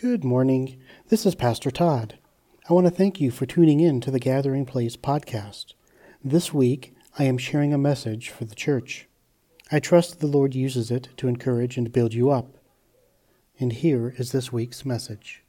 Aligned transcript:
Good 0.00 0.22
morning. 0.22 0.80
This 1.08 1.26
is 1.26 1.34
Pastor 1.34 1.72
Todd. 1.72 2.20
I 2.70 2.72
want 2.72 2.86
to 2.86 2.90
thank 2.92 3.20
you 3.20 3.32
for 3.32 3.46
tuning 3.46 3.80
in 3.80 4.00
to 4.02 4.12
the 4.12 4.20
Gathering 4.20 4.64
Place 4.64 4.96
podcast. 4.96 5.74
This 6.22 6.54
week, 6.54 6.94
I 7.18 7.24
am 7.24 7.36
sharing 7.36 7.74
a 7.74 7.78
message 7.78 8.28
for 8.28 8.44
the 8.44 8.54
church. 8.54 9.08
I 9.72 9.80
trust 9.80 10.20
the 10.20 10.28
Lord 10.28 10.54
uses 10.54 10.92
it 10.92 11.08
to 11.16 11.26
encourage 11.26 11.76
and 11.76 11.92
build 11.92 12.14
you 12.14 12.30
up. 12.30 12.58
And 13.58 13.72
here 13.72 14.14
is 14.18 14.30
this 14.30 14.52
week's 14.52 14.84
message. 14.84 15.42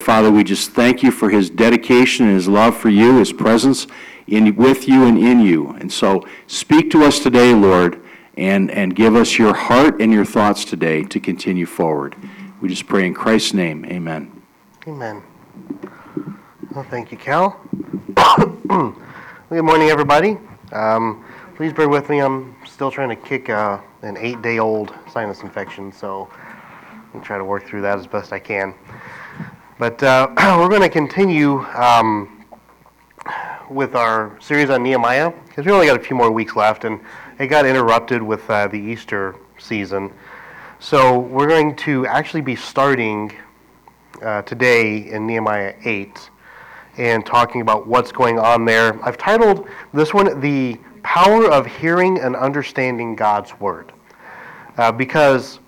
Father, 0.00 0.30
we 0.30 0.44
just 0.44 0.72
thank 0.72 1.02
you 1.02 1.10
for 1.10 1.30
his 1.30 1.48
dedication 1.48 2.26
and 2.26 2.34
his 2.34 2.46
love 2.46 2.76
for 2.76 2.90
you, 2.90 3.16
his 3.16 3.32
presence 3.32 3.86
in, 4.26 4.54
with 4.54 4.86
you 4.86 5.04
and 5.06 5.16
in 5.16 5.40
you. 5.40 5.70
And 5.70 5.90
so 5.90 6.26
speak 6.46 6.90
to 6.90 7.04
us 7.04 7.20
today, 7.20 7.54
Lord, 7.54 8.02
and, 8.36 8.70
and 8.70 8.94
give 8.94 9.16
us 9.16 9.38
your 9.38 9.54
heart 9.54 9.98
and 9.98 10.12
your 10.12 10.26
thoughts 10.26 10.66
today 10.66 11.04
to 11.04 11.18
continue 11.18 11.64
forward. 11.64 12.14
We 12.60 12.68
just 12.68 12.88
pray 12.88 13.06
in 13.06 13.14
Christ's 13.14 13.54
name. 13.54 13.84
Amen. 13.84 14.42
Amen. 14.88 15.22
Well, 16.74 16.84
thank 16.90 17.12
you, 17.12 17.16
Cal. 17.16 17.60
Good 19.48 19.62
morning, 19.62 19.90
everybody. 19.90 20.38
Um, 20.72 21.24
please 21.54 21.72
bear 21.72 21.88
with 21.88 22.08
me. 22.08 22.18
I'm 22.18 22.56
still 22.66 22.90
trying 22.90 23.10
to 23.10 23.16
kick 23.16 23.48
uh, 23.48 23.78
an 24.02 24.16
eight 24.16 24.42
day 24.42 24.58
old 24.58 24.92
sinus 25.08 25.42
infection, 25.42 25.92
so 25.92 26.28
I'm 27.14 27.20
try 27.20 27.38
to 27.38 27.44
work 27.44 27.64
through 27.64 27.82
that 27.82 27.96
as 27.96 28.08
best 28.08 28.32
I 28.32 28.40
can. 28.40 28.74
But 29.78 30.02
uh, 30.02 30.26
we're 30.58 30.68
going 30.68 30.82
to 30.82 30.88
continue 30.88 31.60
um, 31.76 32.44
with 33.70 33.94
our 33.94 34.36
series 34.40 34.68
on 34.68 34.82
Nehemiah 34.82 35.30
because 35.46 35.64
we 35.64 35.70
only 35.70 35.86
got 35.86 35.96
a 35.96 36.02
few 36.02 36.16
more 36.16 36.32
weeks 36.32 36.56
left, 36.56 36.84
and 36.84 37.00
it 37.38 37.46
got 37.46 37.66
interrupted 37.66 38.20
with 38.20 38.50
uh, 38.50 38.66
the 38.66 38.80
Easter 38.80 39.36
season. 39.58 40.12
So 40.80 41.18
we're 41.18 41.48
going 41.48 41.74
to 41.76 42.06
actually 42.06 42.40
be 42.40 42.54
starting 42.54 43.32
uh, 44.22 44.42
today 44.42 45.10
in 45.10 45.26
Nehemiah 45.26 45.74
8 45.84 46.30
and 46.98 47.26
talking 47.26 47.62
about 47.62 47.88
what's 47.88 48.12
going 48.12 48.38
on 48.38 48.64
there. 48.64 49.04
I've 49.04 49.18
titled 49.18 49.66
this 49.92 50.14
one 50.14 50.40
The 50.40 50.76
Power 51.02 51.50
of 51.50 51.66
Hearing 51.66 52.20
and 52.20 52.36
Understanding 52.36 53.16
God's 53.16 53.58
Word 53.58 53.92
uh, 54.76 54.92
because 54.92 55.58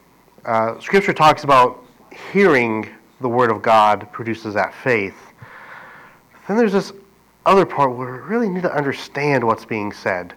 uh, 0.45 0.79
Scripture 0.79 1.13
talks 1.13 1.43
about 1.43 1.85
hearing 2.33 2.89
the 3.21 3.29
Word 3.29 3.51
of 3.51 3.63
God 3.63 4.11
produces 4.13 4.55
that 4.55 4.73
faith. 4.73 5.17
Then 6.47 6.57
there's 6.57 6.73
this 6.73 6.93
other 7.47 7.67
part 7.67 7.97
where 7.97 8.13
we 8.13 8.19
really 8.21 8.49
need 8.49 8.63
to 8.63 8.73
understand 8.73 9.43
what's 9.43 9.65
being 9.65 9.91
said. 9.93 10.35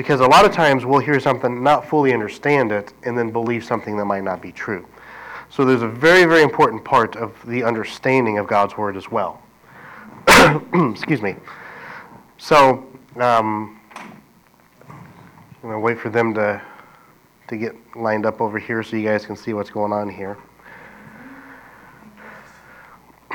Because 0.00 0.20
a 0.20 0.26
lot 0.26 0.46
of 0.46 0.52
times 0.52 0.86
we'll 0.86 1.00
hear 1.00 1.20
something, 1.20 1.62
not 1.62 1.86
fully 1.86 2.14
understand 2.14 2.72
it, 2.72 2.94
and 3.02 3.18
then 3.18 3.30
believe 3.30 3.62
something 3.62 3.98
that 3.98 4.06
might 4.06 4.24
not 4.24 4.40
be 4.40 4.50
true. 4.50 4.88
So 5.50 5.62
there's 5.62 5.82
a 5.82 5.88
very, 5.88 6.24
very 6.24 6.42
important 6.42 6.82
part 6.82 7.16
of 7.16 7.36
the 7.46 7.62
understanding 7.62 8.38
of 8.38 8.46
God's 8.46 8.78
Word 8.78 8.96
as 8.96 9.10
well. 9.10 9.42
Excuse 10.72 11.20
me. 11.20 11.36
So, 12.38 12.86
um, 13.16 13.78
I'm 14.88 15.60
going 15.60 15.74
to 15.74 15.80
wait 15.80 15.98
for 15.98 16.08
them 16.08 16.32
to, 16.32 16.62
to 17.48 17.56
get 17.58 17.76
lined 17.94 18.24
up 18.24 18.40
over 18.40 18.58
here 18.58 18.82
so 18.82 18.96
you 18.96 19.06
guys 19.06 19.26
can 19.26 19.36
see 19.36 19.52
what's 19.52 19.68
going 19.68 19.92
on 19.92 20.08
here. 20.08 20.38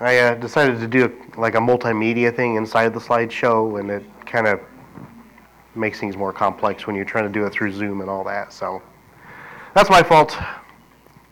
I 0.00 0.18
uh, 0.18 0.34
decided 0.34 0.80
to 0.80 0.88
do 0.88 1.16
like 1.38 1.54
a 1.54 1.60
multimedia 1.60 2.34
thing 2.34 2.56
inside 2.56 2.92
the 2.92 2.98
slideshow, 2.98 3.78
and 3.78 3.88
it 3.88 4.04
kind 4.26 4.48
of 4.48 4.60
makes 5.76 6.00
things 6.00 6.16
more 6.16 6.32
complex 6.32 6.86
when 6.86 6.96
you're 6.96 7.04
trying 7.04 7.24
to 7.24 7.30
do 7.30 7.46
it 7.46 7.52
through 7.52 7.72
Zoom 7.72 8.00
and 8.00 8.10
all 8.10 8.24
that. 8.24 8.52
So 8.52 8.82
that's 9.74 9.90
my 9.90 10.02
fault. 10.02 10.36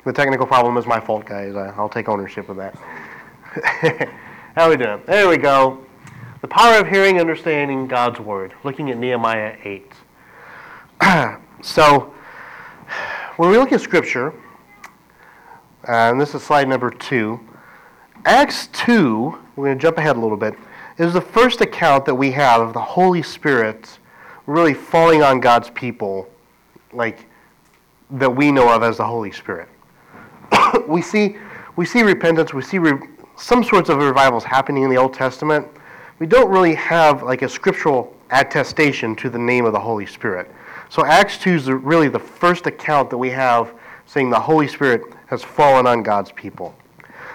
The 0.04 0.12
technical 0.12 0.46
problem 0.46 0.76
is 0.76 0.86
my 0.86 1.00
fault, 1.00 1.24
guys. 1.24 1.54
I, 1.54 1.74
will 1.80 1.88
take 1.88 2.08
ownership 2.08 2.48
of 2.48 2.56
that. 2.56 2.74
How 4.54 4.68
we 4.68 4.76
doing? 4.76 5.02
There 5.06 5.28
we 5.28 5.36
go. 5.38 5.84
The 6.42 6.48
power 6.48 6.78
of 6.78 6.88
hearing, 6.88 7.20
understanding 7.20 7.86
God's 7.86 8.20
word. 8.20 8.52
Looking 8.64 8.90
at 8.90 8.98
Nehemiah 8.98 9.56
8. 9.64 9.92
so 11.62 12.12
when 13.36 13.50
we 13.50 13.56
look 13.56 13.72
at 13.72 13.80
Scripture, 13.80 14.34
uh, 15.88 16.10
and 16.10 16.20
this 16.20 16.34
is 16.34 16.42
slide 16.42 16.68
number 16.68 16.90
two 16.90 17.40
Acts 18.26 18.68
2, 18.68 19.38
we're 19.56 19.66
going 19.66 19.78
to 19.78 19.82
jump 19.82 19.98
ahead 19.98 20.16
a 20.16 20.20
little 20.20 20.36
bit, 20.36 20.54
is 20.98 21.14
the 21.14 21.20
first 21.20 21.60
account 21.60 22.04
that 22.04 22.14
we 22.14 22.30
have 22.30 22.60
of 22.60 22.72
the 22.72 22.80
Holy 22.80 23.22
Spirit 23.22 23.98
really 24.46 24.74
falling 24.74 25.22
on 25.22 25.40
God's 25.40 25.70
people, 25.70 26.28
like 26.92 27.26
that 28.10 28.30
we 28.30 28.52
know 28.52 28.74
of 28.74 28.82
as 28.82 28.98
the 28.98 29.04
Holy 29.04 29.32
Spirit. 29.32 29.68
we 30.88 31.02
see 31.02 31.36
we 31.76 31.84
see 31.84 32.02
repentance, 32.02 32.54
we 32.54 32.62
see 32.62 32.78
re- 32.78 33.08
some 33.36 33.64
sorts 33.64 33.88
of 33.88 33.98
revivals 33.98 34.44
happening 34.44 34.84
in 34.84 34.90
the 34.90 34.96
Old 34.96 35.12
Testament. 35.12 35.66
We 36.20 36.26
don't 36.26 36.48
really 36.48 36.74
have 36.76 37.22
like 37.22 37.42
a 37.42 37.48
scriptural 37.48 38.14
attestation 38.30 39.16
to 39.16 39.28
the 39.28 39.38
name 39.38 39.64
of 39.64 39.72
the 39.72 39.80
Holy 39.80 40.06
Spirit. 40.06 40.50
So 40.88 41.04
Acts 41.04 41.38
2 41.38 41.50
is 41.50 41.70
really 41.70 42.08
the 42.08 42.18
first 42.18 42.66
account 42.66 43.10
that 43.10 43.18
we 43.18 43.30
have 43.30 43.74
saying 44.06 44.30
the 44.30 44.38
Holy 44.38 44.68
Spirit 44.68 45.02
has 45.26 45.42
fallen 45.42 45.86
on 45.86 46.02
God's 46.02 46.30
people. 46.32 46.74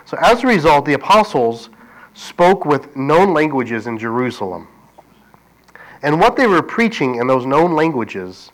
So 0.05 0.17
as 0.21 0.43
a 0.43 0.47
result, 0.47 0.85
the 0.85 0.93
apostles 0.93 1.69
spoke 2.13 2.65
with 2.65 2.95
known 2.95 3.33
languages 3.33 3.87
in 3.87 3.97
Jerusalem. 3.97 4.67
And 6.01 6.19
what 6.19 6.35
they 6.35 6.47
were 6.47 6.61
preaching 6.61 7.15
in 7.15 7.27
those 7.27 7.45
known 7.45 7.73
languages 7.73 8.51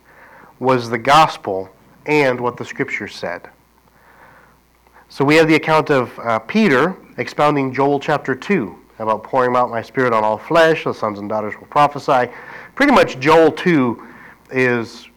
was 0.60 0.90
the 0.90 0.98
gospel 0.98 1.70
and 2.06 2.40
what 2.40 2.58
the 2.58 2.66
scriptures 2.66 3.16
said. 3.16 3.50
So 5.10 5.24
we 5.24 5.36
have 5.36 5.48
the 5.48 5.56
account 5.56 5.90
of 5.90 6.18
uh, 6.20 6.40
Peter 6.40 6.96
expounding 7.18 7.74
Joel 7.74 8.00
chapter 8.00 8.36
2 8.36 8.76
about 9.00 9.24
pouring 9.24 9.56
out 9.56 9.70
my 9.70 9.82
spirit 9.82 10.14
on 10.14 10.24
all 10.24 10.38
flesh, 10.38 10.86
the 10.86 10.94
sons 10.94 11.20
and 11.20 11.30
daughters 11.30 11.54
will 11.60 11.68
prophesy. 11.68 12.32
Pretty 12.76 12.94
much 12.94 13.20
Joel 13.20 13.52
2 13.52 14.08
is 14.52 15.08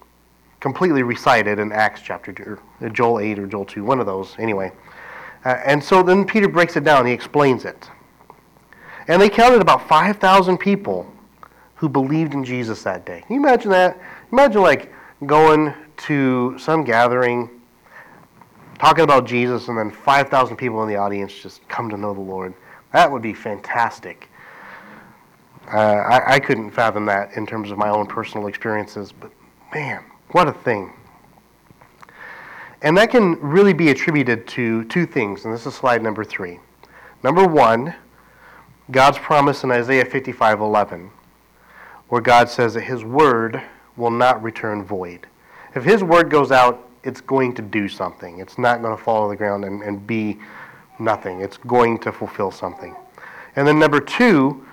completely 0.60 1.02
recited 1.02 1.58
in 1.58 1.70
Acts 1.72 2.00
chapter 2.02 2.32
2, 2.32 2.58
or 2.80 2.88
Joel 2.88 3.20
8 3.20 3.38
or 3.38 3.46
Joel 3.46 3.64
2, 3.64 3.84
one 3.84 4.00
of 4.00 4.06
those 4.06 4.34
anyway. 4.38 4.72
Uh, 5.44 5.60
and 5.64 5.82
so 5.82 6.02
then 6.02 6.24
Peter 6.24 6.48
breaks 6.48 6.76
it 6.76 6.82
down, 6.82 7.06
he 7.06 7.12
explains 7.12 7.64
it. 7.64 7.88
And 9.06 9.22
they 9.22 9.28
counted 9.28 9.60
about 9.60 9.88
5,000 9.88 10.58
people 10.58 11.10
who 11.78 11.88
believed 11.88 12.34
in 12.34 12.44
Jesus 12.44 12.82
that 12.82 13.06
day. 13.06 13.22
Can 13.26 13.36
you 13.36 13.40
imagine 13.40 13.70
that? 13.70 13.98
Imagine 14.32 14.62
like 14.62 14.92
going 15.26 15.72
to 15.98 16.56
some 16.58 16.84
gathering, 16.84 17.48
talking 18.78 19.04
about 19.04 19.26
Jesus, 19.26 19.68
and 19.68 19.78
then 19.78 19.90
5,000 19.90 20.56
people 20.56 20.82
in 20.82 20.88
the 20.88 20.96
audience 20.96 21.32
just 21.32 21.66
come 21.68 21.88
to 21.88 21.96
know 21.96 22.12
the 22.12 22.20
Lord. 22.20 22.52
That 22.92 23.10
would 23.10 23.22
be 23.22 23.32
fantastic. 23.32 24.28
Uh, 25.72 25.76
I, 25.76 26.34
I 26.34 26.38
couldn't 26.40 26.70
fathom 26.70 27.04
that 27.06 27.36
in 27.36 27.46
terms 27.46 27.70
of 27.70 27.78
my 27.78 27.90
own 27.90 28.06
personal 28.06 28.48
experiences, 28.48 29.12
but 29.12 29.30
man, 29.72 30.02
what 30.30 30.48
a 30.48 30.52
thing. 30.52 30.92
And 32.82 32.96
that 32.96 33.10
can 33.10 33.38
really 33.40 33.72
be 33.72 33.90
attributed 33.90 34.46
to 34.48 34.84
two 34.84 35.06
things, 35.06 35.44
and 35.44 35.54
this 35.54 35.66
is 35.66 35.74
slide 35.74 36.02
number 36.02 36.24
three. 36.24 36.58
Number 37.22 37.44
one, 37.46 37.94
God's 38.90 39.18
promise 39.18 39.64
in 39.64 39.70
Isaiah 39.70 40.04
55 40.04 40.60
11, 40.60 41.10
where 42.08 42.20
God 42.20 42.48
says 42.48 42.74
that 42.74 42.82
His 42.82 43.04
word 43.04 43.62
will 43.96 44.10
not 44.10 44.42
return 44.42 44.84
void. 44.84 45.26
If 45.74 45.84
His 45.84 46.02
word 46.02 46.30
goes 46.30 46.50
out, 46.50 46.88
it's 47.04 47.20
going 47.20 47.54
to 47.54 47.62
do 47.62 47.88
something. 47.88 48.40
It's 48.40 48.58
not 48.58 48.82
going 48.82 48.96
to 48.96 49.02
fall 49.02 49.24
on 49.24 49.30
the 49.30 49.36
ground 49.36 49.64
and, 49.64 49.82
and 49.82 50.06
be 50.06 50.38
nothing. 50.98 51.40
It's 51.40 51.56
going 51.56 51.98
to 52.00 52.12
fulfill 52.12 52.50
something. 52.50 52.94
And 53.56 53.66
then 53.66 53.78
number 53.78 54.00
two 54.00 54.66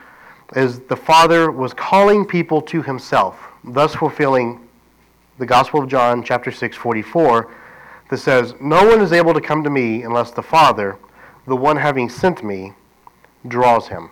is 0.55 0.79
the 0.81 0.95
Father 0.95 1.51
was 1.51 1.73
calling 1.73 2.25
people 2.25 2.61
to 2.63 2.81
Himself, 2.81 3.39
thus 3.63 3.95
fulfilling 3.95 4.67
the 5.37 5.45
Gospel 5.45 5.83
of 5.83 5.89
John, 5.89 6.23
chapter 6.23 6.51
6, 6.51 6.77
44 6.77 7.51
that 8.09 8.17
says, 8.17 8.53
No 8.61 8.85
one 8.85 9.01
is 9.01 9.11
able 9.11 9.33
to 9.33 9.41
come 9.41 9.63
to 9.63 9.69
me 9.69 10.03
unless 10.03 10.31
the 10.31 10.43
Father, 10.43 10.97
the 11.47 11.55
one 11.55 11.77
having 11.77 12.09
sent 12.09 12.43
me, 12.43 12.73
draws 13.47 13.87
him. 13.87 14.09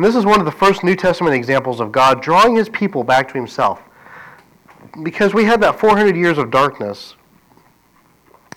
And 0.00 0.06
this 0.06 0.16
is 0.16 0.24
one 0.24 0.40
of 0.40 0.46
the 0.46 0.50
first 0.50 0.82
New 0.82 0.96
Testament 0.96 1.36
examples 1.36 1.78
of 1.78 1.92
God 1.92 2.22
drawing 2.22 2.56
his 2.56 2.70
people 2.70 3.04
back 3.04 3.28
to 3.28 3.34
himself. 3.34 3.82
Because 5.02 5.34
we 5.34 5.44
had 5.44 5.60
that 5.60 5.78
400 5.78 6.16
years 6.16 6.38
of 6.38 6.50
darkness, 6.50 7.16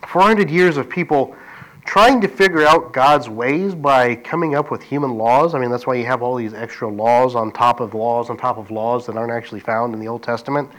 400 0.08 0.50
years 0.50 0.78
of 0.78 0.90
people 0.90 1.36
trying 1.84 2.22
to 2.22 2.30
figure 2.30 2.66
out 2.66 2.94
God's 2.94 3.28
ways 3.28 3.76
by 3.76 4.16
coming 4.16 4.56
up 4.56 4.72
with 4.72 4.82
human 4.82 5.16
laws. 5.18 5.54
I 5.54 5.60
mean, 5.60 5.70
that's 5.70 5.86
why 5.86 5.96
you 5.96 6.06
have 6.06 6.22
all 6.22 6.38
these 6.38 6.54
extra 6.54 6.88
laws 6.88 7.36
on 7.36 7.52
top 7.52 7.82
of 7.82 7.94
laws 7.94 8.30
on 8.30 8.38
top 8.38 8.58
of 8.58 8.72
laws 8.72 9.06
that 9.08 9.18
aren't 9.18 9.34
actually 9.34 9.60
found 9.60 9.94
in 9.94 10.00
the 10.00 10.08
Old 10.08 10.24
Testament. 10.24 10.72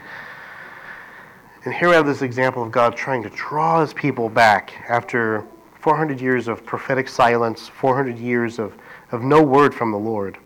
And 1.67 1.75
here 1.75 1.91
we 1.91 1.95
have 1.95 2.07
this 2.07 2.23
example 2.23 2.63
of 2.63 2.73
God 2.73 2.97
trying 2.97 3.23
to 3.23 3.29
draw 3.29 3.83
his 3.83 3.93
people 3.93 4.31
back 4.31 4.73
after 4.89 5.45
400 5.83 6.23
years 6.23 6.49
of 6.49 6.65
prophetic 6.65 7.07
silence, 7.07 7.69
400 7.69 8.17
years 8.17 8.59
of, 8.59 8.73
of 9.13 9.21
no 9.21 9.43
word 9.43 9.75
from 9.75 9.93
the 9.93 9.99
Lord. 9.99 10.39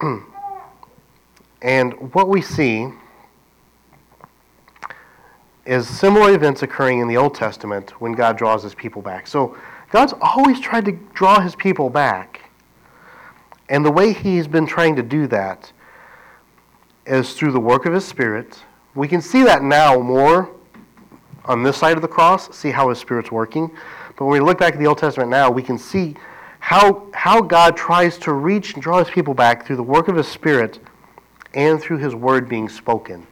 and 1.62 2.14
what 2.14 2.28
we 2.28 2.40
see 2.40 2.88
is 5.66 5.86
similar 5.86 6.32
events 6.32 6.62
occurring 6.62 7.00
in 7.00 7.08
the 7.08 7.16
Old 7.16 7.34
Testament 7.34 8.00
when 8.00 8.12
God 8.12 8.38
draws 8.38 8.62
his 8.62 8.74
people 8.74 9.02
back. 9.02 9.26
So 9.26 9.56
God's 9.90 10.14
always 10.20 10.60
tried 10.60 10.86
to 10.86 10.92
draw 11.12 11.40
his 11.40 11.54
people 11.54 11.90
back. 11.90 12.50
And 13.68 13.84
the 13.84 13.90
way 13.90 14.12
he's 14.12 14.48
been 14.48 14.66
trying 14.66 14.96
to 14.96 15.02
do 15.02 15.26
that 15.26 15.70
is 17.06 17.34
through 17.34 17.52
the 17.52 17.60
work 17.60 17.84
of 17.84 17.92
his 17.92 18.04
Spirit. 18.04 18.58
We 18.94 19.08
can 19.08 19.20
see 19.20 19.42
that 19.44 19.62
now 19.62 19.98
more 20.00 20.50
on 21.44 21.62
this 21.62 21.76
side 21.76 21.96
of 21.96 22.02
the 22.02 22.08
cross, 22.08 22.54
see 22.56 22.70
how 22.70 22.88
his 22.88 22.98
Spirit's 22.98 23.30
working. 23.30 23.70
But 24.16 24.24
when 24.24 24.32
we 24.32 24.40
look 24.40 24.58
back 24.58 24.74
at 24.74 24.78
the 24.78 24.86
Old 24.86 24.98
Testament 24.98 25.30
now, 25.30 25.50
we 25.50 25.62
can 25.62 25.78
see 25.78 26.14
how, 26.68 27.06
how 27.14 27.40
God 27.40 27.78
tries 27.78 28.18
to 28.18 28.34
reach 28.34 28.74
and 28.74 28.82
draw 28.82 28.98
his 28.98 29.08
people 29.08 29.32
back 29.32 29.64
through 29.64 29.76
the 29.76 29.82
work 29.82 30.08
of 30.08 30.16
his 30.16 30.28
Spirit 30.28 30.78
and 31.54 31.80
through 31.80 31.96
his 31.96 32.14
word 32.14 32.46
being 32.46 32.68
spoken. 32.68 33.26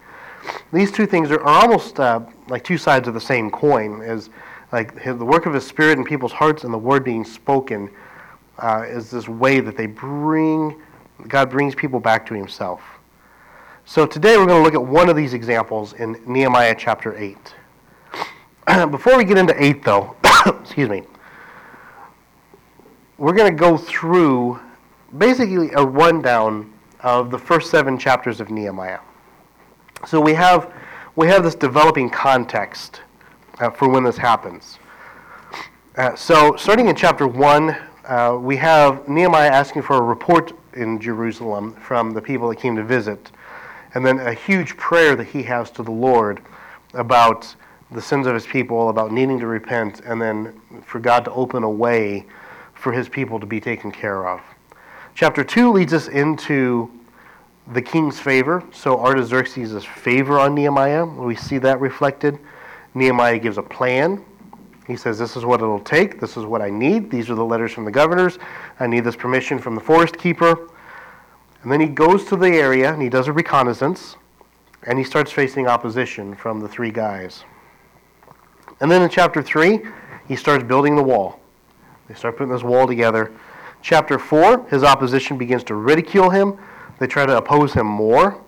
These 0.72 0.90
two 0.90 1.04
things 1.04 1.30
are, 1.30 1.42
are 1.42 1.64
almost 1.64 2.00
uh, 2.00 2.20
like 2.48 2.64
two 2.64 2.78
sides 2.78 3.08
of 3.08 3.12
the 3.12 3.20
same 3.20 3.50
coin. 3.50 4.00
as 4.00 4.30
like 4.72 5.04
the 5.04 5.14
work 5.22 5.44
of 5.44 5.52
his 5.52 5.66
Spirit 5.66 5.98
in 5.98 6.04
people's 6.04 6.32
hearts 6.32 6.64
and 6.64 6.72
the 6.72 6.78
word 6.78 7.04
being 7.04 7.26
spoken 7.26 7.90
uh, 8.56 8.86
is 8.88 9.10
this 9.10 9.28
way 9.28 9.60
that 9.60 9.76
they 9.76 9.84
bring, 9.84 10.80
God 11.28 11.50
brings 11.50 11.74
people 11.74 12.00
back 12.00 12.24
to 12.28 12.34
himself. 12.34 12.80
So 13.84 14.06
today 14.06 14.38
we're 14.38 14.46
going 14.46 14.60
to 14.60 14.64
look 14.64 14.72
at 14.72 14.82
one 14.82 15.10
of 15.10 15.14
these 15.14 15.34
examples 15.34 15.92
in 15.92 16.18
Nehemiah 16.26 16.74
chapter 16.78 17.14
8. 17.14 17.36
Before 18.90 19.18
we 19.18 19.24
get 19.24 19.36
into 19.36 19.62
8, 19.62 19.84
though, 19.84 20.16
excuse 20.62 20.88
me, 20.88 21.02
we're 23.18 23.32
going 23.32 23.50
to 23.50 23.58
go 23.58 23.76
through 23.76 24.60
basically 25.16 25.70
a 25.72 25.82
rundown 25.82 26.72
of 27.00 27.30
the 27.30 27.38
first 27.38 27.70
seven 27.70 27.98
chapters 27.98 28.40
of 28.40 28.50
Nehemiah. 28.50 29.00
So 30.06 30.20
we 30.20 30.34
have, 30.34 30.72
we 31.14 31.26
have 31.28 31.42
this 31.42 31.54
developing 31.54 32.10
context 32.10 33.00
uh, 33.58 33.70
for 33.70 33.88
when 33.88 34.04
this 34.04 34.18
happens. 34.18 34.78
Uh, 35.96 36.14
so 36.14 36.56
starting 36.56 36.88
in 36.88 36.96
chapter 36.96 37.26
1, 37.26 37.76
uh, 38.04 38.38
we 38.40 38.56
have 38.56 39.08
Nehemiah 39.08 39.50
asking 39.50 39.82
for 39.82 39.96
a 39.96 40.02
report 40.02 40.52
in 40.74 41.00
Jerusalem 41.00 41.74
from 41.74 42.12
the 42.12 42.20
people 42.20 42.50
that 42.50 42.56
came 42.56 42.76
to 42.76 42.84
visit, 42.84 43.30
and 43.94 44.04
then 44.04 44.20
a 44.20 44.34
huge 44.34 44.76
prayer 44.76 45.16
that 45.16 45.26
he 45.28 45.42
has 45.44 45.70
to 45.72 45.82
the 45.82 45.90
Lord 45.90 46.42
about 46.92 47.56
the 47.90 48.02
sins 48.02 48.26
of 48.26 48.34
his 48.34 48.46
people, 48.46 48.90
about 48.90 49.10
needing 49.10 49.38
to 49.38 49.46
repent, 49.46 50.00
and 50.00 50.20
then 50.20 50.60
for 50.84 50.98
God 50.98 51.24
to 51.24 51.32
open 51.32 51.62
a 51.62 51.70
way 51.70 52.26
for 52.86 52.92
his 52.92 53.08
people 53.08 53.40
to 53.40 53.46
be 53.46 53.58
taken 53.58 53.90
care 53.90 54.28
of. 54.28 54.40
Chapter 55.16 55.42
2 55.42 55.72
leads 55.72 55.92
us 55.92 56.06
into 56.06 56.88
the 57.72 57.82
king's 57.82 58.20
favor. 58.20 58.62
So 58.72 59.00
Artaxerxes' 59.00 59.84
favor 59.84 60.38
on 60.38 60.54
Nehemiah, 60.54 61.04
we 61.04 61.34
see 61.34 61.58
that 61.58 61.80
reflected. 61.80 62.38
Nehemiah 62.94 63.40
gives 63.40 63.58
a 63.58 63.62
plan. 63.62 64.24
He 64.86 64.94
says, 64.94 65.18
This 65.18 65.36
is 65.36 65.44
what 65.44 65.60
it'll 65.62 65.80
take. 65.80 66.20
This 66.20 66.36
is 66.36 66.44
what 66.44 66.62
I 66.62 66.70
need. 66.70 67.10
These 67.10 67.28
are 67.28 67.34
the 67.34 67.44
letters 67.44 67.72
from 67.72 67.84
the 67.84 67.90
governors. 67.90 68.38
I 68.78 68.86
need 68.86 69.02
this 69.02 69.16
permission 69.16 69.58
from 69.58 69.74
the 69.74 69.80
forest 69.80 70.16
keeper. 70.16 70.70
And 71.64 71.72
then 71.72 71.80
he 71.80 71.88
goes 71.88 72.24
to 72.26 72.36
the 72.36 72.50
area 72.50 72.92
and 72.92 73.02
he 73.02 73.08
does 73.08 73.26
a 73.26 73.32
reconnaissance 73.32 74.14
and 74.84 74.96
he 74.96 75.04
starts 75.04 75.32
facing 75.32 75.66
opposition 75.66 76.36
from 76.36 76.60
the 76.60 76.68
three 76.68 76.92
guys. 76.92 77.42
And 78.78 78.88
then 78.88 79.02
in 79.02 79.08
chapter 79.08 79.42
3, 79.42 79.80
he 80.28 80.36
starts 80.36 80.62
building 80.62 80.94
the 80.94 81.02
wall. 81.02 81.40
They 82.08 82.14
start 82.14 82.36
putting 82.36 82.52
this 82.52 82.62
wall 82.62 82.86
together. 82.86 83.32
Chapter 83.82 84.18
4, 84.18 84.68
his 84.68 84.82
opposition 84.82 85.36
begins 85.38 85.64
to 85.64 85.74
ridicule 85.74 86.30
him. 86.30 86.58
They 86.98 87.06
try 87.06 87.26
to 87.26 87.36
oppose 87.36 87.72
him 87.72 87.86
more. 87.86 88.40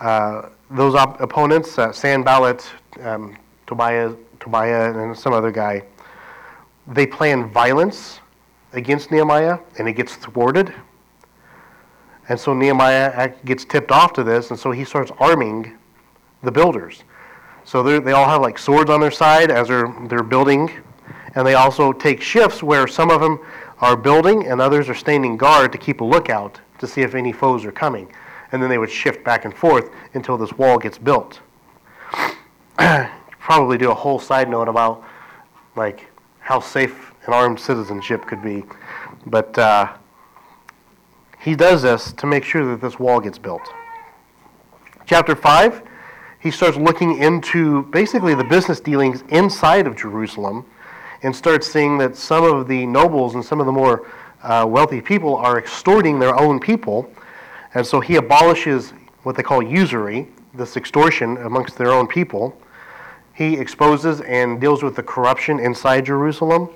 Uh, 0.00 0.48
those 0.70 0.94
op- 0.94 1.20
opponents, 1.20 1.78
uh, 1.78 1.92
Sanballat, 1.92 2.68
um, 3.02 3.36
Tobiah, 3.66 4.14
Tobiah, 4.40 4.98
and 4.98 5.16
some 5.16 5.32
other 5.32 5.50
guy, 5.50 5.84
they 6.86 7.06
plan 7.06 7.48
violence 7.50 8.20
against 8.72 9.10
Nehemiah, 9.10 9.58
and 9.78 9.88
it 9.88 9.92
gets 9.92 10.16
thwarted. 10.16 10.74
And 12.28 12.38
so 12.38 12.54
Nehemiah 12.54 13.32
gets 13.44 13.64
tipped 13.64 13.90
off 13.90 14.12
to 14.14 14.24
this, 14.24 14.50
and 14.50 14.58
so 14.58 14.70
he 14.70 14.84
starts 14.84 15.12
arming 15.18 15.76
the 16.42 16.50
builders. 16.50 17.04
So 17.64 17.82
they 18.00 18.12
all 18.12 18.28
have 18.28 18.40
like 18.40 18.58
swords 18.58 18.90
on 18.90 19.00
their 19.00 19.10
side 19.10 19.50
as 19.50 19.68
they're, 19.68 19.94
they're 20.08 20.22
building, 20.22 20.70
and 21.34 21.46
they 21.46 21.54
also 21.54 21.92
take 21.92 22.20
shifts 22.20 22.62
where 22.62 22.86
some 22.86 23.10
of 23.10 23.20
them 23.20 23.40
are 23.78 23.96
building 23.96 24.46
and 24.46 24.60
others 24.60 24.88
are 24.88 24.94
standing 24.94 25.36
guard 25.36 25.72
to 25.72 25.78
keep 25.78 26.00
a 26.00 26.04
lookout 26.04 26.60
to 26.78 26.86
see 26.86 27.00
if 27.00 27.14
any 27.14 27.32
foes 27.32 27.64
are 27.64 27.72
coming. 27.72 28.12
And 28.52 28.62
then 28.62 28.68
they 28.68 28.78
would 28.78 28.90
shift 28.90 29.24
back 29.24 29.44
and 29.44 29.54
forth 29.54 29.90
until 30.14 30.36
this 30.36 30.52
wall 30.52 30.78
gets 30.78 30.98
built. 30.98 31.40
Probably 33.38 33.78
do 33.78 33.90
a 33.90 33.94
whole 33.94 34.18
side 34.18 34.48
note 34.48 34.68
about 34.68 35.04
like 35.74 36.06
how 36.40 36.60
safe 36.60 37.12
an 37.26 37.32
armed 37.32 37.58
citizenship 37.58 38.26
could 38.26 38.42
be. 38.42 38.64
But 39.26 39.56
uh, 39.58 39.92
he 41.40 41.54
does 41.56 41.82
this 41.82 42.12
to 42.14 42.26
make 42.26 42.44
sure 42.44 42.64
that 42.70 42.80
this 42.80 42.98
wall 42.98 43.20
gets 43.20 43.38
built. 43.38 43.62
Chapter 45.06 45.34
5, 45.34 45.82
he 46.40 46.50
starts 46.50 46.76
looking 46.76 47.18
into 47.18 47.84
basically 47.84 48.34
the 48.34 48.44
business 48.44 48.80
dealings 48.80 49.24
inside 49.28 49.86
of 49.86 49.96
Jerusalem 49.96 50.66
and 51.22 51.34
starts 51.34 51.70
seeing 51.70 51.98
that 51.98 52.16
some 52.16 52.44
of 52.44 52.68
the 52.68 52.86
nobles 52.86 53.34
and 53.34 53.44
some 53.44 53.60
of 53.60 53.66
the 53.66 53.72
more 53.72 54.08
uh, 54.42 54.66
wealthy 54.68 55.00
people 55.00 55.36
are 55.36 55.58
extorting 55.58 56.18
their 56.18 56.38
own 56.38 56.58
people. 56.58 57.10
And 57.74 57.86
so 57.86 58.00
he 58.00 58.16
abolishes 58.16 58.92
what 59.22 59.36
they 59.36 59.42
call 59.42 59.62
usury, 59.62 60.28
this 60.54 60.76
extortion 60.76 61.36
amongst 61.38 61.78
their 61.78 61.92
own 61.92 62.06
people. 62.06 62.58
He 63.34 63.54
exposes 63.54 64.20
and 64.22 64.60
deals 64.60 64.82
with 64.82 64.96
the 64.96 65.02
corruption 65.02 65.58
inside 65.60 66.06
Jerusalem. 66.06 66.68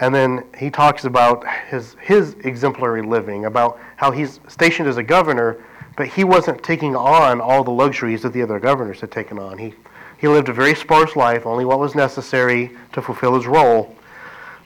And 0.00 0.14
then 0.14 0.44
he 0.56 0.70
talks 0.70 1.04
about 1.04 1.44
his, 1.68 1.96
his 2.00 2.34
exemplary 2.44 3.02
living, 3.02 3.46
about 3.46 3.80
how 3.96 4.10
he's 4.10 4.40
stationed 4.48 4.88
as 4.88 4.96
a 4.96 5.02
governor, 5.02 5.64
but 5.96 6.06
he 6.06 6.22
wasn't 6.24 6.62
taking 6.62 6.94
on 6.94 7.40
all 7.40 7.64
the 7.64 7.70
luxuries 7.70 8.22
that 8.22 8.32
the 8.32 8.42
other 8.42 8.60
governors 8.60 9.00
had 9.00 9.10
taken 9.10 9.38
on. 9.38 9.58
He, 9.58 9.74
he 10.18 10.28
lived 10.28 10.48
a 10.48 10.52
very 10.52 10.74
sparse 10.74 11.16
life, 11.16 11.46
only 11.46 11.64
what 11.64 11.78
was 11.78 11.94
necessary 11.94 12.70
to 12.92 13.00
fulfill 13.00 13.34
his 13.36 13.46
role, 13.46 13.94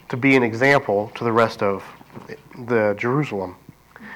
to 0.08 0.16
be 0.16 0.34
an 0.34 0.42
example 0.42 1.12
to 1.14 1.24
the 1.24 1.32
rest 1.32 1.62
of 1.62 1.84
the 2.66 2.94
Jerusalem. 2.98 3.56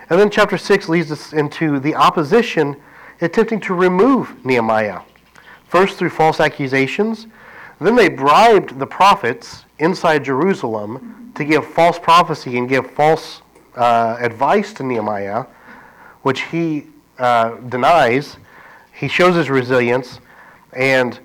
And 0.09 0.21
then 0.21 0.31
chapter 0.31 0.57
6 0.57 0.89
leads 0.89 1.11
us 1.11 1.33
into 1.33 1.81
the 1.81 1.95
opposition 1.95 2.77
attempting 3.21 3.61
to 3.61 3.75
remove 3.75 4.45
Nehemiah. 4.45 5.01
First 5.69 5.99
through 5.99 6.11
false 6.11 6.41
accusations, 6.41 7.27
then 7.81 7.97
they 7.97 8.09
bribed 8.09 8.79
the 8.79 8.87
prophets 8.87 9.65
inside 9.79 10.25
Jerusalem 10.25 11.33
to 11.35 11.45
give 11.45 11.67
false 11.67 11.99
prophecy 11.99 12.57
and 12.57 12.69
give 12.69 12.91
false 12.93 13.43
uh, 13.75 14.17
advice 14.21 14.73
to 14.75 14.83
Nehemiah, 14.83 15.45
which 16.23 16.43
he 16.43 16.87
uh, 17.19 17.57
denies. 17.57 18.37
He 18.93 19.09
shows 19.09 19.35
his 19.35 19.51
resilience, 19.51 20.21
and 20.73 21.19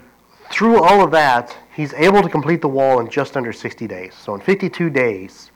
through 0.52 0.82
all 0.82 1.04
of 1.04 1.12
that, 1.12 1.56
he's 1.76 1.94
able 1.94 2.22
to 2.22 2.30
complete 2.30 2.62
the 2.62 2.68
wall 2.68 3.00
in 3.00 3.10
just 3.10 3.38
under 3.38 3.54
60 3.54 3.88
days. 3.88 4.14
So 4.16 4.36
in 4.36 4.42
52 4.42 4.90
days, 4.90 5.52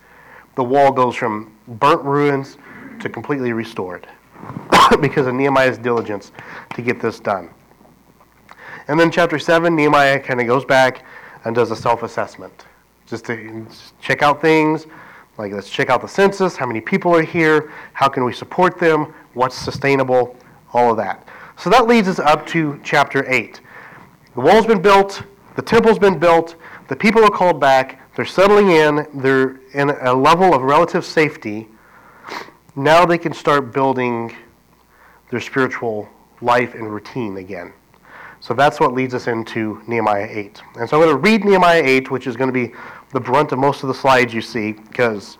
the 0.56 0.64
wall 0.64 0.92
goes 0.92 1.16
from 1.16 1.56
burnt 1.68 2.04
ruins 2.04 2.58
to 3.02 3.10
completely 3.10 3.54
restored 3.54 4.08
because 5.02 5.28
of 5.28 5.36
Nehemiah's 5.36 5.78
diligence 5.78 6.32
to 6.74 6.82
get 6.82 7.02
this 7.02 7.20
done. 7.20 7.50
And 8.88 9.00
then 9.00 9.12
chapter 9.12 9.40
7, 9.40 9.75
Nehemiah 9.75 10.20
kind 10.20 10.40
of 10.40 10.48
goes 10.48 10.64
back 10.64 11.04
and 11.44 11.56
does 11.56 11.72
a 11.72 11.75
self 11.75 12.04
assessment 12.04 12.66
just 13.08 13.25
to 13.25 13.66
check 14.02 14.24
out 14.24 14.42
things. 14.42 14.88
Like, 15.38 15.52
let's 15.52 15.70
check 15.70 15.90
out 15.90 16.02
the 16.02 16.08
census, 16.08 16.56
how 16.56 16.66
many 16.66 16.80
people 16.80 17.14
are 17.14 17.22
here, 17.22 17.72
how 17.94 18.08
can 18.08 18.24
we 18.24 18.34
support 18.34 18.80
them, 18.80 19.14
what's 19.34 19.56
sustainable, 19.56 20.38
all 20.74 20.92
of 20.92 20.98
that. 20.98 21.28
So 21.58 21.70
that 21.70 21.88
leads 21.88 22.08
us 22.08 22.20
up 22.20 22.46
to 22.48 22.80
chapter 22.84 23.30
8. 23.32 23.60
The 24.36 24.42
wall's 24.42 24.65
been 24.65 24.82
built, 24.82 25.24
the 25.56 25.62
temple's 25.62 25.98
been 25.98 26.20
built, 26.20 26.56
the 26.89 26.96
people 26.96 27.24
are 27.24 27.30
called 27.30 27.62
back, 27.62 28.13
they're 28.18 28.25
settling 28.25 28.72
in, 28.72 29.08
they're 29.13 29.62
in 29.74 29.89
a 29.89 30.13
level 30.13 30.54
of 30.54 30.62
relative 30.62 31.06
safety. 31.06 31.70
Now 32.75 33.06
they 33.06 33.18
can 33.18 33.32
start 33.32 33.72
building 33.72 34.36
their 35.32 35.39
spiritual 35.39 36.10
life 36.42 36.74
and 36.74 36.94
routine 36.94 37.38
again. 37.38 37.72
So 38.42 38.54
that's 38.54 38.77
what 38.77 38.94
leads 38.94 39.13
us 39.13 39.27
into 39.27 39.82
Nehemiah 39.88 40.27
8. 40.30 40.62
And 40.80 40.89
so 40.89 40.98
I'm 40.98 41.04
going 41.04 41.15
to 41.15 41.22
read 41.22 41.46
Nehemiah 41.46 41.82
8, 41.82 42.12
which 42.12 42.27
is 42.27 42.36
going 42.36 42.50
to 42.50 42.54
be 42.54 42.74
the 43.13 43.22
brunt 43.22 43.54
of 43.54 43.60
most 43.60 43.84
of 43.84 43.88
the 43.88 43.96
slides 43.96 44.34
you 44.34 44.42
see, 44.42 44.74
because 44.74 45.38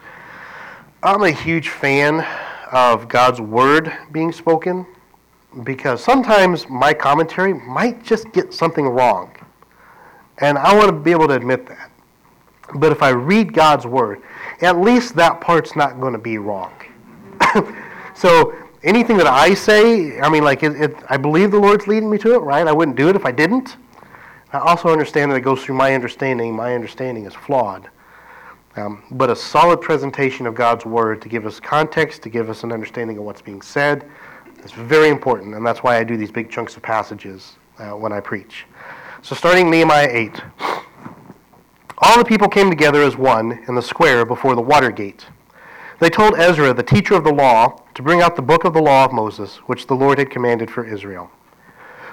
I'm 1.04 1.24
a 1.24 1.32
huge 1.32 1.68
fan 1.68 2.26
of 2.72 3.10
God's 3.10 3.42
word 3.42 3.92
being 4.14 4.32
spoken, 4.32 4.86
because 5.64 6.04
sometimes 6.04 6.68
my 6.70 6.94
commentary 6.94 7.54
might 7.54 8.04
just 8.04 8.32
get 8.32 8.54
something 8.54 8.86
wrong. 8.86 9.36
And 10.40 10.58
I 10.58 10.76
want 10.76 10.88
to 10.88 10.94
be 10.94 11.12
able 11.12 11.28
to 11.30 11.36
admit 11.36 11.66
that. 11.68 11.92
But 12.76 12.92
if 12.92 13.02
I 13.02 13.10
read 13.10 13.54
God's 13.54 13.86
word, 13.86 14.22
at 14.62 14.80
least 14.80 15.16
that 15.16 15.40
part's 15.40 15.76
not 15.76 16.00
going 16.02 16.14
to 16.14 16.20
be 16.20 16.38
wrong. 16.38 16.74
so 18.16 18.54
anything 18.84 19.18
that 19.18 19.28
I 19.28 19.54
say, 19.54 20.20
I 20.20 20.30
mean, 20.30 20.44
like, 20.44 20.64
it, 20.64 20.80
it, 20.82 20.96
I 21.10 21.18
believe 21.18 21.52
the 21.52 21.60
Lord's 21.60 21.88
leading 21.88 22.10
me 22.10 22.18
to 22.20 22.34
it, 22.36 22.40
right? 22.40 22.68
I 22.68 22.72
wouldn't 22.72 22.98
do 22.98 23.08
it 23.08 23.16
if 23.16 23.26
I 23.26 23.32
didn't. 23.32 23.78
I 24.52 24.60
also 24.60 24.90
understand 24.90 25.32
that 25.32 25.36
it 25.36 25.42
goes 25.42 25.64
through 25.64 25.76
my 25.76 25.94
understanding. 25.94 26.56
My 26.56 26.76
understanding 26.76 27.26
is 27.26 27.34
flawed. 27.34 27.90
Um, 28.78 29.04
but 29.12 29.30
a 29.30 29.36
solid 29.36 29.80
presentation 29.80 30.46
of 30.46 30.54
God's 30.54 30.86
Word 30.86 31.22
to 31.22 31.30
give 31.30 31.46
us 31.46 31.60
context, 31.60 32.24
to 32.24 32.30
give 32.30 32.50
us 32.50 32.64
an 32.64 32.72
understanding 32.72 33.18
of 33.18 33.24
what's 33.24 33.42
being 33.42 33.62
said, 33.62 34.10
is 34.66 34.72
very 34.72 35.10
important, 35.10 35.56
and 35.56 35.66
that's 35.66 35.84
why 35.84 35.98
I 35.98 36.04
do 36.04 36.18
these 36.18 36.32
big 36.32 36.50
chunks 36.50 36.76
of 36.76 36.82
passages 36.82 37.54
uh, 37.78 37.92
when 37.92 38.12
I 38.12 38.20
preach. 38.20 38.66
So, 39.22 39.36
starting 39.36 39.70
Nehemiah 39.70 40.10
8. 40.10 40.42
All 42.00 42.18
the 42.18 42.26
people 42.26 42.50
came 42.50 42.70
together 42.70 43.02
as 43.02 43.16
one 43.16 43.64
in 43.68 43.76
the 43.76 43.82
square 43.82 44.26
before 44.26 44.56
the 44.56 44.62
water 44.62 44.92
gate. 44.92 45.26
They 46.00 46.10
told 46.10 46.38
Ezra, 46.38 46.74
the 46.74 46.84
teacher 46.84 47.16
of 47.16 47.24
the 47.24 47.34
law, 47.34 47.82
to 47.94 48.02
bring 48.02 48.22
out 48.22 48.36
the 48.36 48.42
book 48.42 48.66
of 48.66 48.74
the 48.74 48.82
law 48.82 49.06
of 49.06 49.14
Moses, 49.14 49.58
which 49.68 49.88
the 49.88 49.94
Lord 49.94 50.20
had 50.20 50.30
commanded 50.30 50.70
for 50.70 50.86
Israel. 50.86 51.32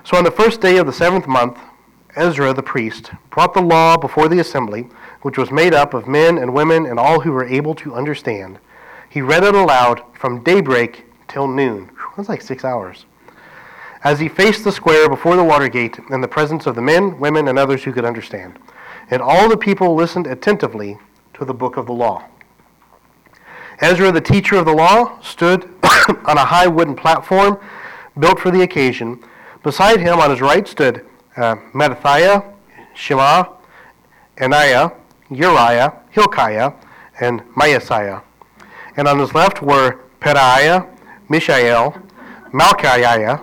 So 0.04 0.16
on 0.16 0.24
the 0.24 0.30
first 0.30 0.60
day 0.60 0.76
of 0.76 0.86
the 0.86 0.92
seventh 0.92 1.26
month, 1.26 1.58
Ezra 2.14 2.52
the 2.52 2.62
priest 2.62 3.10
brought 3.30 3.54
the 3.54 3.62
law 3.62 3.96
before 3.96 4.28
the 4.28 4.38
assembly, 4.38 4.88
which 5.22 5.38
was 5.38 5.50
made 5.50 5.74
up 5.74 5.94
of 5.94 6.06
men 6.06 6.38
and 6.38 6.52
women 6.52 6.86
and 6.86 6.98
all 6.98 7.20
who 7.20 7.32
were 7.32 7.44
able 7.44 7.74
to 7.76 7.94
understand. 7.94 8.58
He 9.08 9.22
read 9.22 9.44
it 9.44 9.54
aloud 9.54 10.02
from 10.12 10.42
daybreak 10.42 11.06
till 11.28 11.48
noon. 11.48 11.90
That's 12.16 12.28
like 12.28 12.42
six 12.42 12.64
hours. 12.64 13.06
As 14.04 14.18
he 14.18 14.28
faced 14.28 14.64
the 14.64 14.72
square 14.72 15.08
before 15.08 15.36
the 15.36 15.44
water 15.44 15.68
gate 15.68 15.98
in 16.10 16.20
the 16.20 16.28
presence 16.28 16.66
of 16.66 16.74
the 16.74 16.82
men, 16.82 17.18
women, 17.18 17.48
and 17.48 17.58
others 17.58 17.84
who 17.84 17.92
could 17.92 18.04
understand. 18.04 18.58
And 19.10 19.22
all 19.22 19.48
the 19.48 19.56
people 19.56 19.94
listened 19.94 20.26
attentively 20.26 20.98
to 21.34 21.44
the 21.44 21.54
book 21.54 21.76
of 21.76 21.86
the 21.86 21.92
law. 21.92 22.24
Ezra, 23.80 24.12
the 24.12 24.20
teacher 24.20 24.56
of 24.56 24.64
the 24.64 24.72
law, 24.72 25.20
stood 25.20 25.64
on 26.24 26.38
a 26.38 26.44
high 26.44 26.66
wooden 26.66 26.94
platform 26.94 27.58
built 28.18 28.38
for 28.38 28.50
the 28.50 28.62
occasion. 28.62 29.22
Beside 29.62 30.00
him, 30.00 30.18
on 30.18 30.30
his 30.30 30.40
right, 30.40 30.66
stood 30.66 31.06
uh, 31.36 31.56
Mattithiah, 31.72 32.52
Shema, 32.94 33.44
Ananiah, 34.36 34.92
Uriah, 35.30 35.94
Hilkiah, 36.10 36.72
and 37.20 37.40
Maaseiah. 37.54 38.22
And 38.96 39.08
on 39.08 39.18
his 39.18 39.34
left 39.34 39.62
were 39.62 40.00
Pedaiah, 40.20 40.88
Mishael, 41.32 41.96
Malchiah, 42.52 43.42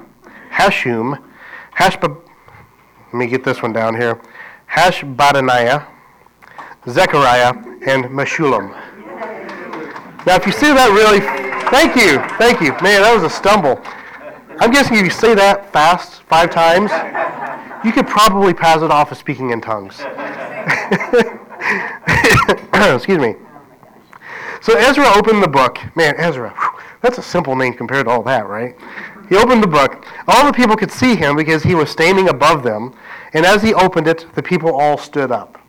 Hashum, 0.51 1.19
Hashbab, 1.75 2.22
let 3.08 3.13
me 3.15 3.25
get 3.25 3.43
this 3.43 3.63
one 3.63 3.74
down 3.74 3.96
here, 3.96 4.22
Hashbadaniah, 4.72 5.88
Zechariah, 6.88 7.51
and 7.88 8.05
Meshullam. 8.05 8.69
Now, 10.27 10.36
if 10.36 10.46
you 10.46 10.51
see 10.51 10.67
that 10.67 10.91
really, 10.93 11.19
thank 11.72 11.96
you, 11.96 12.19
thank 12.38 12.62
you. 12.62 12.74
Man, 12.84 13.01
that 13.01 13.12
was 13.12 13.24
a 13.24 13.29
stumble. 13.29 13.81
I'm 14.60 14.69
guessing 14.69 14.98
if 14.98 15.03
you 15.03 15.10
say 15.10 15.34
that 15.34 15.74
fast 15.74 16.22
five 16.24 16.51
times, 16.51 16.91
you 17.84 17.91
could 17.91 18.05
probably 18.05 18.53
pass 18.53 18.84
it 18.84 18.91
off 18.91 19.12
as 19.12 19.17
speaking 19.17 19.50
in 19.50 19.62
tongues. 19.62 20.00
Excuse 22.93 23.17
me. 23.17 23.34
So 24.62 24.77
Ezra 24.77 25.08
opened 25.15 25.41
the 25.41 25.48
book. 25.48 25.79
Man, 25.96 26.13
Ezra, 26.17 26.51
whew, 26.51 26.78
that's 27.01 27.18
a 27.18 27.24
simple 27.24 27.56
name 27.56 27.74
compared 27.74 28.06
to 28.06 28.12
all 28.12 28.24
that, 28.24 28.48
right? 28.48 28.75
He 29.29 29.36
opened 29.36 29.63
the 29.63 29.68
book. 29.68 30.06
All 30.27 30.46
the 30.46 30.53
people 30.53 30.75
could 30.75 30.91
see 30.91 31.15
him 31.15 31.36
because 31.36 31.63
he 31.63 31.75
was 31.75 31.89
standing 31.89 32.29
above 32.29 32.63
them. 32.63 32.94
And 33.34 33.46
as 33.46 33.62
he 33.62 33.74
opened 33.74 34.08
it, 34.08 34.25
the 34.36 34.44
people 34.44 34.75
all 34.75 34.98
stood 34.98 35.32
up. 35.32 35.62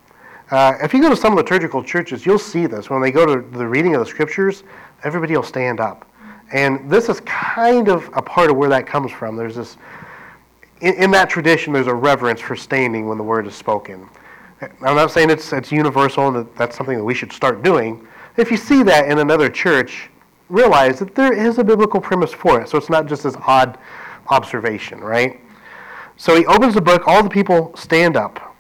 Uh, 0.51 0.75
if 0.83 0.93
you 0.93 1.01
go 1.01 1.09
to 1.11 1.17
some 1.17 1.37
liturgical 1.37 1.85
churches, 1.85 2.27
you'll 2.27 2.39
see 2.39 2.67
this. 2.67 2.91
When 2.91 3.01
they 3.01 3.13
go 3.13 3.25
to 3.25 3.49
the 3.57 3.67
reading 3.67 3.95
of 3.95 4.01
the 4.01 4.07
scriptures, 4.07 4.65
everybody 5.05 5.37
will 5.37 5.45
stand 5.45 5.79
up. 5.79 6.11
And 6.53 6.91
this 6.91 7.09
is 7.09 7.21
kind 7.21 7.89
of 7.89 8.11
a 8.15 8.23
part 8.23 8.51
of 8.51 8.57
where 8.57 8.69
that 8.71 8.87
comes 8.87 9.13
from. 9.13 9.37
There's 9.37 9.55
this, 9.55 9.77
in, 10.81 10.95
in 10.95 11.11
that 11.13 11.31
tradition, 11.31 11.73
there's 11.73 11.87
a 11.87 11.95
reverence 11.95 12.41
for 12.41 12.57
standing 12.57 13.07
when 13.07 13.19
the 13.19 13.25
word 13.25 13.47
is 13.47 13.55
spoken. 13.55 14.09
I'm 14.61 14.97
not 14.97 15.13
saying 15.13 15.31
it's, 15.31 15.53
it's 15.53 15.71
universal 15.71 16.27
and 16.27 16.37
that 16.37 16.57
that's 16.57 16.77
something 16.77 16.99
that 16.99 17.05
we 17.05 17.15
should 17.15 17.33
start 17.33 17.63
doing. 17.63 18.07
If 18.37 18.51
you 18.51 18.57
see 18.57 18.83
that 18.83 19.09
in 19.09 19.19
another 19.19 19.49
church, 19.49 20.11
realize 20.51 20.99
that 20.99 21.15
there 21.15 21.33
is 21.33 21.59
a 21.59 21.65
biblical 21.65 22.01
premise 22.01 22.33
for 22.33 22.61
it. 22.61 22.69
So 22.69 22.77
it's 22.77 22.91
not 22.91 23.07
just 23.07 23.23
this 23.23 23.37
odd 23.47 23.79
observation, 24.29 25.01
right? 25.01 25.41
So 26.17 26.37
he 26.37 26.45
opens 26.47 26.75
the 26.75 26.83
book, 26.83 27.07
all 27.07 27.23
the 27.23 27.31
people 27.31 27.75
stand 27.77 28.17
up. 28.17 28.55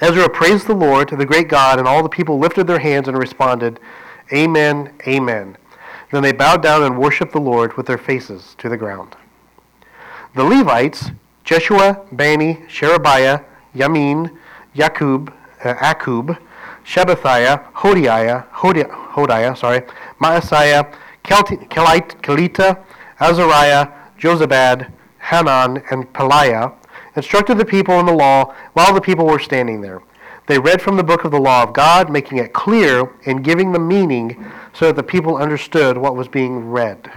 Ezra 0.00 0.28
praised 0.28 0.66
the 0.66 0.74
Lord, 0.74 1.10
the 1.10 1.26
great 1.26 1.48
God, 1.48 1.78
and 1.78 1.86
all 1.86 2.02
the 2.02 2.08
people 2.08 2.38
lifted 2.38 2.66
their 2.66 2.78
hands 2.78 3.06
and 3.06 3.16
responded, 3.16 3.78
Amen, 4.32 4.92
Amen. 5.06 5.56
Then 6.10 6.22
they 6.22 6.32
bowed 6.32 6.62
down 6.62 6.82
and 6.82 6.98
worshiped 6.98 7.32
the 7.32 7.40
Lord 7.40 7.76
with 7.76 7.86
their 7.86 7.98
faces 7.98 8.54
to 8.58 8.68
the 8.68 8.76
ground. 8.76 9.16
The 10.34 10.44
Levites, 10.44 11.10
Jeshua, 11.44 12.04
Bani, 12.12 12.64
Sherebiah, 12.68 13.40
Yamin, 13.74 14.36
Yakub, 14.74 15.32
uh, 15.64 15.74
Akub, 15.74 16.38
Shabbathiah, 16.84 17.72
Hodiah, 17.72 18.48
Hodiah, 18.50 18.90
Hodiah 19.12 19.56
sorry, 19.56 19.80
Maaseiah, 20.20 20.94
Kelite, 21.24 22.20
Kelita, 22.20 22.84
Azariah, 23.18 23.90
Jozabad, 24.18 24.90
Hanan, 25.18 25.82
and 25.90 26.12
Pelaiah, 26.12 26.74
instructed 27.16 27.58
the 27.58 27.64
people 27.64 27.98
in 28.00 28.06
the 28.06 28.12
law 28.12 28.54
while 28.74 28.92
the 28.92 29.00
people 29.00 29.26
were 29.26 29.38
standing 29.38 29.80
there. 29.80 30.02
They 30.46 30.58
read 30.58 30.82
from 30.82 30.96
the 30.96 31.04
book 31.04 31.24
of 31.24 31.30
the 31.30 31.40
law 31.40 31.62
of 31.62 31.72
God, 31.72 32.10
making 32.10 32.38
it 32.38 32.52
clear 32.52 33.10
and 33.24 33.42
giving 33.42 33.72
the 33.72 33.78
meaning 33.78 34.44
so 34.74 34.86
that 34.86 34.96
the 34.96 35.02
people 35.02 35.36
understood 35.36 35.96
what 35.96 36.16
was 36.16 36.28
being 36.28 36.70
read. 36.70 37.10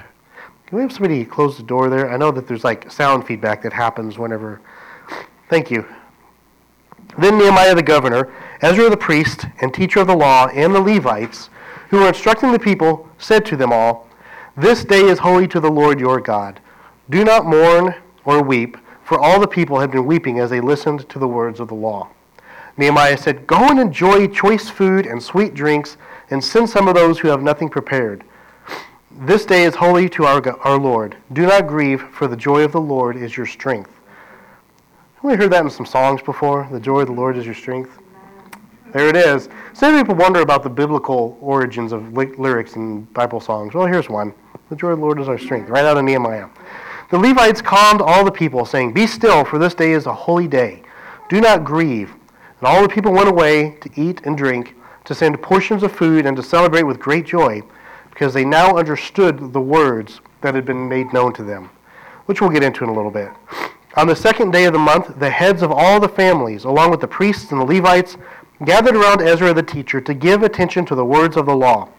Can 0.67 0.77
we 0.77 0.81
have 0.81 0.93
somebody 0.93 1.25
close 1.25 1.57
the 1.57 1.63
door 1.63 1.89
there? 1.89 2.09
I 2.09 2.17
know 2.17 2.31
that 2.31 2.47
there's 2.47 2.63
like 2.63 2.89
sound 2.89 3.27
feedback 3.27 3.61
that 3.63 3.73
happens 3.73 4.17
whenever. 4.17 4.61
Thank 5.49 5.71
you. 5.71 5.85
Then 7.17 7.37
Nehemiah 7.37 7.75
the 7.75 7.83
governor, 7.83 8.31
Ezra 8.61 8.89
the 8.89 8.97
priest 8.97 9.45
and 9.61 9.73
teacher 9.73 9.99
of 10.01 10.07
the 10.07 10.15
law, 10.15 10.47
and 10.47 10.73
the 10.73 10.81
Levites, 10.81 11.49
who 11.89 11.97
were 11.99 12.07
instructing 12.07 12.51
the 12.51 12.59
people, 12.59 13.09
said 13.17 13.45
to 13.45 13.55
them 13.55 13.71
all, 13.71 14.07
This 14.55 14.83
day 14.83 15.01
is 15.01 15.19
holy 15.19 15.47
to 15.47 15.59
the 15.59 15.71
Lord 15.71 15.99
your 15.99 16.19
God. 16.19 16.59
Do 17.09 17.23
not 17.23 17.45
mourn 17.45 17.95
or 18.25 18.43
weep 18.43 18.77
for 19.07 19.17
all 19.17 19.39
the 19.39 19.47
people 19.47 19.79
had 19.79 19.89
been 19.89 20.05
weeping 20.05 20.37
as 20.37 20.49
they 20.49 20.59
listened 20.59 21.07
to 21.07 21.17
the 21.17 21.29
words 21.29 21.61
of 21.61 21.69
the 21.69 21.73
law. 21.73 22.09
Nehemiah 22.75 23.17
said, 23.17 23.47
Go 23.47 23.55
and 23.69 23.79
enjoy 23.79 24.27
choice 24.27 24.69
food 24.69 25.05
and 25.05 25.23
sweet 25.23 25.53
drinks, 25.53 25.95
and 26.29 26.43
send 26.43 26.69
some 26.69 26.89
of 26.89 26.95
those 26.95 27.17
who 27.17 27.29
have 27.29 27.41
nothing 27.41 27.69
prepared. 27.69 28.25
This 29.09 29.45
day 29.45 29.63
is 29.63 29.75
holy 29.75 30.09
to 30.09 30.25
our, 30.25 30.45
our 30.59 30.77
Lord. 30.77 31.15
Do 31.31 31.43
not 31.43 31.67
grieve, 31.67 32.01
for 32.01 32.27
the 32.27 32.35
joy 32.35 32.65
of 32.65 32.73
the 32.73 32.81
Lord 32.81 33.15
is 33.15 33.37
your 33.37 33.45
strength. 33.45 33.96
Have 35.17 35.23
we 35.23 35.35
heard 35.35 35.51
that 35.51 35.63
in 35.63 35.71
some 35.71 35.87
songs 35.87 36.21
before? 36.21 36.67
The 36.71 36.79
joy 36.79 36.99
of 36.99 37.07
the 37.07 37.13
Lord 37.13 37.37
is 37.37 37.45
your 37.45 37.55
strength. 37.55 37.89
There 38.93 39.09
it 39.09 39.15
is. 39.15 39.49
Some 39.73 39.97
people 39.97 40.13
wonder 40.13 40.41
about 40.41 40.61
the 40.61 40.69
biblical 40.69 41.39
origins 41.41 41.91
of 41.91 42.13
lyrics 42.13 42.75
in 42.75 43.05
Bible 43.05 43.39
songs. 43.39 43.73
Well, 43.73 43.87
here's 43.87 44.09
one. 44.09 44.31
The 44.69 44.75
joy 44.75 44.89
of 44.89 44.99
the 44.99 45.03
Lord 45.03 45.19
is 45.19 45.27
our 45.27 45.39
strength, 45.39 45.69
right 45.69 45.85
out 45.85 45.97
of 45.97 46.03
Nehemiah. 46.03 46.49
The 47.09 47.17
Levites 47.17 47.63
calmed 47.63 47.99
all 47.99 48.23
the 48.23 48.31
people, 48.31 48.63
saying, 48.63 48.93
Be 48.93 49.07
still, 49.07 49.43
for 49.43 49.57
this 49.57 49.73
day 49.73 49.93
is 49.93 50.05
a 50.05 50.13
holy 50.13 50.47
day. 50.47 50.83
Do 51.29 51.41
not 51.41 51.63
grieve. 51.63 52.11
And 52.59 52.67
all 52.67 52.83
the 52.83 52.87
people 52.87 53.11
went 53.11 53.27
away 53.27 53.71
to 53.81 53.89
eat 53.99 54.21
and 54.23 54.37
drink, 54.37 54.75
to 55.05 55.15
send 55.15 55.41
portions 55.41 55.81
of 55.81 55.91
food, 55.91 56.27
and 56.27 56.37
to 56.37 56.43
celebrate 56.43 56.83
with 56.83 56.99
great 56.99 57.25
joy, 57.25 57.63
because 58.11 58.35
they 58.35 58.45
now 58.45 58.77
understood 58.77 59.51
the 59.51 59.61
words 59.61 60.21
that 60.41 60.53
had 60.53 60.65
been 60.65 60.87
made 60.87 61.11
known 61.11 61.33
to 61.33 61.43
them, 61.43 61.71
which 62.27 62.39
we'll 62.39 62.51
get 62.51 62.61
into 62.61 62.83
in 62.83 62.91
a 62.91 62.93
little 62.93 63.09
bit. 63.09 63.31
On 63.97 64.05
the 64.05 64.15
second 64.15 64.51
day 64.51 64.65
of 64.65 64.73
the 64.73 64.79
month, 64.79 65.19
the 65.19 65.31
heads 65.31 65.63
of 65.63 65.71
all 65.71 65.99
the 65.99 66.07
families, 66.07 66.65
along 66.65 66.91
with 66.91 67.01
the 67.01 67.07
priests 67.07 67.51
and 67.51 67.59
the 67.59 67.65
Levites, 67.65 68.15
gathered 68.63 68.95
around 68.95 69.23
Ezra 69.23 69.55
the 69.55 69.63
teacher 69.63 69.99
to 69.99 70.13
give 70.13 70.43
attention 70.43 70.85
to 70.85 70.93
the 70.93 71.03
words 71.03 71.35
of 71.35 71.47
the 71.47 71.55
law. 71.55 71.89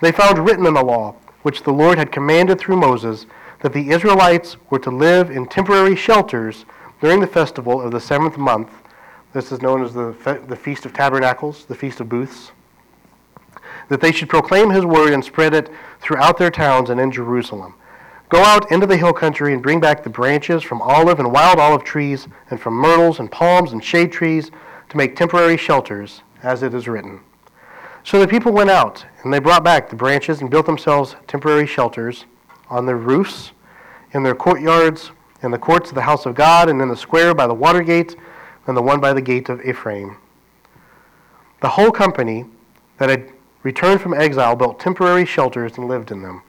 They 0.00 0.12
found 0.12 0.38
written 0.38 0.64
in 0.64 0.72
the 0.72 0.82
law, 0.82 1.14
which 1.42 1.62
the 1.62 1.70
Lord 1.70 1.98
had 1.98 2.10
commanded 2.10 2.58
through 2.58 2.76
Moses, 2.76 3.26
that 3.60 3.74
the 3.74 3.90
Israelites 3.90 4.56
were 4.70 4.78
to 4.78 4.90
live 4.90 5.30
in 5.30 5.44
temporary 5.44 5.94
shelters 5.94 6.64
during 7.02 7.20
the 7.20 7.26
festival 7.26 7.82
of 7.82 7.90
the 7.90 8.00
seventh 8.00 8.38
month. 8.38 8.70
This 9.34 9.52
is 9.52 9.60
known 9.60 9.84
as 9.84 9.92
the, 9.92 10.14
Fe- 10.14 10.40
the 10.48 10.56
Feast 10.56 10.86
of 10.86 10.94
Tabernacles, 10.94 11.66
the 11.66 11.74
Feast 11.74 12.00
of 12.00 12.08
Booths. 12.08 12.52
That 13.90 14.00
they 14.00 14.12
should 14.12 14.30
proclaim 14.30 14.70
his 14.70 14.86
word 14.86 15.12
and 15.12 15.22
spread 15.22 15.52
it 15.52 15.68
throughout 16.00 16.38
their 16.38 16.50
towns 16.50 16.88
and 16.88 16.98
in 16.98 17.12
Jerusalem. 17.12 17.74
Go 18.32 18.42
out 18.44 18.72
into 18.72 18.86
the 18.86 18.96
hill 18.96 19.12
country 19.12 19.52
and 19.52 19.62
bring 19.62 19.78
back 19.78 20.02
the 20.02 20.08
branches 20.08 20.62
from 20.62 20.80
olive 20.80 21.18
and 21.18 21.30
wild 21.30 21.58
olive 21.58 21.84
trees, 21.84 22.28
and 22.48 22.58
from 22.58 22.72
myrtles 22.72 23.18
and 23.18 23.30
palms 23.30 23.72
and 23.72 23.84
shade 23.84 24.10
trees 24.10 24.50
to 24.88 24.96
make 24.96 25.14
temporary 25.14 25.58
shelters, 25.58 26.22
as 26.42 26.62
it 26.62 26.72
is 26.72 26.88
written. 26.88 27.20
So 28.04 28.18
the 28.18 28.26
people 28.26 28.50
went 28.50 28.70
out, 28.70 29.04
and 29.22 29.30
they 29.30 29.38
brought 29.38 29.62
back 29.64 29.90
the 29.90 29.96
branches 29.96 30.40
and 30.40 30.48
built 30.48 30.64
themselves 30.64 31.14
temporary 31.26 31.66
shelters 31.66 32.24
on 32.70 32.86
their 32.86 32.96
roofs, 32.96 33.52
in 34.12 34.22
their 34.22 34.34
courtyards, 34.34 35.10
in 35.42 35.50
the 35.50 35.58
courts 35.58 35.90
of 35.90 35.94
the 35.94 36.00
house 36.00 36.24
of 36.24 36.34
God, 36.34 36.70
and 36.70 36.80
in 36.80 36.88
the 36.88 36.96
square 36.96 37.34
by 37.34 37.46
the 37.46 37.52
water 37.52 37.82
gate, 37.82 38.16
and 38.66 38.74
the 38.74 38.80
one 38.80 38.98
by 38.98 39.12
the 39.12 39.20
gate 39.20 39.50
of 39.50 39.62
Ephraim. 39.62 40.16
The 41.60 41.68
whole 41.68 41.90
company 41.90 42.46
that 42.96 43.10
had 43.10 43.30
returned 43.62 44.00
from 44.00 44.14
exile 44.14 44.56
built 44.56 44.80
temporary 44.80 45.26
shelters 45.26 45.76
and 45.76 45.86
lived 45.86 46.10
in 46.10 46.22
them. 46.22 46.42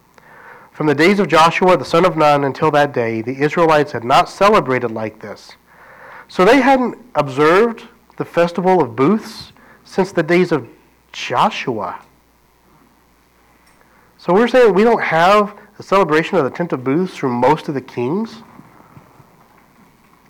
From 0.73 0.87
the 0.87 0.95
days 0.95 1.19
of 1.19 1.27
Joshua 1.27 1.77
the 1.77 1.85
son 1.85 2.03
of 2.03 2.17
Nun 2.17 2.43
until 2.43 2.71
that 2.71 2.93
day, 2.93 3.21
the 3.21 3.39
Israelites 3.39 3.91
had 3.91 4.03
not 4.03 4.27
celebrated 4.27 4.89
like 4.89 5.19
this. 5.19 5.55
So 6.27 6.43
they 6.43 6.61
hadn't 6.61 6.97
observed 7.13 7.83
the 8.17 8.25
festival 8.25 8.81
of 8.81 8.95
booths 8.95 9.53
since 9.83 10.11
the 10.11 10.23
days 10.23 10.51
of 10.51 10.67
Joshua. 11.11 12.03
So 14.17 14.33
we're 14.33 14.47
saying 14.47 14.73
we 14.73 14.83
don't 14.83 15.01
have 15.01 15.55
a 15.77 15.83
celebration 15.83 16.37
of 16.37 16.43
the 16.43 16.49
tent 16.49 16.73
of 16.73 16.83
booths 16.83 17.15
through 17.15 17.33
most 17.33 17.67
of 17.67 17.75
the 17.75 17.81
kings 17.81 18.41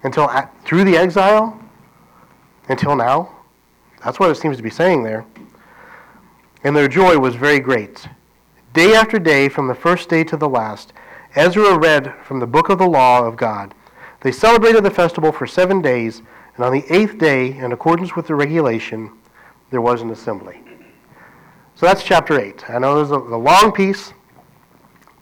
until 0.04 0.30
through 0.66 0.84
the 0.84 0.98
exile 0.98 1.58
until 2.68 2.96
now. 2.96 3.34
That's 4.04 4.20
what 4.20 4.30
it 4.30 4.36
seems 4.36 4.58
to 4.58 4.64
be 4.64 4.70
saying 4.70 5.04
there. 5.04 5.26
And 6.66 6.76
their 6.76 6.90
joy 6.90 7.18
was 7.18 7.36
very 7.36 7.60
great. 7.60 8.08
Day 8.74 8.96
after 8.96 9.20
day, 9.20 9.50
from 9.50 9.68
the 9.68 9.76
first 9.76 10.10
day 10.10 10.24
to 10.24 10.36
the 10.36 10.50
last, 10.50 10.94
Ezra 11.36 11.78
read 11.78 12.12
from 12.24 12.40
the 12.40 12.48
book 12.48 12.70
of 12.70 12.80
the 12.80 12.88
law 12.88 13.24
of 13.24 13.38
God. 13.38 13.76
They 14.22 14.32
celebrated 14.32 14.84
the 14.84 14.90
festival 14.90 15.32
for 15.32 15.46
seven 15.46 15.80
days, 15.80 16.24
and 16.56 16.66
on 16.66 16.74
the 16.74 16.84
eighth 16.90 17.20
day, 17.20 17.56
in 17.56 17.72
accordance 17.72 18.16
with 18.16 18.26
the 18.26 18.34
regulation, 18.34 19.12
there 19.70 19.82
was 19.82 20.02
an 20.02 20.10
assembly. 20.10 20.60
So 21.76 21.86
that's 21.86 22.04
chapter 22.04 22.40
8. 22.40 22.68
I 22.72 22.80
know 22.80 22.96
there's 22.96 23.12
a, 23.12 23.18
long 23.18 23.72
piece. 23.72 24.12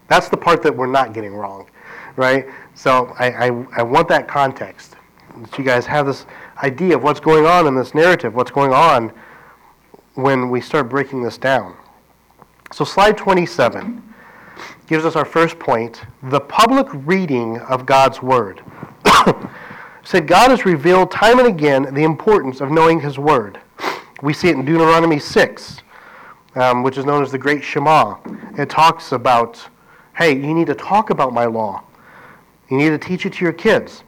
That's 0.08 0.30
the 0.30 0.38
part 0.38 0.64
that 0.64 0.74
we're 0.74 0.88
not 0.88 1.14
getting 1.14 1.34
wrong, 1.34 1.70
right? 2.16 2.48
So 2.74 3.14
I, 3.20 3.50
I, 3.50 3.66
I 3.78 3.84
want 3.84 4.08
that 4.08 4.30
context. 4.30 4.96
That 5.36 5.58
you 5.58 5.66
guys 5.66 5.86
have 5.86 6.06
this 6.06 6.26
idea 6.64 6.96
of 6.96 7.04
what's 7.04 7.20
going 7.20 7.46
on 7.46 7.68
in 7.68 7.76
this 7.76 7.94
narrative, 7.94 8.34
what's 8.34 8.52
going 8.52 8.72
on 8.72 9.12
when 10.16 10.50
we 10.50 10.62
start 10.62 10.88
breaking 10.88 11.22
this 11.22 11.38
down. 11.38 11.76
So, 12.74 12.86
slide 12.86 13.18
27 13.18 14.02
gives 14.88 15.04
us 15.04 15.18
our 15.18 15.26
first 15.26 15.60
point 15.60 16.04
the 16.24 16.40
public 16.40 16.88
reading 17.06 17.60
of 17.60 17.86
God's 17.86 18.22
Word. 18.22 18.62
Said 20.04 20.26
God 20.26 20.52
has 20.52 20.66
revealed 20.66 21.12
time 21.12 21.40
and 21.40 21.50
again 21.50 21.94
the 21.94 22.04
importance 22.04 22.62
of 22.62 22.72
knowing 22.72 23.02
His 23.02 23.20
Word. 23.20 23.60
We 24.22 24.32
see 24.32 24.48
it 24.48 24.56
in 24.56 24.64
Deuteronomy 24.64 25.20
6, 25.20 25.82
um, 26.56 26.82
which 26.82 26.98
is 26.98 27.04
known 27.04 27.22
as 27.22 27.30
the 27.30 27.38
Great 27.38 27.62
Shema. 27.62 28.16
It 28.58 28.70
talks 28.70 29.12
about, 29.12 29.62
hey, 30.16 30.32
you 30.32 30.54
need 30.54 30.68
to 30.68 30.76
talk 30.76 31.10
about 31.10 31.34
my 31.34 31.46
law. 31.46 31.84
You 32.70 32.78
need 32.78 32.90
to 32.90 32.98
teach 32.98 33.26
it 33.26 33.34
to 33.34 33.44
your 33.44 33.54
kids. 33.54 34.06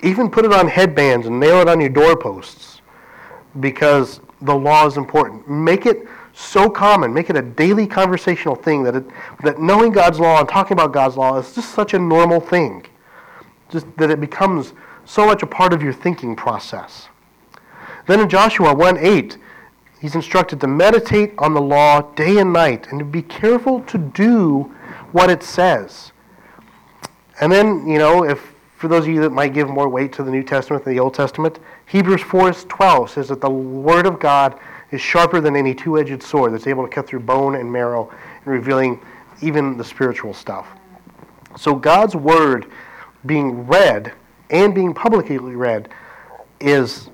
Even 0.00 0.30
put 0.30 0.44
it 0.44 0.52
on 0.52 0.68
headbands 0.68 1.26
and 1.26 1.40
nail 1.40 1.60
it 1.60 1.68
on 1.68 1.80
your 1.80 1.90
doorposts 1.90 2.82
because 3.58 4.20
the 4.42 4.54
law 4.54 4.86
is 4.86 4.96
important. 4.96 5.48
Make 5.48 5.86
it 5.86 6.06
so 6.34 6.68
common, 6.68 7.14
make 7.14 7.30
it 7.30 7.36
a 7.36 7.42
daily 7.42 7.86
conversational 7.86 8.56
thing 8.56 8.82
that, 8.82 8.96
it, 8.96 9.04
that 9.44 9.60
knowing 9.60 9.92
God's 9.92 10.18
law 10.18 10.40
and 10.40 10.48
talking 10.48 10.74
about 10.74 10.92
God's 10.92 11.16
law 11.16 11.38
is 11.38 11.54
just 11.54 11.70
such 11.70 11.94
a 11.94 11.98
normal 11.98 12.40
thing. 12.40 12.84
Just 13.70 13.86
that 13.96 14.10
it 14.10 14.20
becomes 14.20 14.72
so 15.04 15.26
much 15.26 15.42
a 15.42 15.46
part 15.46 15.72
of 15.72 15.82
your 15.82 15.92
thinking 15.92 16.34
process. 16.34 17.08
Then 18.06 18.20
in 18.20 18.28
Joshua 18.28 18.74
1 18.74 18.98
8, 18.98 19.38
he's 20.00 20.14
instructed 20.14 20.60
to 20.60 20.66
meditate 20.66 21.34
on 21.38 21.54
the 21.54 21.60
law 21.60 22.02
day 22.14 22.38
and 22.38 22.52
night 22.52 22.88
and 22.90 22.98
to 22.98 23.04
be 23.04 23.22
careful 23.22 23.80
to 23.84 23.96
do 23.96 24.74
what 25.12 25.30
it 25.30 25.42
says. 25.42 26.12
And 27.40 27.50
then, 27.50 27.86
you 27.86 27.98
know, 27.98 28.24
if 28.24 28.54
for 28.76 28.88
those 28.88 29.04
of 29.04 29.08
you 29.08 29.20
that 29.22 29.30
might 29.30 29.54
give 29.54 29.68
more 29.68 29.88
weight 29.88 30.12
to 30.14 30.22
the 30.22 30.30
New 30.30 30.42
Testament 30.42 30.84
than 30.84 30.94
the 30.94 31.00
Old 31.00 31.14
Testament, 31.14 31.58
Hebrews 31.86 32.22
4:12 32.22 33.08
says 33.10 33.28
that 33.28 33.40
the 33.40 33.48
word 33.48 34.04
of 34.06 34.18
God 34.18 34.58
is 34.94 35.00
sharper 35.00 35.40
than 35.40 35.56
any 35.56 35.74
two-edged 35.74 36.22
sword 36.22 36.54
that's 36.54 36.66
able 36.66 36.84
to 36.84 36.88
cut 36.88 37.06
through 37.06 37.20
bone 37.20 37.56
and 37.56 37.70
marrow 37.70 38.08
and 38.44 38.46
revealing 38.46 39.00
even 39.42 39.76
the 39.76 39.84
spiritual 39.84 40.32
stuff. 40.32 40.68
So 41.58 41.74
God's 41.74 42.16
word 42.16 42.66
being 43.26 43.66
read 43.66 44.12
and 44.50 44.74
being 44.74 44.94
publicly 44.94 45.38
read 45.38 45.88
is 46.60 47.10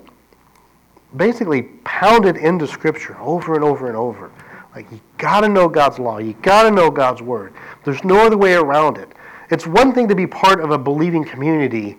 basically 1.17 1.63
pounded 1.83 2.37
into 2.37 2.67
scripture 2.67 3.17
over 3.19 3.55
and 3.55 3.63
over 3.63 3.87
and 3.87 3.97
over. 3.97 4.31
Like 4.75 4.89
you 4.91 5.01
got 5.17 5.41
to 5.41 5.49
know 5.49 5.67
God's 5.67 5.99
law, 5.99 6.19
you 6.19 6.33
got 6.41 6.63
to 6.63 6.71
know 6.71 6.89
God's 6.89 7.21
word. 7.21 7.53
There's 7.83 8.03
no 8.03 8.25
other 8.25 8.37
way 8.37 8.53
around 8.53 8.97
it. 8.97 9.11
It's 9.49 9.67
one 9.67 9.91
thing 9.91 10.07
to 10.07 10.15
be 10.15 10.25
part 10.25 10.61
of 10.61 10.71
a 10.71 10.77
believing 10.77 11.25
community, 11.25 11.97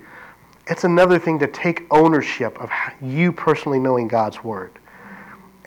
it's 0.66 0.85
another 0.85 1.18
thing 1.18 1.38
to 1.40 1.46
take 1.46 1.85
ownership 1.90 2.59
of 2.61 2.70
you 3.02 3.33
personally 3.33 3.78
knowing 3.78 4.09
God's 4.09 4.42
Word. 4.42 4.78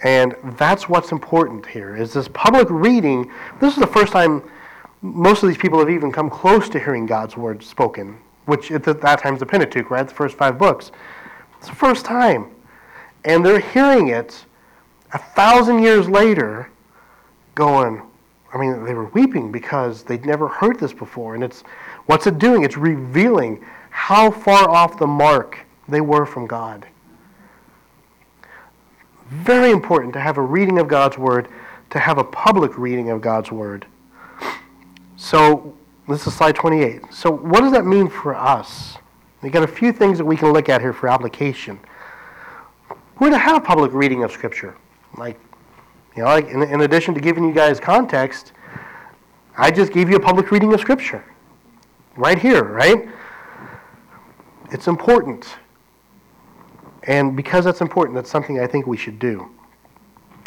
And 0.05 0.35
that's 0.57 0.87
what's 0.87 1.11
important 1.11 1.65
here 1.65 1.95
is 1.95 2.13
this 2.13 2.27
public 2.27 2.67
reading. 2.69 3.31
This 3.59 3.73
is 3.73 3.79
the 3.79 3.87
first 3.87 4.13
time 4.13 4.43
most 5.01 5.41
of 5.41 5.49
these 5.49 5.57
people 5.57 5.79
have 5.79 5.89
even 5.89 6.11
come 6.11 6.29
close 6.29 6.69
to 6.69 6.79
hearing 6.79 7.07
God's 7.07 7.35
word 7.35 7.63
spoken, 7.63 8.19
which 8.45 8.71
at 8.71 8.83
that 8.83 9.19
time 9.19 9.33
is 9.33 9.39
the 9.39 9.47
Pentateuch, 9.47 9.89
right? 9.89 10.07
The 10.07 10.13
first 10.13 10.37
five 10.37 10.59
books. 10.59 10.91
It's 11.57 11.69
the 11.69 11.75
first 11.75 12.05
time. 12.05 12.51
And 13.25 13.43
they're 13.43 13.59
hearing 13.59 14.09
it 14.09 14.45
a 15.11 15.17
thousand 15.17 15.81
years 15.81 16.07
later, 16.07 16.69
going, 17.55 18.03
I 18.53 18.59
mean, 18.59 18.83
they 18.85 18.93
were 18.93 19.05
weeping 19.05 19.51
because 19.51 20.03
they'd 20.03 20.23
never 20.23 20.47
heard 20.47 20.79
this 20.79 20.93
before. 20.93 21.33
And 21.33 21.43
it's 21.43 21.63
what's 22.05 22.27
it 22.27 22.37
doing? 22.37 22.63
It's 22.63 22.77
revealing 22.77 23.65
how 23.89 24.29
far 24.29 24.69
off 24.69 24.99
the 24.99 25.07
mark 25.07 25.65
they 25.87 26.01
were 26.01 26.27
from 26.27 26.45
God. 26.45 26.85
Very 29.29 29.71
important 29.71 30.13
to 30.13 30.19
have 30.19 30.37
a 30.37 30.41
reading 30.41 30.77
of 30.79 30.87
God's 30.87 31.17
Word, 31.17 31.47
to 31.89 31.99
have 31.99 32.17
a 32.17 32.23
public 32.23 32.77
reading 32.77 33.09
of 33.09 33.21
God's 33.21 33.51
Word. 33.51 33.85
So, 35.17 35.75
this 36.07 36.27
is 36.27 36.35
slide 36.35 36.55
28. 36.55 37.01
So, 37.11 37.31
what 37.31 37.61
does 37.61 37.71
that 37.71 37.85
mean 37.85 38.07
for 38.07 38.35
us? 38.35 38.97
We've 39.41 39.51
got 39.51 39.63
a 39.63 39.67
few 39.67 39.91
things 39.91 40.17
that 40.17 40.25
we 40.25 40.37
can 40.37 40.53
look 40.53 40.69
at 40.69 40.81
here 40.81 40.93
for 40.93 41.07
application. 41.07 41.79
We're 43.19 43.29
to 43.29 43.37
have 43.37 43.57
a 43.57 43.61
public 43.61 43.93
reading 43.93 44.23
of 44.23 44.31
Scripture. 44.31 44.75
Like 45.17 45.39
you 46.15 46.23
know, 46.23 46.29
like 46.29 46.47
in, 46.47 46.61
in 46.61 46.81
addition 46.81 47.13
to 47.13 47.19
giving 47.19 47.43
you 47.43 47.53
guys 47.53 47.79
context, 47.79 48.53
I 49.57 49.71
just 49.71 49.91
gave 49.91 50.09
you 50.09 50.17
a 50.17 50.19
public 50.19 50.51
reading 50.51 50.73
of 50.73 50.79
Scripture. 50.79 51.23
Right 52.15 52.37
here, 52.37 52.63
right? 52.63 53.07
It's 54.71 54.87
important. 54.87 55.57
And 57.07 57.35
because 57.35 57.65
that's 57.65 57.81
important, 57.81 58.15
that's 58.15 58.29
something 58.29 58.59
I 58.59 58.67
think 58.67 58.87
we 58.87 58.97
should 58.97 59.19
do. 59.19 59.49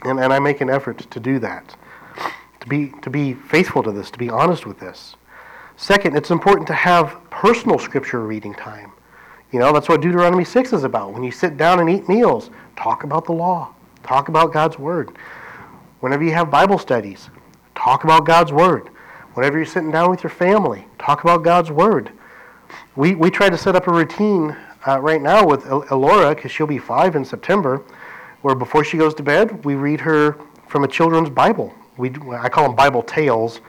And, 0.04 0.18
and 0.18 0.32
I 0.32 0.38
make 0.38 0.60
an 0.60 0.70
effort 0.70 0.98
to 1.10 1.20
do 1.20 1.38
that, 1.40 1.76
to 2.60 2.66
be, 2.68 2.92
to 3.02 3.10
be 3.10 3.34
faithful 3.34 3.82
to 3.82 3.92
this, 3.92 4.10
to 4.10 4.18
be 4.18 4.28
honest 4.28 4.66
with 4.66 4.78
this. 4.78 5.16
Second, 5.76 6.16
it's 6.16 6.30
important 6.30 6.66
to 6.68 6.74
have 6.74 7.18
personal 7.30 7.78
scripture 7.78 8.20
reading 8.20 8.54
time. 8.54 8.92
You 9.52 9.58
know, 9.60 9.72
that's 9.72 9.88
what 9.88 10.00
Deuteronomy 10.00 10.44
6 10.44 10.72
is 10.72 10.84
about. 10.84 11.12
When 11.12 11.22
you 11.22 11.30
sit 11.30 11.56
down 11.56 11.80
and 11.80 11.88
eat 11.88 12.08
meals, 12.08 12.50
talk 12.76 13.04
about 13.04 13.24
the 13.24 13.32
law, 13.32 13.74
talk 14.02 14.28
about 14.28 14.52
God's 14.52 14.78
word. 14.78 15.16
Whenever 16.00 16.22
you 16.22 16.32
have 16.32 16.50
Bible 16.50 16.78
studies, 16.78 17.28
talk 17.74 18.04
about 18.04 18.24
God's 18.24 18.52
Word. 18.52 18.90
Whenever 19.34 19.56
you're 19.56 19.66
sitting 19.66 19.90
down 19.90 20.10
with 20.10 20.22
your 20.22 20.30
family, 20.30 20.86
talk 20.98 21.22
about 21.22 21.42
God's 21.42 21.70
Word. 21.70 22.12
We, 22.96 23.14
we 23.14 23.30
try 23.30 23.48
to 23.48 23.58
set 23.58 23.74
up 23.74 23.86
a 23.86 23.92
routine 23.92 24.56
uh, 24.86 25.00
right 25.00 25.20
now 25.20 25.46
with 25.46 25.64
Elora, 25.64 26.34
because 26.34 26.50
she'll 26.50 26.66
be 26.66 26.78
five 26.78 27.16
in 27.16 27.24
September, 27.24 27.82
where 28.42 28.54
before 28.54 28.84
she 28.84 28.96
goes 28.96 29.14
to 29.14 29.22
bed, 29.22 29.64
we 29.64 29.74
read 29.74 30.00
her 30.00 30.38
from 30.68 30.84
a 30.84 30.88
children's 30.88 31.30
Bible. 31.30 31.74
We, 31.96 32.10
I 32.32 32.48
call 32.48 32.64
them 32.64 32.76
Bible 32.76 33.02
tales 33.02 33.60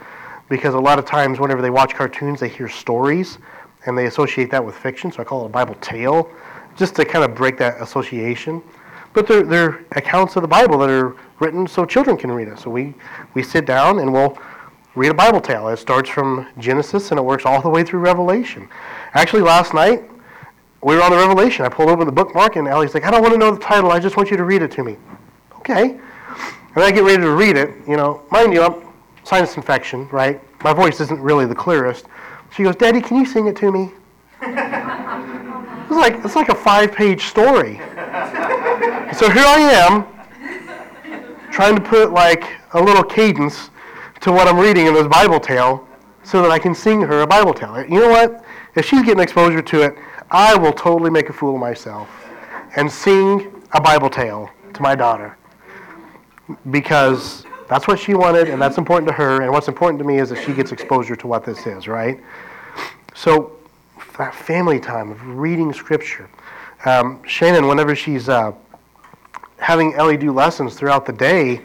because 0.50 0.74
a 0.74 0.80
lot 0.80 1.00
of 1.00 1.06
times 1.06 1.39
whenever 1.39 1.62
they 1.62 1.69
watch 1.69 1.95
cartoons, 1.95 2.39
they 2.39 2.50
hear 2.50 2.69
stories 2.69 3.39
and 3.86 3.98
they 3.98 4.06
associate 4.06 4.52
that 4.52 4.63
with 4.63 4.76
fiction. 4.76 5.12
So 5.12 5.22
I 5.22 5.24
call 5.24 5.43
it 5.43 5.48
a 5.48 5.50
Bible 5.50 5.76
tale 5.76 6.30
just 6.76 6.95
to 6.95 7.06
kind 7.06 7.24
of 7.24 7.36
break 7.36 7.58
that 7.58 7.82
association. 7.82 8.62
But 9.13 9.28
they're, 9.28 9.43
they're 9.43 9.86
accounts 9.93 10.36
of 10.36 10.43
the 10.43 10.48
Bible 10.48 10.78
that 10.80 10.89
are 10.89 11.15
written 11.39 11.65
so 11.65 11.86
children 11.86 12.17
can 12.17 12.32
read 12.32 12.48
it. 12.48 12.60
So 12.60 12.69
we, 12.69 12.93
we 13.34 13.41
sit 13.41 13.65
down 13.65 14.00
and 14.00 14.12
we'll 14.13 14.38
read 14.95 15.10
a 15.10 15.15
Bible 15.15 15.41
tale. 15.41 15.67
It 15.69 15.78
starts 15.78 16.10
from 16.10 16.48
Genesis 16.58 17.12
and 17.12 17.19
it 17.19 17.24
works 17.24 17.45
all 17.45 17.62
the 17.62 17.69
way 17.69 17.84
through 17.84 18.02
Revelation. 18.02 18.67
Actually, 19.13 19.41
last 19.41 19.74
night, 19.74 20.04
we 20.82 20.96
were 20.96 21.02
on 21.02 21.12
the 21.12 21.18
Revelation. 21.18 21.65
I 21.65 21.70
pulled 21.70 21.89
open 21.89 22.06
the 22.06 22.12
bookmark 22.12 22.56
and 22.56 22.68
Ellie's 22.68 22.94
like, 22.94 23.04
I 23.04 23.12
don't 23.12 23.22
want 23.22 23.34
to 23.34 23.38
know 23.38 23.52
the 23.52 23.60
title. 23.60 23.92
I 23.92 24.00
just 24.00 24.18
want 24.18 24.32
you 24.32 24.38
to 24.38 24.46
read 24.46 24.62
it 24.62 24.72
to 24.72 24.84
me. 24.84 24.98
Okay. 25.58 26.00
And 26.76 26.84
I 26.84 26.92
get 26.92 27.04
ready 27.04 27.22
to 27.22 27.32
read 27.32 27.58
it. 27.58 27.72
You 27.88 27.98
know, 27.98 28.22
mind 28.32 28.54
you, 28.54 28.63
I'm 28.63 28.88
sinus 29.24 29.58
infection, 29.58 30.08
right? 30.10 30.42
My 30.63 30.74
voice 30.74 31.00
isn't 31.02 31.20
really 31.20 31.46
the 31.46 31.56
clearest. 31.56 32.06
She 32.56 32.63
goes, 32.63 32.76
Daddy, 32.76 33.02
can 33.02 33.18
you 33.18 33.26
sing 33.26 33.48
it 33.48 33.56
to 33.58 33.72
me? 33.72 33.92
it's 34.42 35.92
like 35.92 36.24
it's 36.24 36.36
like 36.36 36.50
a 36.50 36.56
five-page 36.56 37.24
story. 37.26 37.78
so 39.13 39.30
here 39.30 39.44
I 39.46 39.70
am, 39.86 40.06
trying 41.52 41.76
to 41.76 41.82
put 41.82 42.12
like 42.12 42.46
a 42.74 42.82
little 42.82 43.04
cadence 43.04 43.70
to 44.22 44.32
what 44.32 44.48
I'm 44.48 44.58
reading 44.58 44.88
in 44.88 44.94
this 44.94 45.08
Bible 45.08 45.39
tale 45.39 45.88
so 46.24 46.42
that 46.42 46.52
I 46.52 46.60
can 46.60 46.74
sing 46.74 47.02
her 47.02 47.22
a 47.22 47.28
Bible 47.28 47.54
tale. 47.54 47.82
You 47.84 48.00
know 48.00 48.10
what? 48.10 48.44
If 48.76 48.86
she's 48.86 49.02
getting 49.02 49.20
exposure 49.20 49.62
to 49.62 49.82
it, 49.82 49.96
I 50.32 50.56
will 50.56 50.74
totally 50.74 51.10
make 51.10 51.30
a 51.30 51.34
fool 51.34 51.56
of 51.56 51.60
myself 51.60 52.08
and 52.76 52.92
sing 52.92 53.63
a 53.72 53.82
Bible 53.82 54.10
tale 54.10 54.50
to 54.74 54.82
my 54.82 54.96
daughter 54.96 55.38
because 56.70 57.46
that's 57.68 57.88
what 57.88 58.00
she 58.00 58.13
wanted 58.13 58.50
and 58.50 58.62
that's 58.62 58.78
important 58.78 59.08
to 59.08 59.13
her 59.13 59.42
and 59.42 59.52
what's 59.52 59.68
important 59.68 60.00
to 60.00 60.06
me 60.06 60.20
is 60.20 60.30
that 60.30 60.44
she 60.44 60.54
gets 60.54 60.72
exposure 60.72 61.15
to 61.15 61.28
what 61.28 61.44
this 61.44 61.65
is, 61.65 61.88
right? 61.88 62.20
So 63.15 63.60
that 64.18 64.36
family 64.36 64.80
time 64.80 65.12
of 65.12 65.26
reading 65.26 65.74
scripture. 65.74 66.30
Um, 66.86 67.24
Shannon, 67.24 67.68
whenever 67.68 67.96
she's 67.96 68.30
uh, 68.30 68.52
having 69.58 69.94
Ellie 69.96 70.18
do 70.18 70.32
lessons 70.32 70.76
throughout 70.76 71.06
the 71.06 71.13
day, 71.13 71.62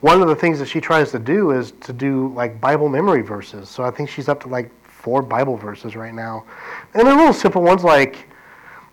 one 0.00 0.22
of 0.22 0.28
the 0.28 0.36
things 0.36 0.58
that 0.60 0.66
she 0.66 0.80
tries 0.80 1.10
to 1.10 1.18
do 1.18 1.50
is 1.50 1.72
to 1.80 1.92
do 1.92 2.32
like 2.34 2.60
Bible 2.60 2.88
memory 2.88 3.22
verses. 3.22 3.68
So 3.68 3.82
I 3.82 3.90
think 3.90 4.08
she's 4.08 4.28
up 4.28 4.40
to 4.42 4.48
like 4.48 4.70
four 5.08 5.22
Bible 5.22 5.56
verses 5.56 5.96
right 5.96 6.12
now, 6.12 6.44
and 6.92 7.06
they're 7.06 7.16
little 7.16 7.32
simple 7.32 7.62
ones 7.62 7.82
like, 7.82 8.28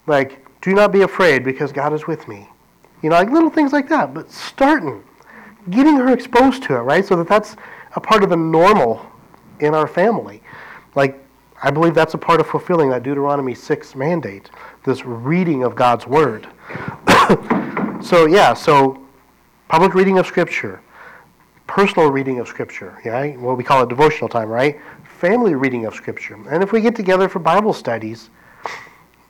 like 0.07 0.45
"Do 0.61 0.73
not 0.73 0.93
be 0.93 1.01
afraid, 1.01 1.43
because 1.43 1.73
God 1.73 1.91
is 1.91 2.07
with 2.07 2.25
me." 2.29 2.47
You 3.01 3.09
know, 3.09 3.17
like 3.17 3.29
little 3.29 3.49
things 3.49 3.73
like 3.73 3.89
that. 3.89 4.13
But 4.13 4.31
starting, 4.31 5.03
getting 5.69 5.97
her 5.97 6.13
exposed 6.13 6.63
to 6.63 6.75
it, 6.75 6.79
right? 6.79 7.05
So 7.05 7.17
that 7.17 7.27
that's 7.27 7.57
a 7.97 7.99
part 7.99 8.23
of 8.23 8.29
the 8.29 8.37
normal 8.37 9.05
in 9.59 9.75
our 9.75 9.87
family. 9.87 10.41
Like, 10.95 11.21
I 11.61 11.69
believe 11.69 11.93
that's 11.93 12.13
a 12.13 12.17
part 12.17 12.39
of 12.39 12.47
fulfilling 12.47 12.89
that 12.91 13.03
Deuteronomy 13.03 13.55
6 13.55 13.95
mandate, 13.95 14.49
this 14.85 15.03
reading 15.03 15.63
of 15.63 15.75
God's 15.75 16.07
Word. 16.07 16.47
so, 18.01 18.25
yeah, 18.25 18.53
so 18.53 19.05
public 19.67 19.93
reading 19.93 20.17
of 20.17 20.25
Scripture, 20.25 20.81
personal 21.67 22.09
reading 22.09 22.39
of 22.39 22.47
Scripture, 22.47 23.01
yeah, 23.03 23.35
what 23.35 23.57
we 23.57 23.65
call 23.65 23.83
it 23.83 23.89
devotional 23.89 24.29
time, 24.29 24.47
right? 24.47 24.79
Family 25.15 25.55
reading 25.55 25.85
of 25.85 25.95
Scripture. 25.95 26.37
And 26.49 26.61
if 26.61 26.73
we 26.73 26.81
get 26.81 26.93
together 26.93 27.29
for 27.29 27.39
Bible 27.39 27.71
studies, 27.71 28.29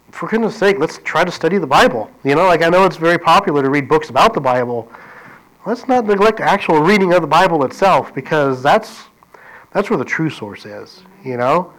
for 0.10 0.28
goodness 0.28 0.56
sake, 0.56 0.80
let's 0.80 0.98
try 1.04 1.24
to 1.24 1.32
study 1.32 1.60
the 1.60 1.67
Bible. 1.67 2.10
You 2.24 2.34
know, 2.34 2.45
like 2.45 2.63
I 2.63 2.69
know 2.69 2.86
it's 2.86 2.98
very 2.98 3.19
popular 3.19 3.62
to 3.62 3.69
read 3.69 3.88
books 3.88 4.10
about 4.10 4.34
the 4.34 4.41
Bible. 4.41 4.91
Let's 5.65 5.88
not 5.88 6.06
neglect 6.06 6.39
actual 6.39 6.80
reading 6.80 7.13
of 7.13 7.21
the 7.21 7.28
Bible 7.28 7.63
itself 7.65 8.15
because 8.15 8.63
that's 8.63 9.04
that's 9.74 9.91
where 9.91 10.00
the 10.00 10.06
true 10.06 10.30
source 10.30 10.65
is. 10.65 11.04
You 11.24 11.38
know, 11.38 11.71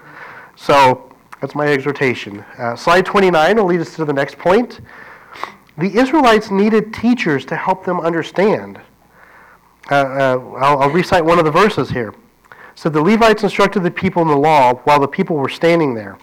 so 0.55 1.13
that's 1.41 1.57
my 1.57 1.67
exhortation. 1.67 2.45
Uh, 2.59 2.77
slide 2.77 3.07
29 3.07 3.57
will 3.57 3.65
lead 3.65 3.81
us 3.81 3.97
to 3.97 4.05
the 4.05 4.13
next 4.13 4.39
point. 4.39 4.81
The 5.79 5.93
Israelites 5.99 6.53
needed 6.53 6.95
teachers 6.95 7.45
to 7.47 7.57
help 7.57 7.85
them 7.85 7.99
understand. 7.99 8.81
Uh, 9.91 9.95
uh, 9.95 10.55
I'll, 10.59 10.83
I'll 10.83 10.91
recite 10.91 11.25
one 11.25 11.41
of 11.41 11.45
the 11.45 11.51
verses 11.51 11.91
here. 11.91 12.15
So 12.77 12.91
the 12.91 13.01
Levites 13.01 13.43
instructed 13.43 13.83
the 13.83 13.91
people 13.91 14.21
in 14.21 14.29
the 14.29 14.37
law 14.37 14.75
while 14.85 15.01
the 15.01 15.09
people 15.09 15.35
were 15.35 15.49
standing 15.49 15.95
there. 15.95 16.19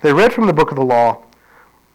They 0.00 0.12
read 0.12 0.32
from 0.32 0.48
the 0.48 0.52
book 0.52 0.72
of 0.72 0.76
the 0.76 0.84
law, 0.84 1.22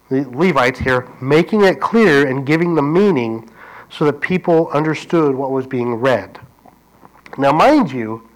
the 0.08 0.26
Levites 0.30 0.80
here, 0.80 1.06
making 1.20 1.64
it 1.64 1.78
clear 1.78 2.26
and 2.26 2.46
giving 2.46 2.74
the 2.74 2.82
meaning 2.82 3.50
so 3.90 4.06
that 4.06 4.22
people 4.22 4.68
understood 4.70 5.34
what 5.34 5.50
was 5.50 5.66
being 5.66 5.94
read. 5.94 6.40
Now, 7.36 7.52
mind 7.52 7.92
you, 7.92 8.26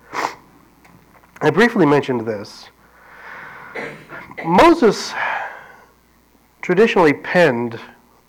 I 1.41 1.49
briefly 1.49 1.87
mentioned 1.87 2.21
this. 2.27 2.69
Moses 4.45 5.15
traditionally 6.61 7.15
penned 7.15 7.81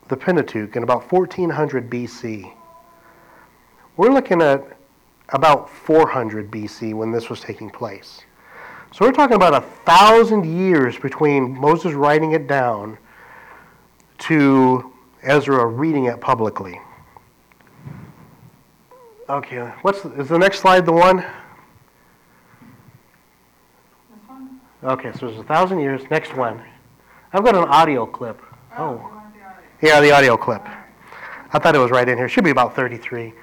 the 0.08 0.16
Pentateuch 0.16 0.78
in 0.78 0.84
about 0.84 1.12
1400 1.12 1.90
BC. 1.90 2.54
We're 3.98 4.14
looking 4.14 4.42
at 4.42 4.78
about 5.30 5.70
400 5.70 6.52
BC 6.52 6.94
when 6.94 7.12
this 7.12 7.30
was 7.30 7.40
taking 7.40 7.70
place. 7.70 8.22
So 8.92 9.06
we're 9.06 9.12
talking 9.12 9.36
about 9.36 9.56
a 9.56 9.62
thousand 9.62 10.46
years 10.46 11.00
between 11.00 11.58
Moses 11.58 11.94
writing 11.94 12.34
it 12.34 12.48
down 12.48 12.98
to 14.20 14.94
Ezra 15.24 15.66
reading 15.66 16.06
it 16.06 16.22
publicly. 16.22 16.80
Okay, 19.30 19.72
what's 19.82 20.06
is 20.06 20.30
the 20.30 20.38
next 20.38 20.60
slide 20.60 20.86
the 20.86 20.92
one? 20.92 21.26
Okay, 24.84 25.12
so 25.14 25.28
there's 25.28 25.40
a 25.40 25.44
thousand 25.44 25.80
years. 25.80 26.02
Next 26.12 26.36
one. 26.36 26.62
I've 27.32 27.44
got 27.44 27.56
an 27.56 27.64
audio 27.64 28.06
clip. 28.06 28.42
Oh. 28.78 29.10
Yeah, 29.82 30.02
the 30.02 30.12
audio 30.12 30.38
clip. 30.38 30.62
I 31.54 31.60
thought 31.60 31.74
it 31.74 31.80
was 31.80 31.90
right 31.90 32.08
in 32.08 32.18
here. 32.18 32.28
Should 32.28 32.44
be 32.44 32.50
about 32.50 32.76
33. 32.76 33.34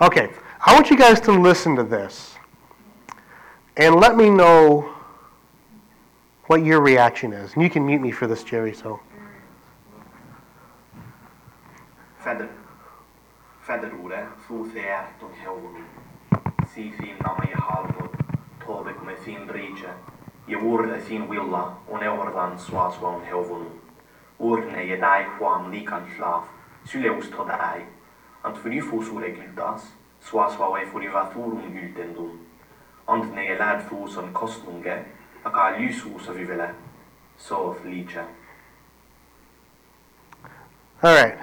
Okay, 0.00 0.30
I 0.68 0.74
want 0.74 0.90
you 0.90 0.98
guys 0.98 1.20
to 1.20 1.30
listen 1.30 1.76
to 1.76 1.84
this 1.84 2.34
and 3.76 3.94
let 3.94 4.16
me 4.16 4.28
know 4.28 4.92
what 6.46 6.64
your 6.64 6.80
reaction 6.80 7.32
is. 7.32 7.54
And 7.54 7.62
you 7.62 7.70
can 7.70 7.86
mute 7.86 8.00
me 8.00 8.10
for 8.10 8.26
this, 8.26 8.42
Jerry, 8.42 8.74
so. 8.74 8.98
Helvonu, 15.44 15.84
Sifin 16.74 17.16
Nama 17.22 17.46
Jehalvod, 17.46 18.10
Tobek 18.58 19.06
me 19.06 19.14
fin 19.24 19.46
Jewurde 20.48 21.00
fin 21.00 21.28
Eordan 22.02 22.58
Swaswan 22.58 23.24
Helvonu, 23.24 23.70
Urne 24.40 24.84
je 24.88 24.96
dai 24.96 25.26
Todai, 27.30 27.84
and 28.44 28.58
for 28.58 28.68
you 28.72 28.82
fosure 30.26 30.48
gildas, 30.48 30.56
Swaswa 30.56 30.72
we 30.72 30.90
for 30.90 31.02
you 31.02 31.10
Vaturum 31.10 31.72
Gültendum, 31.72 32.38
and 33.08 33.34
ne 33.34 33.46
je 33.46 33.88
fus 33.88 34.16
on 34.16 34.32
Kostunge, 34.32 35.04
a 35.44 35.50
ka 35.50 35.74
lyshus 35.78 36.26
so 37.38 37.70
of 37.70 37.86
All 41.02 41.14
right. 41.14 41.38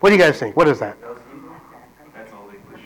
What 0.00 0.10
do 0.10 0.16
you 0.16 0.22
guys 0.22 0.38
think? 0.38 0.56
What 0.56 0.68
is 0.68 0.78
that? 0.78 0.96
That's 2.14 2.32
Old 2.32 2.54
English. 2.54 2.82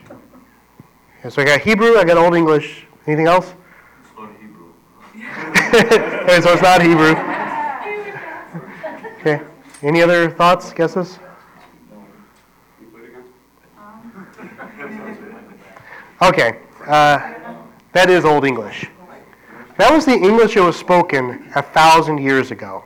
Yeah, 1.23 1.31
so 1.31 1.43
I 1.43 1.45
got 1.45 1.61
Hebrew, 1.61 1.99
I 1.99 2.05
got 2.05 2.17
Old 2.17 2.35
English. 2.35 2.87
Anything 3.07 3.27
else? 3.27 3.55
It's 4.03 4.17
not 4.17 4.31
Hebrew. 4.41 4.73
okay, 6.23 6.41
so 6.41 6.53
it's 6.53 6.63
not 6.63 6.81
Hebrew. 6.81 7.15
Okay. 9.21 9.41
Any 9.83 10.03
other 10.03 10.31
thoughts, 10.31 10.73
guesses? 10.73 11.19
Okay. 16.23 16.59
Uh, 16.87 17.35
that 17.93 18.11
is 18.11 18.25
Old 18.25 18.45
English. 18.45 18.87
That 19.77 19.93
was 19.93 20.05
the 20.05 20.13
English 20.15 20.55
that 20.55 20.63
was 20.65 20.77
spoken 20.77 21.51
a 21.55 21.63
thousand 21.63 22.19
years 22.19 22.51
ago. 22.51 22.85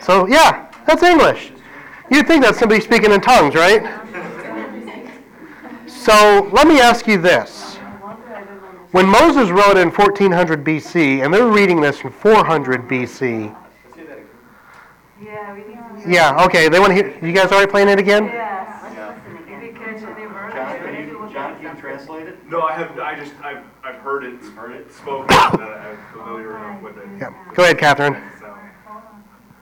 So, 0.00 0.26
yeah, 0.26 0.70
that's 0.86 1.02
English. 1.02 1.52
You'd 2.10 2.26
think 2.28 2.44
that's 2.44 2.58
somebody 2.58 2.80
speaking 2.80 3.12
in 3.12 3.20
tongues, 3.20 3.54
right? 3.54 3.82
So, 5.88 6.48
let 6.52 6.66
me 6.68 6.80
ask 6.80 7.06
you 7.06 7.18
this. 7.20 7.76
When 8.92 9.06
Moses 9.08 9.50
wrote 9.50 9.76
in 9.76 9.90
1400 9.90 10.64
BC, 10.64 11.24
and 11.24 11.34
they're 11.34 11.46
reading 11.48 11.80
this 11.80 12.00
in 12.02 12.10
400 12.10 12.88
BC, 12.88 13.54
Yeah, 15.20 15.52
we 15.52 15.58
need 15.60 16.04
to. 16.04 16.10
yeah, 16.10 16.44
okay, 16.44 16.68
they 16.68 16.78
want 16.78 16.90
to 16.90 16.94
hear. 16.94 17.18
You 17.24 17.32
guys 17.32 17.50
already 17.50 17.70
playing 17.70 17.88
it 17.88 17.98
again? 17.98 18.26
Yes. 18.26 18.84
If 19.48 19.62
you 19.62 19.72
catch 19.72 20.02
any 20.02 20.26
word, 20.28 20.52
John, 20.52 20.82
maybe 20.84 20.96
can 20.96 21.08
you, 21.08 21.18
we'll 21.18 21.30
John, 21.32 21.52
get 21.54 21.56
can 21.56 21.62
you 21.62 21.68
some. 21.72 21.80
translate 21.80 22.28
it? 22.28 22.35
No, 22.48 22.62
I 22.62 22.72
have. 22.74 22.98
I 22.98 23.16
just. 23.16 23.32
I've. 23.42 23.64
I've 23.82 23.96
heard 23.96 24.24
it. 24.24 24.40
Heard 24.54 24.72
it 24.72 24.92
spoken. 24.92 25.26
that 25.28 25.60
I'm 25.60 25.98
familiar 26.12 26.56
enough 26.56 26.82
with 26.82 26.98
it. 26.98 27.08
Yeah. 27.18 27.34
Go 27.54 27.64
ahead, 27.64 27.78
Catherine. 27.78 28.14
So, 28.38 28.54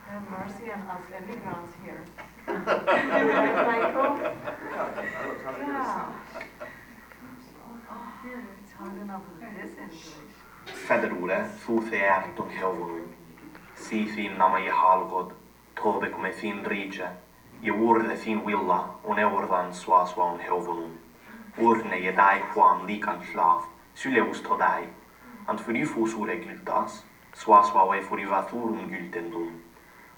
Have 0.07 0.29
mercy 0.29 0.71
on 0.71 0.81
us 0.81 1.01
immigrants 1.17 1.73
here. 1.83 2.03
Right, 2.47 2.65
Michael? 3.65 4.17
Yeah. 5.67 6.11
Oh, 7.89 8.13
It's 8.63 8.73
hard 8.73 9.01
enough 9.01 9.21
with 9.39 9.55
this 9.55 9.71
English. 9.79 10.05
Federore, 10.87 11.49
Futheerton 11.65 12.51
Helvonu, 12.51 13.07
Sifin 13.75 14.37
Nama 14.37 14.59
Jehalvod, 14.59 15.31
Tobek 15.75 16.21
me 16.21 16.31
fin 16.31 16.63
Brice, 16.63 17.07
Jewurde 17.63 18.15
fin 18.17 18.43
Willa, 18.43 18.89
on 19.03 19.17
Eordan 19.17 19.73
Swaswan 19.73 20.39
Helvonu, 20.39 20.89
Urne 21.57 22.03
je 22.03 22.11
dai 22.11 22.41
Juan 22.53 22.85
Likan 22.87 23.21
Schlaf, 23.23 23.63
Syleus 23.95 24.41
Todai, 24.41 24.87
and 25.47 25.59
for 25.59 25.71
you 25.71 25.85
fosure 25.85 26.35
gildas, 26.35 27.03
Swaswa 27.33 27.89
we 27.89 28.01
for 28.01 28.19
you 28.19 28.27
Vaturum 28.27 28.89
Gültendum, 28.89 29.61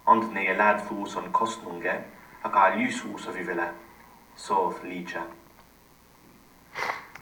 and 0.08 0.34
ne 0.34 0.45
je 0.45 0.54
lad 0.58 0.82
fus 0.82 1.15
on 1.15 1.32
Kostnunge, 1.32 2.04
a 2.43 2.50
ka 2.50 2.71
lyshus 2.71 3.28
of 3.28 3.36
Ivele, 3.36 3.69
so 4.36 4.67
of 4.67 4.84
Lice. 4.84 5.17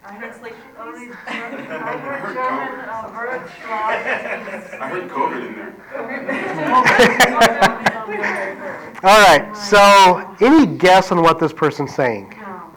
I 0.07 0.13
heard 0.13 0.35
only, 0.79 1.09
I 1.25 1.33
heard 1.97 2.35
German 2.35 2.79
uh, 2.87 3.09
word. 3.15 3.41
I 4.79 4.87
heard 4.87 5.09
COVID 5.09 5.47
in 5.47 5.53
there. 5.55 5.73
All 9.03 9.19
right, 9.21 9.57
so 9.57 10.35
any 10.41 10.67
guess 10.67 11.11
on 11.11 11.21
what 11.23 11.39
this 11.39 11.51
person's 11.53 11.95
saying? 11.95 12.35
No. 12.39 12.71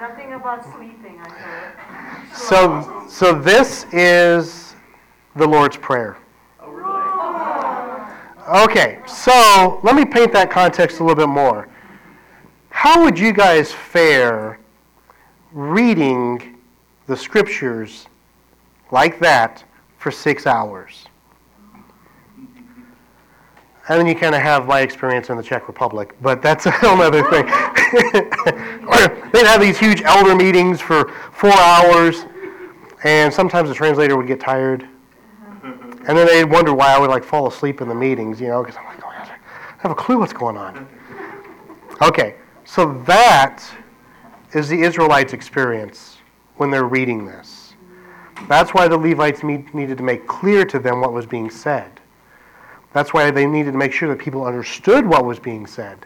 Something 0.00 0.32
about 0.32 0.64
sleeping, 0.74 1.20
I 1.22 1.28
heard. 1.28 2.35
So, 2.48 3.04
so 3.08 3.34
this 3.34 3.86
is 3.90 4.76
the 5.34 5.44
Lord's 5.44 5.76
Prayer. 5.76 6.16
Okay, 8.48 9.00
so 9.04 9.80
let 9.82 9.96
me 9.96 10.04
paint 10.04 10.32
that 10.32 10.48
context 10.48 11.00
a 11.00 11.02
little 11.02 11.16
bit 11.16 11.28
more. 11.28 11.68
How 12.70 13.02
would 13.02 13.18
you 13.18 13.32
guys 13.32 13.72
fare 13.72 14.60
reading 15.50 16.56
the 17.08 17.16
scriptures 17.16 18.06
like 18.92 19.18
that 19.18 19.64
for 19.98 20.12
six 20.12 20.46
hours? 20.46 21.08
And 23.88 24.00
then 24.00 24.06
you 24.06 24.14
kind 24.14 24.36
of 24.36 24.42
have 24.42 24.68
my 24.68 24.82
experience 24.82 25.30
in 25.30 25.36
the 25.36 25.42
Czech 25.42 25.66
Republic, 25.66 26.14
but 26.22 26.42
that's 26.42 26.66
a 26.66 26.70
whole 26.70 27.00
other 27.02 27.22
thing. 27.24 27.46
They'd 29.32 29.46
have 29.46 29.60
these 29.60 29.78
huge 29.78 30.02
elder 30.02 30.34
meetings 30.34 30.80
for 30.80 31.12
four 31.32 31.52
hours, 31.52 32.24
and 33.06 33.32
sometimes 33.32 33.68
the 33.68 33.74
translator 33.74 34.16
would 34.16 34.26
get 34.26 34.40
tired. 34.40 34.82
Uh-huh. 34.82 35.72
And 36.08 36.18
then 36.18 36.26
they'd 36.26 36.44
wonder 36.44 36.74
why 36.74 36.92
I 36.92 36.98
would 36.98 37.08
like 37.08 37.22
fall 37.22 37.46
asleep 37.46 37.80
in 37.80 37.88
the 37.88 37.94
meetings, 37.94 38.40
you 38.40 38.48
know, 38.48 38.64
because 38.64 38.76
I'm 38.76 38.84
like, 38.84 39.00
oh, 39.04 39.08
I 39.08 39.38
have 39.78 39.92
a 39.92 39.94
clue 39.94 40.18
what's 40.18 40.32
going 40.32 40.56
on. 40.56 40.88
Okay, 42.02 42.34
so 42.66 42.92
that 43.06 43.64
is 44.52 44.68
the 44.68 44.82
Israelites' 44.82 45.32
experience 45.32 46.18
when 46.56 46.70
they're 46.70 46.84
reading 46.84 47.24
this. 47.24 47.72
That's 48.48 48.74
why 48.74 48.86
the 48.86 48.98
Levites 48.98 49.42
need, 49.42 49.74
needed 49.74 49.96
to 49.96 50.04
make 50.04 50.26
clear 50.26 50.66
to 50.66 50.78
them 50.78 51.00
what 51.00 51.14
was 51.14 51.24
being 51.24 51.48
said. 51.48 51.90
That's 52.92 53.14
why 53.14 53.30
they 53.30 53.46
needed 53.46 53.72
to 53.72 53.78
make 53.78 53.94
sure 53.94 54.10
that 54.10 54.18
people 54.18 54.44
understood 54.44 55.06
what 55.06 55.24
was 55.24 55.38
being 55.38 55.66
said. 55.66 56.04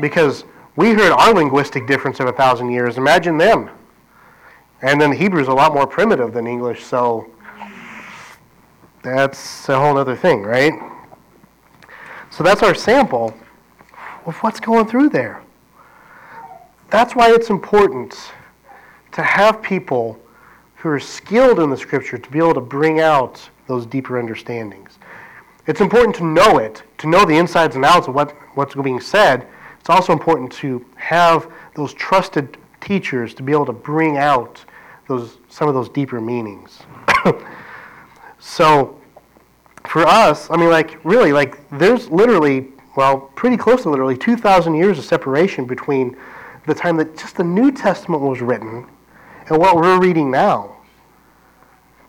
Because 0.00 0.44
we 0.76 0.90
heard 0.92 1.10
our 1.10 1.34
linguistic 1.34 1.88
difference 1.88 2.20
of 2.20 2.28
a 2.28 2.32
thousand 2.32 2.70
years. 2.70 2.96
Imagine 2.96 3.36
them. 3.36 3.70
And 4.82 5.00
then 5.00 5.12
Hebrew 5.12 5.40
is 5.40 5.48
a 5.48 5.54
lot 5.54 5.72
more 5.72 5.86
primitive 5.86 6.32
than 6.32 6.46
English, 6.46 6.84
so 6.84 7.30
that's 9.02 9.68
a 9.68 9.78
whole 9.78 9.96
other 9.96 10.16
thing, 10.16 10.42
right? 10.42 10.72
So 12.30 12.42
that's 12.42 12.62
our 12.62 12.74
sample 12.74 13.32
of 14.26 14.36
what's 14.38 14.58
going 14.58 14.86
through 14.86 15.10
there. 15.10 15.42
That's 16.90 17.14
why 17.14 17.32
it's 17.32 17.48
important 17.48 18.32
to 19.12 19.22
have 19.22 19.62
people 19.62 20.18
who 20.76 20.88
are 20.88 21.00
skilled 21.00 21.60
in 21.60 21.70
the 21.70 21.76
scripture 21.76 22.18
to 22.18 22.30
be 22.30 22.38
able 22.38 22.54
to 22.54 22.60
bring 22.60 23.00
out 23.00 23.48
those 23.68 23.86
deeper 23.86 24.18
understandings. 24.18 24.98
It's 25.66 25.80
important 25.80 26.16
to 26.16 26.24
know 26.24 26.58
it, 26.58 26.82
to 26.98 27.08
know 27.08 27.24
the 27.24 27.36
insides 27.36 27.76
and 27.76 27.84
outs 27.84 28.08
of 28.08 28.14
what, 28.16 28.32
what's 28.56 28.74
being 28.74 29.00
said. 29.00 29.46
It's 29.78 29.90
also 29.90 30.12
important 30.12 30.50
to 30.54 30.84
have 30.96 31.50
those 31.74 31.94
trusted 31.94 32.56
teachers 32.80 33.32
to 33.34 33.44
be 33.44 33.52
able 33.52 33.66
to 33.66 33.72
bring 33.72 34.16
out 34.16 34.64
those, 35.08 35.38
some 35.48 35.68
of 35.68 35.74
those 35.74 35.88
deeper 35.88 36.20
meanings. 36.20 36.80
so, 38.38 39.00
for 39.86 40.06
us, 40.06 40.50
I 40.50 40.56
mean, 40.56 40.70
like, 40.70 41.04
really, 41.04 41.32
like, 41.32 41.68
there's 41.70 42.08
literally, 42.08 42.68
well, 42.96 43.20
pretty 43.34 43.56
close 43.56 43.82
to 43.82 43.90
literally 43.90 44.16
2,000 44.16 44.74
years 44.74 44.98
of 44.98 45.04
separation 45.04 45.64
between 45.64 46.16
the 46.66 46.74
time 46.74 46.96
that 46.96 47.16
just 47.16 47.36
the 47.36 47.44
New 47.44 47.72
Testament 47.72 48.22
was 48.22 48.40
written 48.40 48.86
and 49.48 49.58
what 49.58 49.76
we're 49.76 50.00
reading 50.00 50.30
now. 50.30 50.76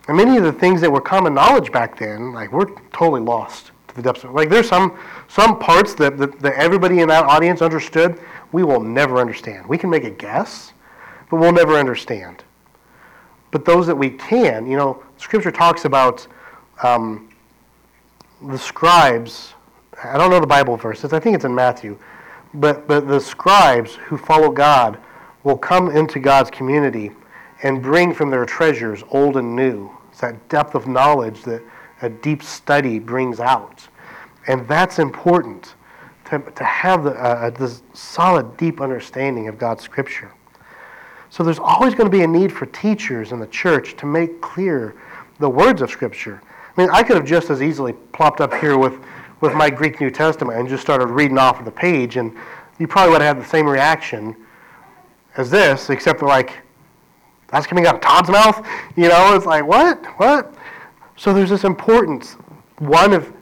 And 0.07 0.17
many 0.17 0.37
of 0.37 0.43
the 0.43 0.51
things 0.51 0.81
that 0.81 0.91
were 0.91 1.01
common 1.01 1.33
knowledge 1.33 1.71
back 1.71 1.97
then, 1.97 2.33
like 2.33 2.51
we're 2.51 2.69
totally 2.91 3.21
lost 3.21 3.71
to 3.87 3.95
the 3.95 4.01
depths 4.01 4.23
of 4.23 4.33
Like 4.33 4.49
there's 4.49 4.67
some 4.67 4.97
some 5.27 5.57
parts 5.59 5.93
that, 5.95 6.17
that, 6.17 6.39
that 6.41 6.53
everybody 6.55 6.99
in 6.99 7.07
that 7.07 7.23
audience 7.23 7.61
understood, 7.61 8.19
we 8.51 8.63
will 8.63 8.81
never 8.81 9.19
understand. 9.19 9.65
We 9.65 9.77
can 9.77 9.89
make 9.89 10.03
a 10.03 10.09
guess, 10.09 10.73
but 11.29 11.37
we'll 11.37 11.53
never 11.53 11.75
understand. 11.75 12.43
But 13.53 13.65
those 13.65 13.85
that 13.85 13.95
we 13.95 14.09
can, 14.09 14.65
you 14.65 14.75
know, 14.75 15.03
Scripture 15.17 15.51
talks 15.51 15.85
about 15.85 16.27
um, 16.81 17.29
the 18.41 18.57
scribes. 18.57 19.53
I 20.03 20.17
don't 20.17 20.31
know 20.31 20.39
the 20.39 20.47
Bible 20.47 20.75
verses. 20.75 21.13
I 21.13 21.19
think 21.19 21.35
it's 21.35 21.45
in 21.45 21.53
Matthew, 21.53 21.99
but 22.55 22.87
but 22.87 23.07
the 23.07 23.19
scribes 23.19 23.93
who 23.93 24.17
follow 24.17 24.49
God 24.49 24.97
will 25.43 25.57
come 25.57 25.95
into 25.95 26.19
God's 26.19 26.49
community 26.49 27.11
and 27.61 27.79
bring 27.79 28.11
from 28.11 28.31
their 28.31 28.43
treasures 28.43 29.03
old 29.11 29.37
and 29.37 29.55
new. 29.55 29.95
It's 30.09 30.21
that 30.21 30.49
depth 30.49 30.73
of 30.73 30.87
knowledge 30.87 31.43
that 31.43 31.61
a 32.01 32.09
deep 32.09 32.41
study 32.41 32.97
brings 32.97 33.39
out. 33.39 33.87
And 34.47 34.67
that's 34.67 34.97
important 34.97 35.75
to, 36.25 36.39
to 36.39 36.63
have 36.63 37.03
the, 37.03 37.11
uh, 37.11 37.51
this 37.51 37.83
solid, 37.93 38.57
deep 38.57 38.81
understanding 38.81 39.47
of 39.47 39.59
God's 39.59 39.83
Scripture. 39.83 40.31
So 41.33 41.41
there's 41.41 41.57
always 41.57 41.95
going 41.95 42.05
to 42.05 42.15
be 42.15 42.23
a 42.23 42.27
need 42.27 42.53
for 42.53 42.67
teachers 42.67 43.31
in 43.31 43.39
the 43.39 43.47
church 43.47 43.97
to 43.97 44.05
make 44.05 44.39
clear 44.39 44.93
the 45.39 45.49
words 45.49 45.81
of 45.81 45.89
Scripture. 45.89 46.39
I 46.45 46.79
mean, 46.79 46.91
I 46.93 47.01
could 47.01 47.15
have 47.15 47.25
just 47.25 47.49
as 47.49 47.59
easily 47.59 47.93
plopped 47.93 48.39
up 48.39 48.53
here 48.53 48.77
with, 48.77 49.03
with 49.41 49.55
my 49.55 49.71
Greek 49.71 49.99
New 49.99 50.11
Testament 50.11 50.59
and 50.59 50.69
just 50.69 50.83
started 50.83 51.07
reading 51.07 51.39
off 51.39 51.57
of 51.57 51.65
the 51.65 51.71
page, 51.71 52.17
and 52.17 52.37
you 52.77 52.87
probably 52.87 53.13
would 53.13 53.21
have 53.21 53.37
had 53.37 53.43
the 53.43 53.49
same 53.49 53.67
reaction 53.67 54.35
as 55.35 55.49
this, 55.49 55.89
except 55.89 56.19
for 56.19 56.27
like, 56.27 56.53
that's 57.47 57.65
coming 57.65 57.87
out 57.87 57.95
of 57.95 58.01
Todd's 58.01 58.29
mouth. 58.29 58.63
You 58.95 59.09
know, 59.09 59.35
it's 59.35 59.47
like, 59.47 59.65
what? 59.65 60.05
What? 60.19 60.53
So 61.15 61.33
there's 61.33 61.49
this 61.49 61.63
importance, 61.63 62.33
one, 62.77 63.11
of 63.11 63.33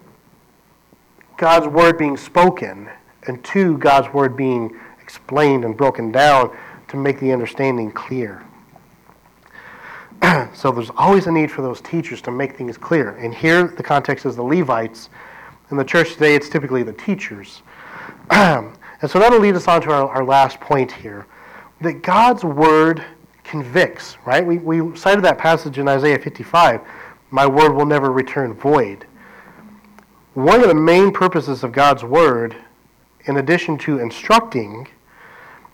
God's 1.35 1.67
word 1.67 1.97
being 1.97 2.15
spoken, 2.15 2.89
and 3.27 3.43
two, 3.43 3.77
God's 3.79 4.13
word 4.13 4.37
being 4.37 4.79
explained 5.01 5.65
and 5.65 5.75
broken 5.75 6.09
down 6.09 6.55
to 6.91 6.97
make 6.97 7.19
the 7.21 7.31
understanding 7.31 7.89
clear. 7.89 8.43
so 10.53 10.71
there's 10.71 10.91
always 10.97 11.25
a 11.25 11.31
need 11.31 11.49
for 11.49 11.61
those 11.61 11.79
teachers 11.79 12.21
to 12.21 12.31
make 12.31 12.57
things 12.57 12.77
clear. 12.77 13.11
And 13.11 13.33
here, 13.33 13.67
the 13.67 13.81
context 13.81 14.25
is 14.25 14.35
the 14.35 14.43
Levites. 14.43 15.09
In 15.71 15.77
the 15.77 15.85
church 15.85 16.13
today, 16.13 16.35
it's 16.35 16.49
typically 16.49 16.83
the 16.83 16.91
teachers. 16.91 17.61
and 18.29 18.75
so 19.07 19.19
that'll 19.19 19.39
lead 19.39 19.55
us 19.55 19.69
on 19.69 19.81
to 19.83 19.91
our, 19.91 20.09
our 20.09 20.25
last 20.25 20.59
point 20.59 20.91
here 20.91 21.25
that 21.79 22.03
God's 22.03 22.43
word 22.43 23.03
convicts, 23.45 24.17
right? 24.25 24.45
We, 24.45 24.57
we 24.57 24.95
cited 24.97 25.23
that 25.23 25.37
passage 25.37 25.79
in 25.79 25.87
Isaiah 25.87 26.19
55 26.19 26.81
My 27.31 27.47
word 27.47 27.71
will 27.71 27.85
never 27.85 28.11
return 28.11 28.53
void. 28.53 29.05
One 30.33 30.61
of 30.61 30.67
the 30.67 30.75
main 30.75 31.13
purposes 31.13 31.63
of 31.63 31.71
God's 31.71 32.03
word, 32.03 32.55
in 33.27 33.37
addition 33.37 33.77
to 33.79 33.99
instructing, 33.99 34.87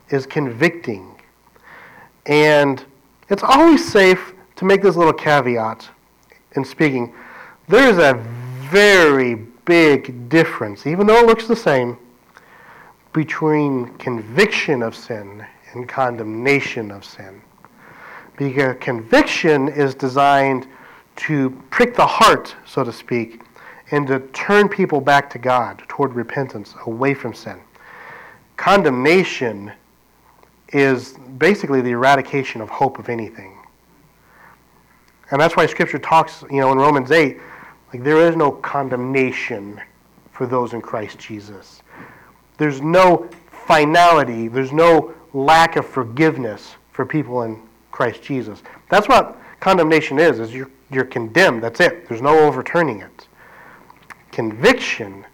is 0.10 0.26
convicting. 0.26 1.20
And 2.26 2.84
it's 3.30 3.44
always 3.44 3.90
safe 3.90 4.34
to 4.58 4.66
make 4.66 4.82
this 4.82 4.96
little 4.96 5.14
caveat 5.14 5.90
in 6.54 6.66
speaking. 6.66 7.14
There 7.68 7.90
is 7.90 7.98
a 7.98 8.16
very 8.70 9.36
big 9.66 10.30
difference, 10.30 10.88
even 10.88 11.08
though 11.08 11.18
it 11.18 11.26
looks 11.26 11.48
the 11.48 11.56
same, 11.56 11.98
between 13.14 13.88
conviction 13.98 14.82
of 14.82 14.96
sin 14.96 15.46
and 15.74 15.88
condemnation 15.88 16.92
of 16.92 17.04
sin. 17.04 17.42
Because 18.38 18.78
conviction 18.80 19.68
is 19.68 19.96
designed 19.96 20.68
to 21.18 21.50
prick 21.70 21.96
the 21.96 22.06
heart, 22.06 22.56
so 22.66 22.84
to 22.84 22.94
speak, 22.94 23.42
and 23.92 24.06
to 24.08 24.20
turn 24.34 24.70
people 24.70 25.02
back 25.02 25.30
to 25.32 25.40
God, 25.40 25.82
toward 25.88 26.14
repentance, 26.14 26.76
away 26.86 27.14
from 27.14 27.34
sin. 27.34 27.60
Condemnation 28.56 29.72
is 30.74 31.18
basically 31.38 31.82
the 31.82 31.92
eradication 31.92 32.62
of 32.62 32.70
hope 32.70 33.00
of 33.00 33.10
anything. 33.10 33.58
And 35.32 35.42
that's 35.42 35.56
why 35.56 35.66
Scripture 35.66 36.00
talks, 36.00 36.44
you 36.50 36.60
know, 36.60 36.72
in 36.72 36.78
Romans 36.78 37.12
8, 37.12 37.38
like 37.94 38.04
there 38.04 38.28
is 38.28 38.36
no 38.36 38.52
condemnation 38.52 39.82
for 40.32 40.46
those 40.46 40.74
in 40.74 40.82
Christ 40.82 41.20
Jesus. 41.20 41.82
There's 42.58 42.82
no 42.82 43.30
finality, 43.66 44.48
there's 44.48 44.72
no 44.72 45.14
lack 45.34 45.76
of 45.76 45.86
forgiveness 45.86 46.76
for 46.92 47.06
people 47.06 47.44
in 47.44 47.62
Christ 47.92 48.22
Jesus. 48.22 48.64
That's 48.90 49.08
what 49.08 49.38
condemnation 49.60 50.20
is, 50.20 50.40
is 50.40 50.54
you're, 50.54 50.70
you're 50.92 51.06
condemned. 51.06 51.64
That's 51.64 51.80
it. 51.80 52.08
There's 52.08 52.22
no 52.22 52.40
overturning 52.40 53.02
it. 53.02 53.28
Conviction 54.32 55.26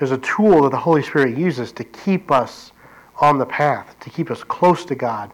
is 0.00 0.10
a 0.10 0.18
tool 0.18 0.62
that 0.62 0.70
the 0.70 0.78
Holy 0.78 1.02
Spirit 1.02 1.36
uses 1.36 1.72
to 1.72 1.84
keep 1.84 2.30
us 2.30 2.72
on 3.18 3.38
the 3.38 3.46
path, 3.46 3.98
to 4.00 4.10
keep 4.10 4.30
us 4.30 4.42
close 4.42 4.84
to 4.86 4.94
God. 4.94 5.32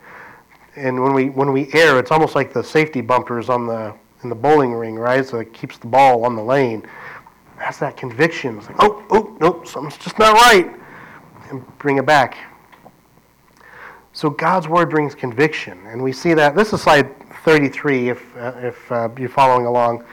And 0.77 1.03
when 1.03 1.13
we 1.13 1.31
when 1.31 1.53
we 1.53 1.73
err, 1.73 1.99
it's 1.99 2.11
almost 2.11 2.35
like 2.35 2.53
the 2.53 2.63
safety 2.63 3.01
bumpers 3.01 3.49
on 3.49 3.67
the 3.67 3.95
in 4.23 4.29
the 4.29 4.35
bowling 4.35 4.73
ring, 4.73 4.97
right? 4.97 5.27
So 5.27 5.39
it 5.39 5.53
keeps 5.53 5.79
the 5.79 5.87
ball 5.87 6.25
on 6.25 6.37
the 6.37 6.43
lane. 6.43 6.87
That's 7.59 7.79
that 7.79 7.97
conviction. 7.97 8.59
It's 8.59 8.67
like, 8.69 8.77
oh, 8.81 9.05
oh, 9.11 9.37
nope, 9.41 9.67
something's 9.67 9.99
just 9.99 10.19
not 10.19 10.33
right. 10.35 10.75
And 11.51 11.79
bring 11.79 11.99
it 11.99 12.07
back. 12.07 12.37
So 14.13 14.31
God's 14.31 14.69
word 14.69 14.91
brings 14.91 15.15
conviction, 15.15 15.79
and 15.87 16.03
we 16.03 16.13
see 16.13 16.35
that. 16.35 16.57
This 16.57 16.73
is 16.73 16.83
slide 16.83 17.15
33, 17.45 18.11
if 18.11 18.37
uh, 18.37 18.53
if 18.59 18.93
uh, 18.93 19.09
you're 19.19 19.29
following 19.29 19.67
along. 19.67 20.05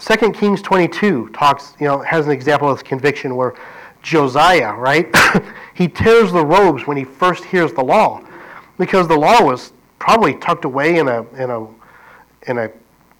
2 0.00 0.32
Kings 0.32 0.62
22 0.62 1.30
talks, 1.30 1.74
you 1.80 1.86
know, 1.86 1.98
has 2.00 2.26
an 2.26 2.32
example 2.32 2.68
of 2.68 2.76
this 2.76 2.82
conviction 2.82 3.34
where 3.34 3.54
Josiah, 4.08 4.72
right, 4.72 5.14
he 5.74 5.86
tears 5.86 6.32
the 6.32 6.44
robes 6.44 6.86
when 6.86 6.96
he 6.96 7.04
first 7.04 7.44
hears 7.44 7.74
the 7.74 7.84
law, 7.84 8.24
because 8.78 9.06
the 9.06 9.16
law 9.16 9.42
was 9.42 9.72
probably 9.98 10.34
tucked 10.34 10.64
away 10.64 10.98
in 10.98 11.08
a 11.08 11.22
in 11.34 11.50
a 11.50 11.66
in 12.50 12.58
a 12.58 12.70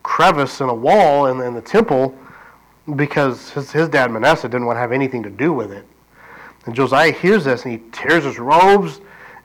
crevice 0.03 0.63
in 0.63 0.69
a 0.71 0.75
wall 0.75 1.27
in, 1.27 1.41
in 1.43 1.53
the 1.53 1.61
temple, 1.61 2.17
because 2.97 3.51
his, 3.51 3.71
his 3.71 3.89
dad 3.91 4.11
Manasseh 4.11 4.49
didn't 4.49 4.67
want 4.67 4.77
to 4.77 4.81
have 4.81 4.93
anything 4.93 5.23
to 5.23 5.29
do 5.29 5.53
with 5.53 5.71
it. 5.73 5.85
And 6.65 6.75
Josiah 6.75 7.13
hears 7.13 7.45
this 7.45 7.65
and 7.65 7.73
he 7.73 7.83
tears 7.93 8.25
his 8.25 8.39
robes 8.39 9.03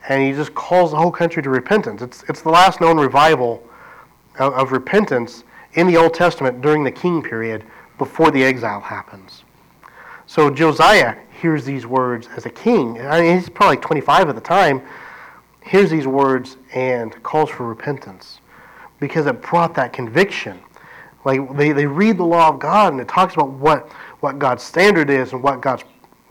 and 0.08 0.24
he 0.24 0.32
just 0.32 0.56
calls 0.56 0.92
the 0.92 0.98
whole 0.98 1.12
country 1.12 1.44
to 1.44 1.50
repentance. 1.50 2.02
It's, 2.02 2.24
it's 2.30 2.42
the 2.42 2.50
last 2.50 2.80
known 2.80 2.98
revival 2.98 3.62
of, 4.40 4.54
of 4.54 4.72
repentance 4.72 5.44
in 5.74 5.88
the 5.88 5.98
Old 5.98 6.14
Testament 6.14 6.62
during 6.62 6.86
the 6.86 6.92
king 6.92 7.22
period 7.22 7.66
before 7.98 8.32
the 8.32 8.42
exile 8.42 8.80
happens. 8.80 9.44
So 10.26 10.50
Josiah 10.50 11.18
hears 11.44 11.66
these 11.66 11.86
words 11.86 12.30
as 12.38 12.46
a 12.46 12.50
king. 12.50 13.02
I 13.02 13.20
mean, 13.20 13.38
he's 13.38 13.50
probably 13.50 13.76
25 13.76 14.30
at 14.30 14.36
the 14.36 14.40
time. 14.40 14.82
Hears 15.62 15.92
these 15.92 16.08
words 16.08 16.56
and 16.74 17.22
calls 17.22 17.50
for 17.50 17.68
repentance 17.68 18.40
because 19.02 19.26
it 19.26 19.42
brought 19.42 19.76
that 19.76 19.92
conviction. 19.92 20.58
Like 21.26 21.54
they, 21.58 21.74
they 21.74 21.86
read 21.86 22.18
the 22.18 22.24
law 22.24 22.48
of 22.48 22.60
God 22.60 22.94
and 22.94 23.02
it 23.02 23.10
talks 23.10 23.34
about 23.34 23.50
what, 23.50 23.92
what 24.22 24.40
God's 24.40 24.64
standard 24.64 25.10
is 25.10 25.34
and 25.34 25.44
what 25.44 25.60
God's 25.60 25.84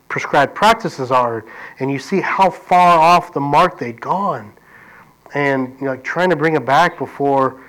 prescribed 0.09 0.55
practices 0.55 1.11
are, 1.11 1.45
and 1.79 1.91
you 1.91 1.99
see 1.99 2.23
how 2.23 2.49
far 2.49 2.99
off 2.99 3.35
the 3.35 3.41
mark 3.41 3.79
they'd 3.79 4.01
gone. 4.01 4.51
And 5.35 5.77
you 5.79 5.85
know, 5.85 5.91
like 5.91 6.05
trying 6.05 6.31
to 6.31 6.37
bring 6.37 6.57
it 6.57 6.65
back 6.65 6.97
before 6.97 7.63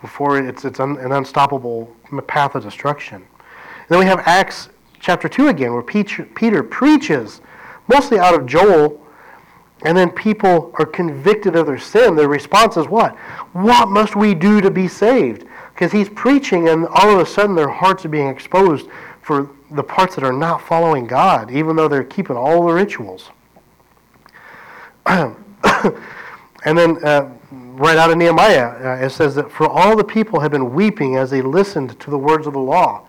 before 0.00 0.38
it's, 0.38 0.64
it's 0.64 0.80
un, 0.80 0.96
an 0.98 1.12
unstoppable 1.12 1.94
path 2.26 2.54
of 2.54 2.62
destruction. 2.62 3.16
And 3.16 3.88
then 3.90 3.98
we 3.98 4.06
have 4.06 4.20
Acts 4.24 4.70
chapter 5.04 5.28
2 5.28 5.48
again, 5.48 5.74
where 5.74 5.82
Peter, 5.82 6.62
preaches, 6.62 7.42
mostly 7.88 8.18
out 8.18 8.34
of 8.34 8.46
Joel, 8.46 8.98
and 9.82 9.94
then 9.94 10.08
people 10.08 10.72
are 10.78 10.86
convicted 10.86 11.56
of 11.56 11.66
their 11.66 11.78
sin. 11.78 12.16
Their 12.16 12.28
response 12.28 12.78
is 12.78 12.86
what? 12.86 13.14
What 13.52 13.90
must 13.90 14.16
we 14.16 14.34
do 14.34 14.62
to 14.62 14.70
be 14.70 14.88
saved? 14.88 15.46
Because 15.74 15.92
he's 15.92 16.08
preaching, 16.08 16.70
and 16.70 16.86
all 16.86 17.10
of 17.10 17.18
a 17.18 17.26
sudden 17.26 17.54
their 17.54 17.68
hearts 17.68 18.06
are 18.06 18.08
being 18.08 18.28
exposed 18.28 18.88
for 19.20 19.50
the 19.72 19.82
parts 19.82 20.14
that 20.14 20.24
are 20.24 20.32
not 20.32 20.62
following 20.62 21.06
God, 21.06 21.50
even 21.50 21.76
though 21.76 21.88
they're 21.88 22.02
keeping 22.02 22.36
all 22.36 22.66
the 22.66 22.72
rituals. 22.72 23.28
and 25.04 25.36
then 26.64 27.04
uh, 27.04 27.30
right 27.50 27.98
out 27.98 28.10
of 28.10 28.16
Nehemiah, 28.16 29.00
uh, 29.00 29.04
it 29.04 29.10
says 29.10 29.34
that 29.34 29.52
for 29.52 29.68
all 29.68 29.96
the 29.96 30.04
people 30.04 30.40
had 30.40 30.50
been 30.50 30.72
weeping 30.72 31.16
as 31.16 31.30
they 31.30 31.42
listened 31.42 32.00
to 32.00 32.10
the 32.10 32.18
words 32.18 32.46
of 32.46 32.54
the 32.54 32.58
law. 32.58 33.06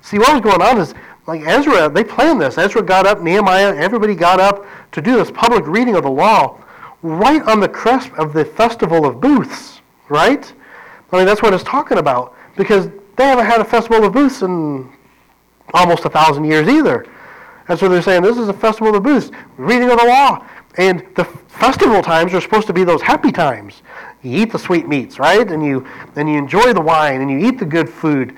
See, 0.00 0.18
what 0.18 0.32
was 0.32 0.40
going 0.40 0.62
on 0.62 0.80
is, 0.80 0.94
like 1.28 1.42
Ezra, 1.42 1.90
they 1.90 2.02
planned 2.02 2.40
this. 2.40 2.56
Ezra 2.56 2.82
got 2.82 3.06
up, 3.06 3.20
Nehemiah, 3.20 3.76
everybody 3.76 4.14
got 4.14 4.40
up 4.40 4.64
to 4.92 5.02
do 5.02 5.16
this 5.16 5.30
public 5.30 5.66
reading 5.66 5.94
of 5.94 6.02
the 6.02 6.10
law 6.10 6.58
right 7.02 7.42
on 7.42 7.60
the 7.60 7.68
cusp 7.68 8.12
of 8.18 8.32
the 8.32 8.46
festival 8.46 9.04
of 9.04 9.20
booths, 9.20 9.82
right? 10.08 10.50
I 11.12 11.16
mean, 11.16 11.26
that's 11.26 11.42
what 11.42 11.52
it's 11.52 11.62
talking 11.64 11.98
about 11.98 12.34
because 12.56 12.88
they 13.16 13.24
haven't 13.24 13.44
had 13.44 13.60
a 13.60 13.64
festival 13.64 14.04
of 14.04 14.14
booths 14.14 14.40
in 14.40 14.90
almost 15.74 16.06
a 16.06 16.08
thousand 16.08 16.44
years 16.44 16.66
either. 16.66 17.06
And 17.68 17.78
so 17.78 17.90
they're 17.90 18.00
saying 18.00 18.22
this 18.22 18.38
is 18.38 18.48
a 18.48 18.54
festival 18.54 18.96
of 18.96 19.02
booths, 19.02 19.30
reading 19.58 19.90
of 19.90 19.98
the 19.98 20.06
law. 20.06 20.46
And 20.78 21.06
the 21.14 21.24
festival 21.24 22.02
times 22.02 22.32
are 22.32 22.40
supposed 22.40 22.66
to 22.68 22.72
be 22.72 22.84
those 22.84 23.02
happy 23.02 23.32
times. 23.32 23.82
You 24.22 24.42
eat 24.42 24.52
the 24.52 24.58
sweet 24.58 24.88
meats, 24.88 25.18
right? 25.18 25.50
And 25.50 25.62
you 25.62 25.86
and 26.16 26.26
you 26.26 26.38
enjoy 26.38 26.72
the 26.72 26.80
wine 26.80 27.20
and 27.20 27.30
you 27.30 27.46
eat 27.46 27.58
the 27.58 27.66
good 27.66 27.88
food. 27.88 28.34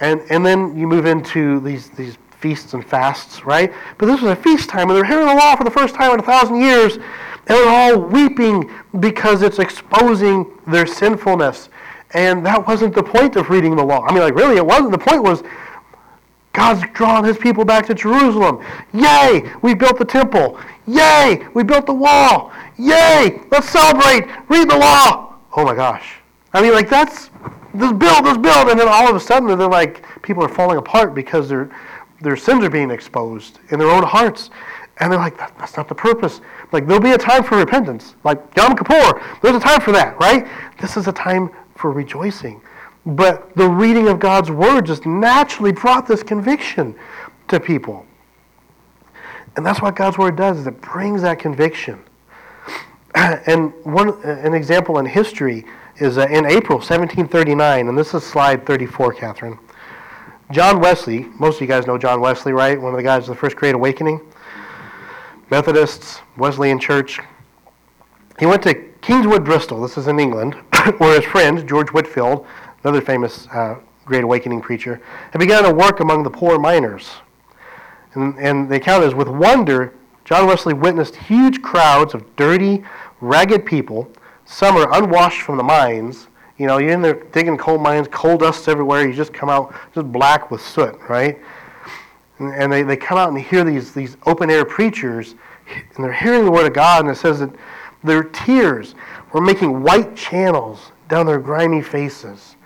And 0.00 0.20
and 0.30 0.46
then 0.46 0.76
you 0.76 0.86
move 0.86 1.06
into 1.06 1.58
these 1.60 1.90
these 1.90 2.16
feasts 2.38 2.74
and 2.74 2.84
fasts, 2.84 3.44
right? 3.44 3.72
But 3.98 4.06
this 4.06 4.20
was 4.20 4.30
a 4.30 4.36
feast 4.36 4.68
time, 4.68 4.88
and 4.90 4.96
they're 4.96 5.04
hearing 5.04 5.26
the 5.26 5.34
law 5.34 5.56
for 5.56 5.64
the 5.64 5.70
first 5.70 5.94
time 5.94 6.12
in 6.12 6.20
a 6.20 6.22
thousand 6.22 6.60
years, 6.60 6.96
and 6.96 7.04
they're 7.46 7.68
all 7.68 7.98
weeping 7.98 8.70
because 9.00 9.42
it's 9.42 9.58
exposing 9.58 10.46
their 10.66 10.86
sinfulness. 10.86 11.68
And 12.12 12.44
that 12.46 12.66
wasn't 12.66 12.94
the 12.94 13.02
point 13.02 13.36
of 13.36 13.50
reading 13.50 13.76
the 13.76 13.84
law. 13.84 14.04
I 14.06 14.12
mean, 14.12 14.22
like, 14.22 14.34
really, 14.34 14.56
it 14.56 14.64
wasn't. 14.64 14.92
The 14.92 14.98
point 14.98 15.22
was 15.22 15.42
God's 16.52 16.82
drawn 16.94 17.24
his 17.24 17.36
people 17.36 17.64
back 17.64 17.86
to 17.86 17.94
Jerusalem. 17.94 18.64
Yay, 18.92 19.52
we 19.62 19.74
built 19.74 19.98
the 19.98 20.04
temple. 20.04 20.58
Yay, 20.86 21.46
we 21.54 21.62
built 21.62 21.86
the 21.86 21.94
wall. 21.94 22.52
Yay, 22.78 23.42
let's 23.50 23.68
celebrate. 23.68 24.26
Read 24.48 24.70
the 24.70 24.76
law. 24.76 25.34
Oh 25.56 25.64
my 25.64 25.74
gosh. 25.74 26.14
I 26.54 26.62
mean, 26.62 26.72
like, 26.72 26.88
that's 26.88 27.30
this 27.74 27.92
build, 27.92 28.24
this 28.24 28.38
build. 28.38 28.68
And 28.68 28.80
then 28.80 28.88
all 28.88 29.08
of 29.08 29.14
a 29.14 29.20
sudden, 29.20 29.46
they're 29.58 29.68
like, 29.68 30.04
people 30.22 30.42
are 30.42 30.48
falling 30.48 30.78
apart 30.78 31.14
because 31.14 31.48
their, 31.48 31.70
their 32.20 32.36
sins 32.36 32.64
are 32.64 32.70
being 32.70 32.90
exposed 32.90 33.60
in 33.70 33.78
their 33.78 33.90
own 33.90 34.02
hearts. 34.02 34.50
And 35.00 35.12
they're 35.12 35.18
like, 35.18 35.38
that, 35.38 35.56
that's 35.58 35.76
not 35.76 35.88
the 35.88 35.94
purpose. 35.94 36.40
Like, 36.72 36.86
there'll 36.86 37.02
be 37.02 37.12
a 37.12 37.18
time 37.18 37.44
for 37.44 37.56
repentance. 37.56 38.16
Like 38.24 38.42
Yom 38.56 38.76
Kippur, 38.76 39.22
there's 39.42 39.54
a 39.54 39.60
time 39.60 39.80
for 39.80 39.92
that, 39.92 40.18
right? 40.18 40.46
This 40.80 40.96
is 40.96 41.06
a 41.06 41.12
time 41.12 41.50
for 41.76 41.92
rejoicing. 41.92 42.60
But 43.06 43.54
the 43.54 43.68
reading 43.68 44.08
of 44.08 44.18
God's 44.18 44.50
Word 44.50 44.86
just 44.86 45.06
naturally 45.06 45.72
brought 45.72 46.06
this 46.06 46.22
conviction 46.22 46.94
to 47.46 47.60
people. 47.60 48.04
And 49.56 49.64
that's 49.64 49.80
what 49.80 49.96
God's 49.96 50.18
Word 50.18 50.36
does, 50.36 50.58
is 50.58 50.66
it 50.66 50.80
brings 50.80 51.22
that 51.22 51.38
conviction. 51.38 52.02
And 53.14 53.72
one, 53.84 54.22
an 54.22 54.54
example 54.54 54.98
in 54.98 55.06
history 55.06 55.64
is 55.96 56.18
uh, 56.18 56.26
in 56.30 56.44
April 56.46 56.78
1739, 56.78 57.88
and 57.88 57.98
this 57.98 58.14
is 58.14 58.22
slide 58.22 58.66
34, 58.66 59.14
Catherine. 59.14 59.58
John 60.50 60.80
Wesley, 60.80 61.26
most 61.38 61.56
of 61.56 61.60
you 61.60 61.66
guys 61.66 61.86
know 61.86 61.98
John 61.98 62.22
Wesley, 62.22 62.52
right? 62.52 62.80
One 62.80 62.92
of 62.92 62.96
the 62.96 63.02
guys 63.02 63.28
of 63.28 63.34
the 63.34 63.40
First 63.40 63.54
Great 63.54 63.74
Awakening. 63.74 64.18
Methodists, 65.50 66.22
Wesleyan 66.38 66.78
Church. 66.78 67.20
He 68.38 68.46
went 68.46 68.62
to 68.62 68.74
Kingswood, 69.02 69.44
Bristol, 69.44 69.82
this 69.82 69.98
is 69.98 70.08
in 70.08 70.18
England, 70.18 70.54
where 70.98 71.20
his 71.20 71.30
friend, 71.30 71.68
George 71.68 71.90
Whitefield, 71.90 72.46
another 72.82 73.02
famous 73.02 73.46
uh, 73.48 73.76
Great 74.06 74.24
Awakening 74.24 74.62
preacher, 74.62 75.02
had 75.32 75.38
begun 75.38 75.64
to 75.64 75.72
work 75.72 76.00
among 76.00 76.22
the 76.22 76.30
poor 76.30 76.58
miners. 76.58 77.10
And, 78.14 78.38
and 78.38 78.70
the 78.70 78.76
account 78.76 79.04
is 79.04 79.14
with 79.14 79.28
wonder, 79.28 79.92
John 80.24 80.46
Wesley 80.46 80.72
witnessed 80.72 81.16
huge 81.16 81.60
crowds 81.60 82.14
of 82.14 82.24
dirty, 82.36 82.82
ragged 83.20 83.66
people. 83.66 84.10
Some 84.46 84.76
are 84.78 84.90
unwashed 84.94 85.42
from 85.42 85.58
the 85.58 85.62
mines. 85.62 86.28
You 86.58 86.66
know, 86.66 86.78
you're 86.78 86.90
in 86.90 87.02
there 87.02 87.14
digging 87.14 87.56
coal 87.56 87.78
mines, 87.78 88.08
coal 88.08 88.36
dust 88.36 88.68
everywhere. 88.68 89.06
You 89.06 89.14
just 89.14 89.32
come 89.32 89.48
out 89.48 89.74
just 89.94 90.10
black 90.10 90.50
with 90.50 90.60
soot, 90.60 90.98
right? 91.08 91.38
And, 92.38 92.52
and 92.54 92.72
they, 92.72 92.82
they 92.82 92.96
come 92.96 93.16
out 93.16 93.28
and 93.28 93.40
hear 93.40 93.64
these, 93.64 93.92
these 93.92 94.16
open 94.26 94.50
air 94.50 94.64
preachers, 94.64 95.36
and 95.94 96.04
they're 96.04 96.12
hearing 96.12 96.44
the 96.44 96.50
word 96.50 96.66
of 96.66 96.72
God, 96.72 97.04
and 97.04 97.14
it 97.14 97.18
says 97.18 97.38
that 97.38 97.50
their 98.02 98.24
tears 98.24 98.94
were 99.32 99.40
making 99.40 99.82
white 99.82 100.16
channels 100.16 100.92
down 101.08 101.26
their 101.26 101.38
grimy 101.38 101.82
faces 101.82 102.56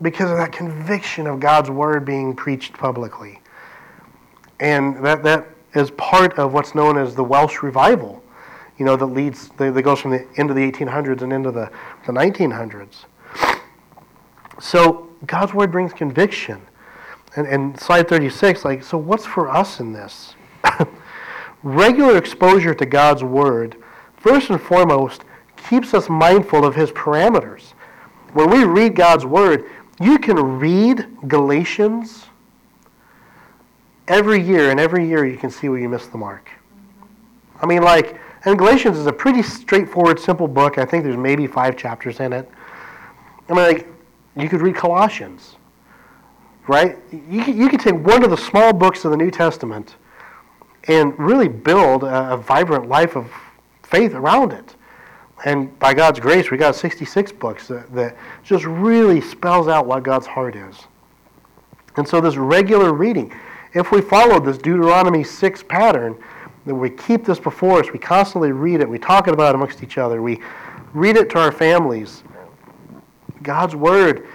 because 0.00 0.30
of 0.30 0.36
that 0.36 0.52
conviction 0.52 1.26
of 1.26 1.38
God's 1.38 1.70
word 1.70 2.04
being 2.04 2.34
preached 2.34 2.72
publicly. 2.72 3.40
And 4.60 5.04
that, 5.04 5.22
that 5.22 5.46
is 5.74 5.90
part 5.92 6.38
of 6.38 6.52
what's 6.52 6.74
known 6.74 6.98
as 6.98 7.14
the 7.14 7.24
Welsh 7.24 7.62
revival, 7.62 8.22
you 8.78 8.84
know, 8.84 8.96
that 8.96 9.06
leads, 9.06 9.48
that, 9.50 9.80
goes 9.82 10.00
from 10.00 10.10
the 10.10 10.26
end 10.36 10.50
of 10.50 10.56
the 10.56 10.70
1800s 10.70 11.22
and 11.22 11.32
into 11.32 11.50
the, 11.50 11.70
the 12.06 12.12
1900s. 12.12 13.04
So 14.62 15.08
God's 15.26 15.52
word 15.52 15.72
brings 15.72 15.92
conviction. 15.92 16.62
And, 17.34 17.48
and 17.48 17.78
slide 17.80 18.08
36, 18.08 18.64
like, 18.64 18.84
so 18.84 18.96
what's 18.96 19.26
for 19.26 19.50
us 19.50 19.80
in 19.80 19.92
this? 19.92 20.36
Regular 21.64 22.16
exposure 22.16 22.72
to 22.72 22.86
God's 22.86 23.24
word, 23.24 23.76
first 24.16 24.50
and 24.50 24.60
foremost, 24.60 25.24
keeps 25.68 25.94
us 25.94 26.08
mindful 26.08 26.64
of 26.64 26.76
his 26.76 26.92
parameters. 26.92 27.72
When 28.34 28.50
we 28.50 28.62
read 28.62 28.94
God's 28.94 29.26
word, 29.26 29.64
you 30.00 30.16
can 30.18 30.36
read 30.60 31.08
Galatians 31.26 32.26
every 34.06 34.40
year, 34.40 34.70
and 34.70 34.78
every 34.78 35.08
year 35.08 35.26
you 35.26 35.38
can 35.38 35.50
see 35.50 35.68
where 35.68 35.80
you 35.80 35.88
missed 35.88 36.12
the 36.12 36.18
mark. 36.18 36.50
I 37.60 37.66
mean, 37.66 37.82
like, 37.82 38.20
and 38.44 38.56
Galatians 38.56 38.96
is 38.96 39.06
a 39.06 39.12
pretty 39.12 39.42
straightforward, 39.42 40.20
simple 40.20 40.46
book. 40.46 40.78
I 40.78 40.84
think 40.84 41.02
there's 41.02 41.16
maybe 41.16 41.48
five 41.48 41.76
chapters 41.76 42.20
in 42.20 42.32
it. 42.32 42.48
I 43.48 43.54
mean, 43.54 43.64
like, 43.64 43.91
you 44.36 44.48
could 44.48 44.62
read 44.62 44.76
Colossians, 44.76 45.56
right? 46.66 46.98
You 47.28 47.44
could, 47.44 47.54
you 47.54 47.68
could 47.68 47.80
take 47.80 47.94
one 47.94 48.24
of 48.24 48.30
the 48.30 48.36
small 48.36 48.72
books 48.72 49.04
of 49.04 49.10
the 49.10 49.16
New 49.16 49.30
Testament 49.30 49.96
and 50.88 51.16
really 51.18 51.48
build 51.48 52.04
a, 52.04 52.32
a 52.32 52.36
vibrant 52.36 52.88
life 52.88 53.16
of 53.16 53.30
faith 53.82 54.14
around 54.14 54.52
it. 54.52 54.74
And 55.44 55.76
by 55.78 55.92
God's 55.92 56.20
grace, 56.20 56.50
we 56.50 56.56
got 56.56 56.76
66 56.76 57.32
books 57.32 57.68
that, 57.68 57.92
that 57.94 58.16
just 58.42 58.64
really 58.64 59.20
spells 59.20 59.68
out 59.68 59.86
what 59.86 60.02
God's 60.02 60.26
heart 60.26 60.54
is. 60.54 60.86
And 61.96 62.08
so, 62.08 62.20
this 62.20 62.36
regular 62.36 62.92
reading, 62.94 63.34
if 63.74 63.90
we 63.90 64.00
follow 64.00 64.40
this 64.40 64.56
Deuteronomy 64.56 65.24
6 65.24 65.62
pattern, 65.64 66.16
that 66.64 66.74
we 66.74 66.90
keep 66.90 67.24
this 67.24 67.40
before 67.40 67.80
us, 67.80 67.92
we 67.92 67.98
constantly 67.98 68.52
read 68.52 68.80
it, 68.80 68.88
we 68.88 68.98
talk 68.98 69.26
about 69.26 69.50
it 69.50 69.56
amongst 69.56 69.82
each 69.82 69.98
other, 69.98 70.22
we 70.22 70.40
read 70.94 71.16
it 71.16 71.28
to 71.30 71.38
our 71.38 71.50
families, 71.50 72.22
God's 73.42 73.74
Word 73.76 74.26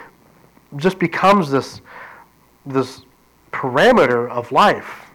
just 0.75 0.99
becomes 0.99 1.49
this, 1.49 1.81
this 2.65 3.01
parameter 3.51 4.29
of 4.29 4.51
life. 4.51 5.05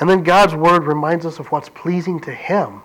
And 0.00 0.08
then 0.08 0.22
God's 0.22 0.54
Word 0.54 0.84
reminds 0.84 1.26
us 1.26 1.38
of 1.38 1.50
what's 1.52 1.68
pleasing 1.68 2.20
to 2.20 2.32
Him. 2.32 2.82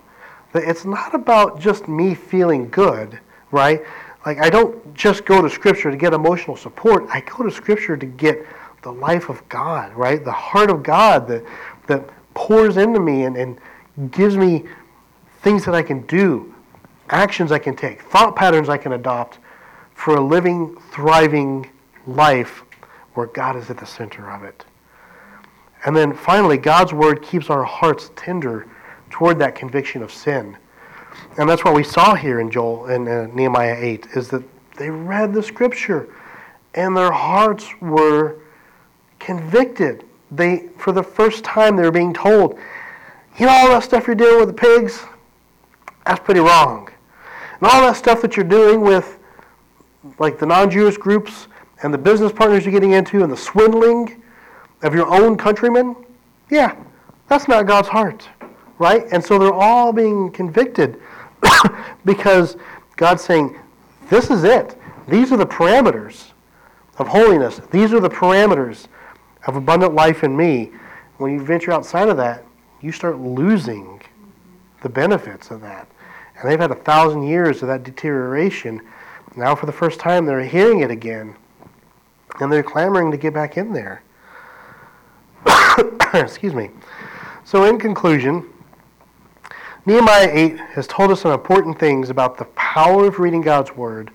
That 0.52 0.64
it's 0.64 0.84
not 0.84 1.14
about 1.14 1.60
just 1.60 1.88
me 1.88 2.14
feeling 2.14 2.68
good, 2.70 3.18
right? 3.50 3.82
Like, 4.26 4.38
I 4.38 4.50
don't 4.50 4.94
just 4.94 5.24
go 5.24 5.40
to 5.40 5.48
Scripture 5.48 5.90
to 5.90 5.96
get 5.96 6.12
emotional 6.12 6.56
support. 6.56 7.06
I 7.10 7.20
go 7.20 7.44
to 7.44 7.50
Scripture 7.50 7.96
to 7.96 8.06
get 8.06 8.46
the 8.82 8.92
life 8.92 9.28
of 9.28 9.46
God, 9.48 9.92
right? 9.94 10.24
The 10.24 10.32
heart 10.32 10.70
of 10.70 10.82
God 10.82 11.26
that, 11.28 11.44
that 11.86 12.08
pours 12.34 12.76
into 12.76 13.00
me 13.00 13.24
and, 13.24 13.36
and 13.36 13.58
gives 14.10 14.36
me 14.36 14.64
things 15.42 15.64
that 15.64 15.74
I 15.74 15.82
can 15.82 16.02
do, 16.06 16.49
actions 17.10 17.52
I 17.52 17.58
can 17.58 17.76
take, 17.76 18.02
thought 18.02 18.36
patterns 18.36 18.68
I 18.68 18.76
can 18.78 18.92
adopt 18.92 19.38
for 19.94 20.16
a 20.16 20.20
living, 20.20 20.76
thriving 20.92 21.70
life 22.06 22.62
where 23.14 23.26
God 23.26 23.56
is 23.56 23.70
at 23.70 23.78
the 23.78 23.86
center 23.86 24.30
of 24.30 24.44
it. 24.44 24.64
And 25.84 25.96
then 25.96 26.14
finally, 26.14 26.56
God's 26.56 26.92
word 26.92 27.22
keeps 27.22 27.50
our 27.50 27.64
hearts 27.64 28.10
tender 28.16 28.66
toward 29.10 29.38
that 29.38 29.54
conviction 29.54 30.02
of 30.02 30.12
sin. 30.12 30.56
And 31.38 31.48
that's 31.48 31.64
what 31.64 31.74
we 31.74 31.82
saw 31.82 32.14
here 32.14 32.40
in 32.40 32.50
Joel 32.50 32.86
in 32.86 33.08
uh, 33.08 33.26
Nehemiah 33.32 33.76
8 33.78 34.08
is 34.14 34.28
that 34.28 34.42
they 34.76 34.90
read 34.90 35.34
the 35.34 35.42
scripture 35.42 36.08
and 36.74 36.96
their 36.96 37.12
hearts 37.12 37.68
were 37.80 38.38
convicted. 39.18 40.04
They 40.30 40.68
for 40.78 40.92
the 40.92 41.02
first 41.02 41.44
time 41.44 41.76
they 41.76 41.82
were 41.82 41.90
being 41.90 42.14
told, 42.14 42.58
you 43.38 43.46
know 43.46 43.52
all 43.52 43.68
that 43.68 43.82
stuff 43.82 44.06
you're 44.06 44.16
doing 44.16 44.38
with 44.38 44.48
the 44.48 44.54
pigs? 44.54 45.02
That's 46.06 46.20
pretty 46.20 46.40
wrong. 46.40 46.90
And 47.60 47.70
all 47.70 47.82
that 47.82 47.96
stuff 47.96 48.22
that 48.22 48.36
you're 48.36 48.44
doing 48.44 48.80
with 48.80 49.18
like 50.18 50.38
the 50.38 50.46
non-Jewish 50.46 50.96
groups 50.96 51.48
and 51.82 51.92
the 51.92 51.98
business 51.98 52.32
partners 52.32 52.64
you're 52.64 52.72
getting 52.72 52.92
into 52.92 53.22
and 53.22 53.30
the 53.30 53.36
swindling 53.36 54.22
of 54.82 54.94
your 54.94 55.06
own 55.06 55.36
countrymen, 55.36 55.94
yeah, 56.50 56.74
that's 57.28 57.48
not 57.48 57.66
God's 57.66 57.88
heart, 57.88 58.28
right? 58.78 59.04
And 59.12 59.22
so 59.22 59.38
they're 59.38 59.52
all 59.52 59.92
being 59.92 60.30
convicted 60.30 61.00
because 62.04 62.56
God's 62.96 63.22
saying, 63.22 63.56
this 64.08 64.30
is 64.30 64.44
it. 64.44 64.76
These 65.08 65.32
are 65.32 65.36
the 65.36 65.46
parameters 65.46 66.30
of 66.98 67.08
holiness. 67.08 67.60
These 67.70 67.92
are 67.92 68.00
the 68.00 68.10
parameters 68.10 68.86
of 69.46 69.56
abundant 69.56 69.94
life 69.94 70.24
in 70.24 70.36
me. 70.36 70.70
When 71.18 71.32
you 71.32 71.42
venture 71.42 71.72
outside 71.72 72.08
of 72.08 72.16
that, 72.16 72.44
you 72.80 72.92
start 72.92 73.18
losing 73.18 74.00
the 74.82 74.88
benefits 74.88 75.50
of 75.50 75.60
that. 75.60 75.86
And 76.40 76.50
they've 76.50 76.60
had 76.60 76.70
a 76.70 76.76
thousand 76.76 77.24
years 77.24 77.62
of 77.62 77.68
that 77.68 77.82
deterioration. 77.82 78.80
Now, 79.36 79.54
for 79.54 79.66
the 79.66 79.72
first 79.72 80.00
time, 80.00 80.24
they're 80.24 80.42
hearing 80.42 80.80
it 80.80 80.90
again. 80.90 81.36
And 82.40 82.50
they're 82.50 82.62
clamoring 82.62 83.10
to 83.10 83.16
get 83.16 83.34
back 83.34 83.56
in 83.56 83.72
there. 83.72 84.02
Excuse 86.14 86.54
me. 86.54 86.70
So, 87.44 87.64
in 87.64 87.78
conclusion, 87.78 88.46
Nehemiah 89.84 90.30
8 90.32 90.56
has 90.58 90.86
told 90.86 91.10
us 91.10 91.20
some 91.20 91.32
important 91.32 91.78
things 91.78 92.10
about 92.10 92.38
the 92.38 92.44
power 92.46 93.06
of 93.06 93.18
reading 93.18 93.40
God's 93.42 93.74
Word 93.76 94.10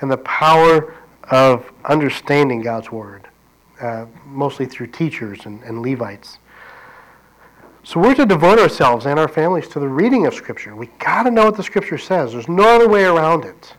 and 0.00 0.10
the 0.10 0.18
power 0.18 0.94
of 1.30 1.70
understanding 1.84 2.60
God's 2.60 2.90
Word, 2.92 3.28
uh, 3.80 4.06
mostly 4.26 4.66
through 4.66 4.88
teachers 4.88 5.46
and, 5.46 5.62
and 5.62 5.80
Levites. 5.80 6.38
So 7.86 8.00
we're 8.00 8.16
to 8.16 8.26
devote 8.26 8.58
ourselves 8.58 9.06
and 9.06 9.16
our 9.16 9.28
families 9.28 9.68
to 9.68 9.78
the 9.78 9.86
reading 9.86 10.26
of 10.26 10.34
Scripture. 10.34 10.74
We 10.74 10.86
got 10.98 11.22
to 11.22 11.30
know 11.30 11.44
what 11.44 11.56
the 11.56 11.62
Scripture 11.62 11.98
says. 11.98 12.32
There's 12.32 12.48
no 12.48 12.64
other 12.64 12.88
way 12.88 13.04
around 13.04 13.44
it. 13.44 13.74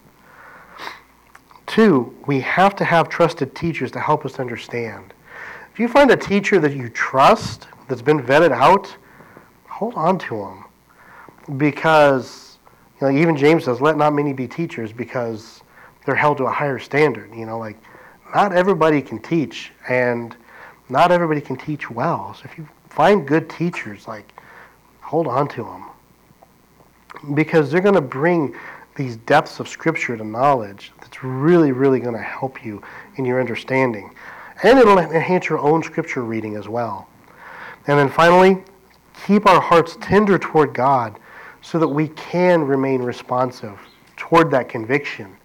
Two, 1.65 2.15
we 2.25 2.39
have 2.39 2.73
to 2.77 2.85
have 2.85 3.09
trusted 3.09 3.53
teachers 3.53 3.91
to 3.91 3.99
help 3.99 4.25
us 4.25 4.39
understand. 4.39 5.13
If 5.73 5.77
you 5.77 5.89
find 5.89 6.09
a 6.09 6.15
teacher 6.15 6.57
that 6.57 6.73
you 6.73 6.87
trust, 6.87 7.67
that's 7.89 8.01
been 8.01 8.21
vetted 8.21 8.53
out, 8.53 8.95
hold 9.67 9.93
on 9.95 10.17
to 10.19 10.37
them. 10.37 11.57
Because, 11.57 12.59
you 13.01 13.07
know, 13.07 13.13
even 13.13 13.35
James 13.35 13.65
says, 13.65 13.81
let 13.81 13.97
not 13.97 14.13
many 14.13 14.31
be 14.31 14.47
teachers 14.47 14.93
because 14.93 15.63
they're 16.05 16.15
held 16.15 16.37
to 16.37 16.45
a 16.45 16.51
higher 16.51 16.79
standard. 16.79 17.35
You 17.35 17.45
know, 17.45 17.59
like, 17.59 17.77
not 18.33 18.53
everybody 18.53 19.01
can 19.01 19.19
teach, 19.19 19.73
and 19.89 20.33
not 20.87 21.11
everybody 21.11 21.41
can 21.41 21.57
teach 21.57 21.91
well. 21.91 22.33
So 22.35 22.43
if 22.45 22.57
you 22.57 22.69
find 22.97 23.27
good 23.27 23.47
teachers, 23.47 24.07
like, 24.07 24.33
hold 25.01 25.27
on 25.27 25.47
to 25.47 25.63
them. 25.63 25.85
Because 27.35 27.69
they're 27.71 27.79
going 27.79 27.93
to 27.93 28.01
bring 28.01 28.55
these 28.95 29.17
depths 29.17 29.59
of 29.59 29.67
Scripture 29.67 30.17
to 30.17 30.23
knowledge 30.23 30.91
that's 30.99 31.23
really, 31.23 31.71
really 31.71 31.99
going 31.99 32.15
to 32.15 32.21
help 32.21 32.65
you 32.65 32.81
in 33.17 33.23
your 33.23 33.39
understanding. 33.39 34.15
And 34.63 34.79
it'll 34.79 34.97
enhance 34.97 35.47
your 35.47 35.59
own 35.59 35.83
Scripture 35.83 36.23
reading 36.23 36.55
as 36.55 36.67
well. 36.67 37.07
And 37.85 37.99
then 37.99 38.09
finally, 38.09 38.63
keep 39.27 39.45
our 39.45 39.61
hearts 39.61 39.95
tender 40.01 40.39
toward 40.39 40.73
God 40.73 41.19
so 41.61 41.77
that 41.77 41.87
we 41.87 42.07
can 42.07 42.63
remain 42.63 43.03
responsive 43.03 43.79
toward 44.15 44.49
that 44.49 44.69
conviction. 44.69 45.37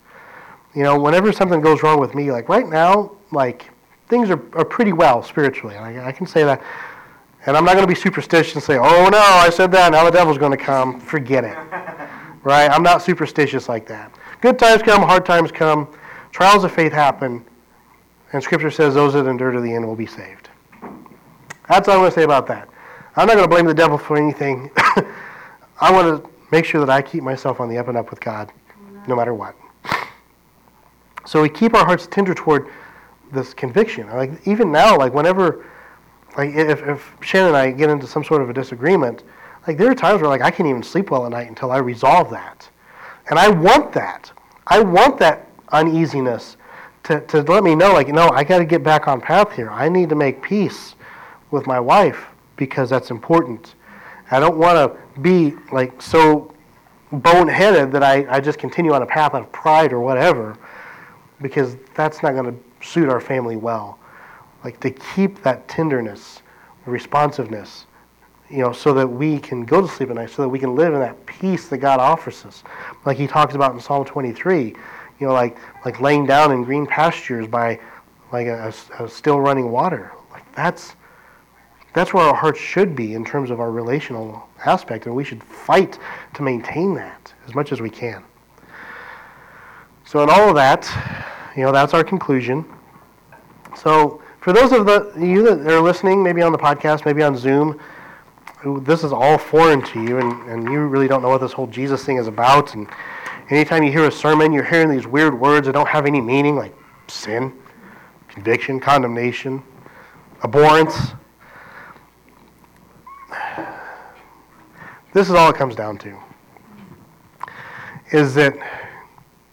You 0.74 0.84
know, 0.84 0.98
whenever 0.98 1.32
something 1.32 1.60
goes 1.60 1.82
wrong 1.82 2.00
with 2.00 2.14
me, 2.14 2.32
like 2.32 2.48
right 2.48 2.66
now, 2.66 3.12
like 3.30 3.68
things 4.08 4.30
are, 4.30 4.40
are 4.56 4.64
pretty 4.64 4.94
well 4.94 5.22
spiritually. 5.22 5.76
I, 5.76 6.08
I 6.08 6.12
can 6.12 6.26
say 6.26 6.44
that. 6.44 6.62
And 7.46 7.56
I'm 7.56 7.64
not 7.64 7.72
going 7.72 7.86
to 7.86 7.92
be 7.92 7.98
superstitious 7.98 8.54
and 8.54 8.62
say, 8.62 8.78
oh 8.78 9.08
no, 9.08 9.18
I 9.18 9.50
said 9.50 9.72
that, 9.72 9.92
now 9.92 10.04
the 10.04 10.10
devil's 10.10 10.38
going 10.38 10.56
to 10.56 10.64
come. 10.64 11.00
Forget 11.00 11.44
it. 11.44 11.56
right? 12.44 12.70
I'm 12.70 12.82
not 12.82 13.02
superstitious 13.02 13.68
like 13.68 13.86
that. 13.86 14.12
Good 14.40 14.58
times 14.58 14.82
come, 14.82 15.02
hard 15.02 15.24
times 15.24 15.52
come, 15.52 15.88
trials 16.30 16.64
of 16.64 16.72
faith 16.72 16.92
happen, 16.92 17.44
and 18.32 18.42
Scripture 18.42 18.70
says 18.70 18.94
those 18.94 19.12
that 19.12 19.26
endure 19.26 19.50
to 19.50 19.60
the 19.60 19.72
end 19.72 19.86
will 19.86 19.96
be 19.96 20.06
saved. 20.06 20.48
That's 21.68 21.88
all 21.88 21.94
I'm 21.94 22.00
going 22.00 22.10
to 22.10 22.14
say 22.14 22.24
about 22.24 22.46
that. 22.48 22.68
I'm 23.16 23.26
not 23.26 23.34
going 23.34 23.44
to 23.44 23.54
blame 23.54 23.66
the 23.66 23.74
devil 23.74 23.98
for 23.98 24.16
anything. 24.16 24.70
I 25.80 25.92
want 25.92 26.24
to 26.24 26.30
make 26.50 26.64
sure 26.64 26.80
that 26.84 26.90
I 26.90 27.02
keep 27.02 27.22
myself 27.22 27.60
on 27.60 27.68
the 27.68 27.78
up 27.78 27.88
and 27.88 27.96
up 27.96 28.10
with 28.10 28.20
God, 28.20 28.52
no 29.06 29.14
matter 29.14 29.34
what. 29.34 29.54
So 31.24 31.40
we 31.40 31.48
keep 31.48 31.74
our 31.74 31.84
hearts 31.84 32.06
tender 32.06 32.34
toward 32.34 32.68
this 33.32 33.54
conviction. 33.54 34.08
Like 34.08 34.46
even 34.46 34.72
now, 34.72 34.98
like 34.98 35.14
whenever, 35.14 35.64
like 36.36 36.50
if, 36.54 36.82
if 36.82 37.12
Shannon 37.20 37.48
and 37.48 37.56
I 37.56 37.70
get 37.70 37.90
into 37.90 38.06
some 38.06 38.24
sort 38.24 38.42
of 38.42 38.50
a 38.50 38.52
disagreement, 38.52 39.24
like 39.66 39.76
there 39.76 39.90
are 39.90 39.94
times 39.94 40.20
where 40.20 40.30
like 40.30 40.42
I 40.42 40.50
can't 40.50 40.68
even 40.68 40.82
sleep 40.82 41.10
well 41.10 41.24
at 41.26 41.32
night 41.32 41.48
until 41.48 41.70
I 41.70 41.78
resolve 41.78 42.30
that, 42.30 42.68
and 43.30 43.38
I 43.38 43.48
want 43.48 43.92
that. 43.92 44.32
I 44.66 44.80
want 44.80 45.18
that 45.18 45.48
uneasiness 45.72 46.56
to, 47.04 47.20
to 47.22 47.42
let 47.42 47.64
me 47.64 47.74
know, 47.74 47.92
like, 47.92 48.08
no, 48.08 48.28
I 48.30 48.44
got 48.44 48.58
to 48.58 48.64
get 48.64 48.82
back 48.82 49.08
on 49.08 49.20
path 49.20 49.52
here. 49.52 49.70
I 49.70 49.88
need 49.88 50.08
to 50.10 50.14
make 50.14 50.42
peace 50.42 50.94
with 51.50 51.66
my 51.66 51.80
wife 51.80 52.26
because 52.56 52.90
that's 52.90 53.10
important. 53.10 53.74
I 54.30 54.40
don't 54.40 54.56
want 54.56 54.76
to 54.76 55.20
be 55.20 55.54
like 55.72 56.00
so 56.00 56.54
boneheaded 57.12 57.92
that 57.92 58.02
I, 58.02 58.26
I 58.30 58.40
just 58.40 58.58
continue 58.58 58.92
on 58.92 59.02
a 59.02 59.06
path 59.06 59.34
of 59.34 59.50
pride 59.52 59.92
or 59.92 60.00
whatever 60.00 60.56
because 61.42 61.76
that's 61.94 62.22
not 62.22 62.32
going 62.32 62.46
to 62.46 62.86
suit 62.86 63.08
our 63.08 63.20
family 63.20 63.56
well. 63.56 63.98
Like 64.64 64.80
to 64.80 64.90
keep 64.90 65.42
that 65.42 65.66
tenderness, 65.68 66.42
responsiveness, 66.86 67.86
you 68.50 68.58
know, 68.58 68.72
so 68.72 68.92
that 68.94 69.06
we 69.06 69.38
can 69.38 69.64
go 69.64 69.80
to 69.80 69.88
sleep 69.88 70.10
at 70.10 70.16
night, 70.16 70.30
so 70.30 70.42
that 70.42 70.48
we 70.48 70.58
can 70.58 70.74
live 70.74 70.94
in 70.94 71.00
that 71.00 71.24
peace 71.26 71.68
that 71.68 71.78
God 71.78 72.00
offers 72.00 72.44
us. 72.44 72.62
Like 73.04 73.16
he 73.16 73.26
talks 73.26 73.54
about 73.54 73.74
in 73.74 73.80
Psalm 73.80 74.04
23, 74.04 74.66
you 74.66 74.74
know, 75.20 75.32
like 75.32 75.56
like 75.84 76.00
laying 76.00 76.26
down 76.26 76.52
in 76.52 76.62
green 76.62 76.86
pastures 76.86 77.46
by 77.46 77.80
like 78.32 78.46
a, 78.46 78.72
a 78.98 79.08
still 79.08 79.40
running 79.40 79.70
water. 79.70 80.12
Like 80.30 80.54
that's 80.54 80.94
that's 81.94 82.14
where 82.14 82.24
our 82.24 82.34
hearts 82.34 82.58
should 82.58 82.96
be 82.96 83.14
in 83.14 83.24
terms 83.24 83.50
of 83.50 83.60
our 83.60 83.70
relational 83.70 84.48
aspect, 84.64 85.06
and 85.06 85.14
we 85.14 85.24
should 85.24 85.42
fight 85.42 85.98
to 86.34 86.42
maintain 86.42 86.94
that 86.94 87.32
as 87.46 87.54
much 87.54 87.72
as 87.72 87.80
we 87.80 87.90
can. 87.90 88.22
So, 90.04 90.22
in 90.22 90.30
all 90.30 90.48
of 90.48 90.54
that, 90.56 90.90
you 91.56 91.62
know, 91.62 91.72
that's 91.72 91.94
our 91.94 92.04
conclusion. 92.04 92.64
So, 93.76 94.22
for 94.42 94.52
those 94.52 94.72
of 94.72 94.86
the 94.86 95.12
you 95.16 95.44
that 95.44 95.72
are 95.72 95.80
listening, 95.80 96.20
maybe 96.20 96.42
on 96.42 96.50
the 96.50 96.58
podcast, 96.58 97.06
maybe 97.06 97.22
on 97.22 97.36
Zoom, 97.36 97.80
this 98.80 99.04
is 99.04 99.12
all 99.12 99.38
foreign 99.38 99.80
to 99.82 100.02
you, 100.02 100.18
and, 100.18 100.50
and 100.50 100.64
you 100.64 100.80
really 100.80 101.06
don't 101.06 101.22
know 101.22 101.28
what 101.28 101.40
this 101.40 101.52
whole 101.52 101.68
Jesus 101.68 102.04
thing 102.04 102.16
is 102.16 102.26
about, 102.26 102.74
and 102.74 102.88
anytime 103.50 103.84
you 103.84 103.92
hear 103.92 104.04
a 104.06 104.10
sermon, 104.10 104.52
you're 104.52 104.64
hearing 104.64 104.90
these 104.90 105.06
weird 105.06 105.38
words 105.38 105.66
that 105.66 105.72
don't 105.74 105.88
have 105.88 106.06
any 106.06 106.20
meaning, 106.20 106.56
like 106.56 106.74
sin, 107.06 107.52
conviction, 108.26 108.80
condemnation, 108.80 109.62
abhorrence. 110.42 111.12
This 115.12 115.28
is 115.28 115.34
all 115.34 115.50
it 115.50 115.56
comes 115.56 115.76
down 115.76 115.98
to. 115.98 116.18
Is 118.10 118.34
that 118.34 118.54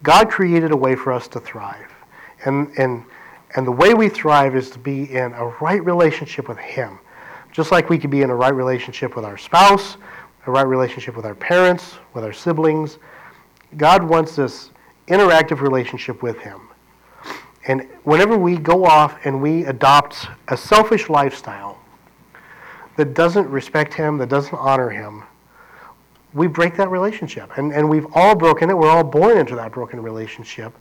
God 0.02 0.30
created 0.32 0.72
a 0.72 0.78
way 0.78 0.96
for 0.96 1.14
us 1.14 1.28
to 1.30 1.40
thrive. 1.40 1.94
And, 2.46 2.70
and, 2.78 3.04
and 3.56 3.66
the 3.66 3.72
way 3.72 3.94
we 3.94 4.10
thrive 4.10 4.56
is 4.56 4.70
to 4.72 4.80
be 4.80 5.12
in 5.12 5.34
a 5.34 5.46
right 5.62 5.84
relationship 5.84 6.48
with 6.48 6.58
Him. 6.58 7.00
Just 7.52 7.72
like 7.72 7.90
we 7.90 7.98
could 7.98 8.12
be 8.12 8.22
in 8.22 8.30
a 8.30 8.36
right 8.36 8.54
relationship 8.54 9.16
with 9.16 9.26
our 9.26 9.38
spouse, 9.38 9.98
a 10.46 10.52
right 10.52 10.68
relationship 10.68 11.16
with 11.16 11.26
our 11.26 11.36
parents, 11.36 11.96
with 12.14 12.24
our 12.24 12.34
siblings. 12.34 13.00
God 13.78 14.04
wants 14.04 14.36
this 14.36 14.70
interactive 15.08 15.62
relationship 15.62 16.22
with 16.22 16.38
Him. 16.40 16.62
And 17.68 17.88
whenever 18.04 18.38
we 18.38 18.56
go 18.58 18.86
off 18.86 19.18
and 19.26 19.42
we 19.42 19.66
adopt 19.66 20.28
a 20.48 20.58
selfish 20.58 21.10
lifestyle 21.10 21.80
that 22.98 23.14
doesn't 23.14 23.50
respect 23.50 23.94
Him, 23.94 24.18
that 24.20 24.30
doesn't 24.30 24.56
honor 24.56 24.90
Him, 24.90 25.24
we 26.34 26.48
break 26.48 26.76
that 26.78 26.90
relationship. 26.90 27.58
And, 27.58 27.74
and 27.74 27.90
we've 27.90 28.06
all 28.14 28.36
broken 28.36 28.70
it. 28.70 28.78
We're 28.78 28.90
all 28.90 29.04
born 29.04 29.38
into 29.38 29.56
that 29.56 29.72
broken 29.72 30.02
relationship. 30.02 30.78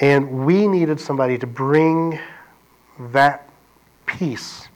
And 0.00 0.44
we 0.44 0.66
needed 0.66 1.00
somebody 1.00 1.38
to 1.38 1.46
bring 1.46 2.18
that 2.98 3.48
peace 4.06 4.68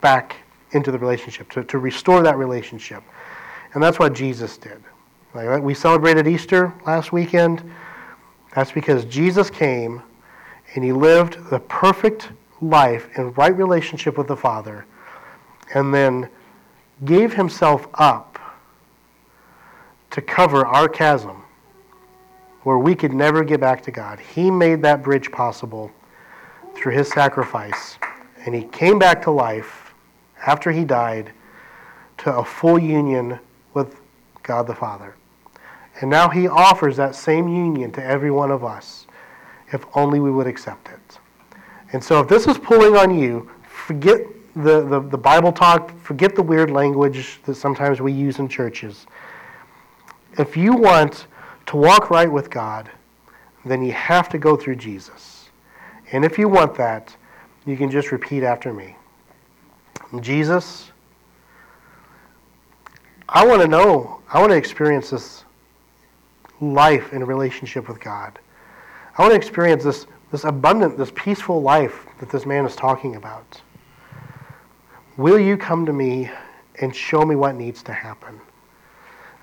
back 0.00 0.36
into 0.72 0.90
the 0.90 0.98
relationship, 0.98 1.50
to, 1.50 1.64
to 1.64 1.78
restore 1.78 2.22
that 2.22 2.36
relationship. 2.36 3.02
And 3.74 3.82
that's 3.82 3.98
what 3.98 4.12
Jesus 4.12 4.56
did. 4.56 4.82
Like 5.34 5.62
we 5.62 5.74
celebrated 5.74 6.28
Easter 6.28 6.72
last 6.86 7.12
weekend. 7.12 7.68
That's 8.54 8.70
because 8.70 9.04
Jesus 9.06 9.50
came 9.50 10.02
and 10.74 10.84
he 10.84 10.92
lived 10.92 11.50
the 11.50 11.58
perfect 11.60 12.30
life 12.60 13.08
in 13.18 13.32
right 13.32 13.56
relationship 13.56 14.16
with 14.16 14.28
the 14.28 14.36
Father 14.36 14.86
and 15.74 15.92
then 15.92 16.28
gave 17.04 17.32
himself 17.34 17.88
up 17.94 18.38
to 20.10 20.22
cover 20.22 20.64
our 20.64 20.88
chasm 20.88 21.43
where 22.64 22.78
we 22.78 22.94
could 22.94 23.12
never 23.12 23.44
get 23.44 23.60
back 23.60 23.82
to 23.82 23.90
God. 23.90 24.18
He 24.18 24.50
made 24.50 24.82
that 24.82 25.02
bridge 25.02 25.30
possible 25.30 25.92
through 26.74 26.92
his 26.92 27.08
sacrifice. 27.08 27.98
And 28.44 28.54
he 28.54 28.64
came 28.64 28.98
back 28.98 29.22
to 29.22 29.30
life 29.30 29.94
after 30.46 30.70
he 30.70 30.84
died 30.84 31.30
to 32.18 32.36
a 32.36 32.44
full 32.44 32.78
union 32.78 33.38
with 33.74 34.00
God 34.42 34.66
the 34.66 34.74
Father. 34.74 35.14
And 36.00 36.10
now 36.10 36.28
he 36.28 36.48
offers 36.48 36.96
that 36.96 37.14
same 37.14 37.48
union 37.48 37.92
to 37.92 38.04
every 38.04 38.30
one 38.30 38.50
of 38.50 38.64
us 38.64 39.06
if 39.72 39.84
only 39.94 40.20
we 40.20 40.30
would 40.30 40.46
accept 40.46 40.88
it. 40.88 41.18
And 41.92 42.02
so 42.02 42.20
if 42.20 42.28
this 42.28 42.46
is 42.46 42.58
pulling 42.58 42.96
on 42.96 43.16
you, 43.16 43.50
forget 43.62 44.20
the, 44.56 44.86
the, 44.86 45.00
the 45.00 45.18
Bible 45.18 45.52
talk, 45.52 45.96
forget 46.00 46.34
the 46.34 46.42
weird 46.42 46.70
language 46.70 47.40
that 47.44 47.54
sometimes 47.54 48.00
we 48.00 48.12
use 48.12 48.38
in 48.38 48.48
churches. 48.48 49.06
If 50.38 50.56
you 50.56 50.74
want 50.74 51.26
to 51.66 51.76
walk 51.76 52.10
right 52.10 52.30
with 52.30 52.50
God, 52.50 52.90
then 53.64 53.82
you 53.82 53.92
have 53.92 54.28
to 54.30 54.38
go 54.38 54.56
through 54.56 54.76
Jesus. 54.76 55.48
And 56.12 56.24
if 56.24 56.38
you 56.38 56.48
want 56.48 56.74
that, 56.76 57.16
you 57.64 57.76
can 57.76 57.90
just 57.90 58.12
repeat 58.12 58.42
after 58.42 58.72
me 58.72 58.96
Jesus, 60.20 60.92
I 63.28 63.44
want 63.46 63.62
to 63.62 63.68
know, 63.68 64.20
I 64.32 64.38
want 64.38 64.52
to 64.52 64.56
experience 64.56 65.10
this 65.10 65.44
life 66.60 67.12
in 67.12 67.22
a 67.22 67.24
relationship 67.24 67.88
with 67.88 68.00
God. 68.00 68.38
I 69.16 69.22
want 69.22 69.32
to 69.32 69.36
experience 69.36 69.82
this, 69.84 70.06
this 70.30 70.44
abundant, 70.44 70.96
this 70.98 71.10
peaceful 71.14 71.62
life 71.62 72.06
that 72.20 72.30
this 72.30 72.46
man 72.46 72.64
is 72.64 72.76
talking 72.76 73.16
about. 73.16 73.60
Will 75.16 75.38
you 75.38 75.56
come 75.56 75.86
to 75.86 75.92
me 75.92 76.30
and 76.80 76.94
show 76.94 77.24
me 77.24 77.36
what 77.36 77.54
needs 77.54 77.82
to 77.84 77.92
happen? 77.92 78.40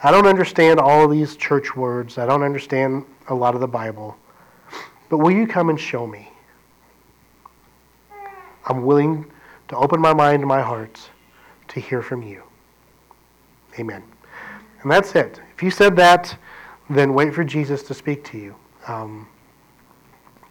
I 0.04 0.10
don't 0.10 0.26
understand 0.26 0.80
all 0.80 1.06
of 1.06 1.12
these 1.12 1.36
church 1.36 1.76
words. 1.76 2.18
I 2.18 2.26
don't 2.26 2.42
understand 2.42 3.06
a 3.28 3.36
lot 3.36 3.54
of 3.54 3.62
the 3.62 3.68
Bible. 3.68 4.18
But 5.10 5.20
will 5.20 5.32
you 5.32 5.46
come 5.46 5.70
and 5.70 5.80
show 5.80 6.08
me? 6.08 6.30
I'm 8.66 8.84
willing 8.84 9.26
to 9.68 9.76
open 9.76 10.00
my 10.00 10.14
mind 10.14 10.40
and 10.40 10.48
my 10.48 10.62
heart 10.62 11.00
to 11.70 11.80
hear 11.80 12.02
from 12.02 12.24
you. 12.24 12.44
Amen. 13.80 14.04
And 14.82 14.92
that's 14.92 15.16
it. 15.16 15.40
If 15.56 15.62
you 15.62 15.70
said 15.70 15.96
that, 15.98 16.36
then 16.90 17.14
wait 17.14 17.34
for 17.34 17.44
Jesus 17.44 17.84
to 17.84 17.94
speak 17.94 18.24
to 18.26 18.38
you. 18.38 18.56
Um, 18.88 19.28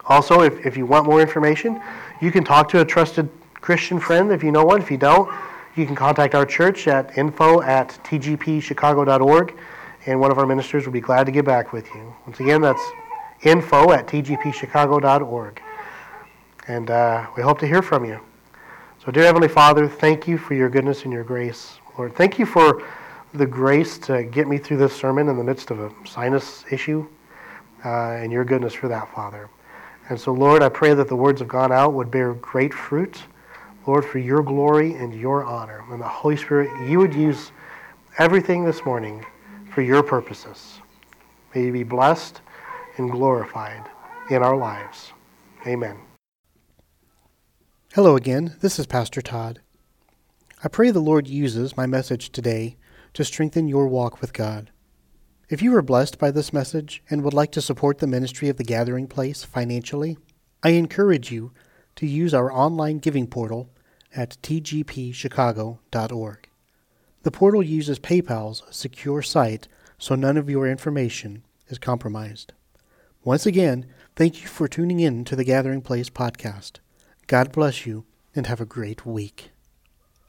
also, 0.07 0.43
if, 0.43 0.65
if 0.65 0.77
you 0.77 0.87
want 0.87 1.07
more 1.07 1.21
information, 1.21 1.81
you 2.21 2.31
can 2.31 2.45
talk 2.45 2.69
to 2.71 2.81
a 2.81 2.85
trusted 2.85 3.29
Christian 3.55 4.01
friend 4.01 4.31
if 4.33 4.43
you 4.43 4.53
know 4.53 4.65
one. 4.65 4.81
If 4.81 4.91
you 4.91 4.97
don't, 4.97 5.29
you 5.77 5.87
can 5.87 5.95
contact 5.95 6.35
our 6.35 6.45
church 6.45 6.89
at 6.89 7.17
info 7.17 7.63
at 7.63 7.99
tgpchicago.org, 8.05 9.59
and 10.07 10.21
one 10.21 10.31
of 10.31 10.39
our 10.39 10.47
ministers 10.47 10.85
will 10.87 10.93
be 10.93 11.01
glad 11.01 11.27
to 11.27 11.33
get 11.33 11.45
back 11.45 11.73
with 11.73 11.87
you. 11.95 12.15
Once 12.27 12.41
again, 12.41 12.61
that's 12.61 12.83
info 13.43 13.93
at 13.93 14.07
tgpchicago.org. 14.07 15.63
And 16.69 16.91
uh, 16.91 17.27
we 17.37 17.43
hope 17.43 17.59
to 17.61 17.67
hear 17.67 17.83
from 17.83 18.05
you. 18.05 18.21
So, 19.05 19.11
dear 19.11 19.25
Heavenly 19.25 19.49
Father, 19.49 19.89
thank 19.89 20.29
you 20.29 20.37
for 20.37 20.55
your 20.55 20.69
goodness 20.69 21.05
and 21.05 21.13
your 21.13 21.25
grace. 21.25 21.79
Lord, 21.97 22.15
thank 22.15 22.39
you 22.39 22.47
for 22.47 22.83
the 23.33 23.47
grace 23.47 23.97
to 23.99 24.25
get 24.25 24.49
me 24.49 24.59
through 24.59 24.77
this 24.77 24.95
sermon 24.95 25.29
in 25.29 25.37
the 25.37 25.45
midst 25.45 25.71
of 25.71 25.81
a 25.81 25.91
sinus 26.05 26.65
issue, 26.71 27.07
uh, 27.85 28.13
and 28.13 28.31
your 28.31 28.45
goodness 28.45 28.75
for 28.75 28.89
that, 28.89 29.13
Father. 29.15 29.49
And 30.09 30.21
so, 30.21 30.33
Lord, 30.33 30.63
I 30.63 30.69
pray 30.69 30.93
that 30.95 31.09
the 31.09 31.17
words 31.17 31.41
have 31.41 31.49
gone 31.49 31.73
out 31.73 31.95
would 31.95 32.11
bear 32.11 32.35
great 32.35 32.75
fruit, 32.75 33.23
Lord, 33.87 34.05
for 34.05 34.19
your 34.19 34.43
glory 34.43 34.95
and 34.95 35.15
your 35.15 35.45
honor. 35.45 35.85
And 35.91 36.01
the 36.01 36.09
Holy 36.09 36.37
Spirit, 36.37 36.71
you 36.89 36.99
would 36.99 37.15
use 37.15 37.53
everything 38.19 38.65
this 38.65 38.85
morning 38.85 39.25
for 39.75 39.83
your 39.83 40.03
purposes. 40.03 40.81
May 41.55 41.67
you 41.67 41.73
be 41.73 41.85
blessed 41.85 42.41
and 42.99 43.11
glorified 43.11 43.89
in 44.31 44.43
our 44.43 44.57
lives. 44.57 45.13
Amen. 45.67 45.97
Hello 47.95 48.17
again, 48.17 48.57
this 48.61 48.79
is 48.79 48.87
Pastor 48.87 49.21
Todd. 49.21 49.61
I 50.63 50.69
pray 50.69 50.91
the 50.91 51.01
Lord 51.01 51.27
uses 51.27 51.77
my 51.77 51.87
message 51.87 52.31
today 52.31 52.77
to 53.15 53.25
strengthen 53.25 53.67
your 53.67 53.89
walk 53.89 54.21
with 54.21 54.33
God. 54.33 54.71
If 55.49 55.63
you 55.63 55.73
were 55.73 55.83
blessed 55.83 56.19
by 56.19 56.31
this 56.31 56.53
message 56.53 57.03
and 57.11 57.23
would 57.23 57.35
like 57.35 57.51
to 57.53 57.61
support 57.61 57.99
the 57.99 58.07
ministry 58.07 58.49
of 58.49 58.59
the 58.59 58.63
Gathering 58.63 59.09
Place 59.09 59.43
financially, 59.43 60.19
I 60.63 60.71
encourage 60.71 61.33
you 61.33 61.53
to 62.01 62.07
use 62.07 62.33
our 62.33 62.51
online 62.51 62.99
giving 62.99 63.27
portal 63.27 63.69
at 64.17 64.39
tgpchicago.org. 64.43 66.49
The 67.23 67.31
portal 67.31 67.63
uses 67.63 67.99
PayPal's 67.99 68.63
secure 68.71 69.21
site 69.21 69.69
so 69.99 70.15
none 70.15 70.39
of 70.39 70.49
your 70.49 70.67
information 70.67 71.43
is 71.69 71.77
compromised. 71.77 72.55
Once 73.23 73.45
again, 73.45 73.85
thank 74.17 74.41
you 74.41 74.49
for 74.49 74.67
tuning 74.67 74.99
in 74.99 75.27
to 75.27 75.37
the 75.37 75.45
Gathering 75.45 75.83
Place 75.83 76.09
podcast. 76.09 76.79
God 77.27 77.53
bless 77.53 77.85
you 77.85 78.07
and 78.35 78.47
have 78.47 78.63
a 78.63 78.65
great 78.65 79.05
week. 79.05 79.51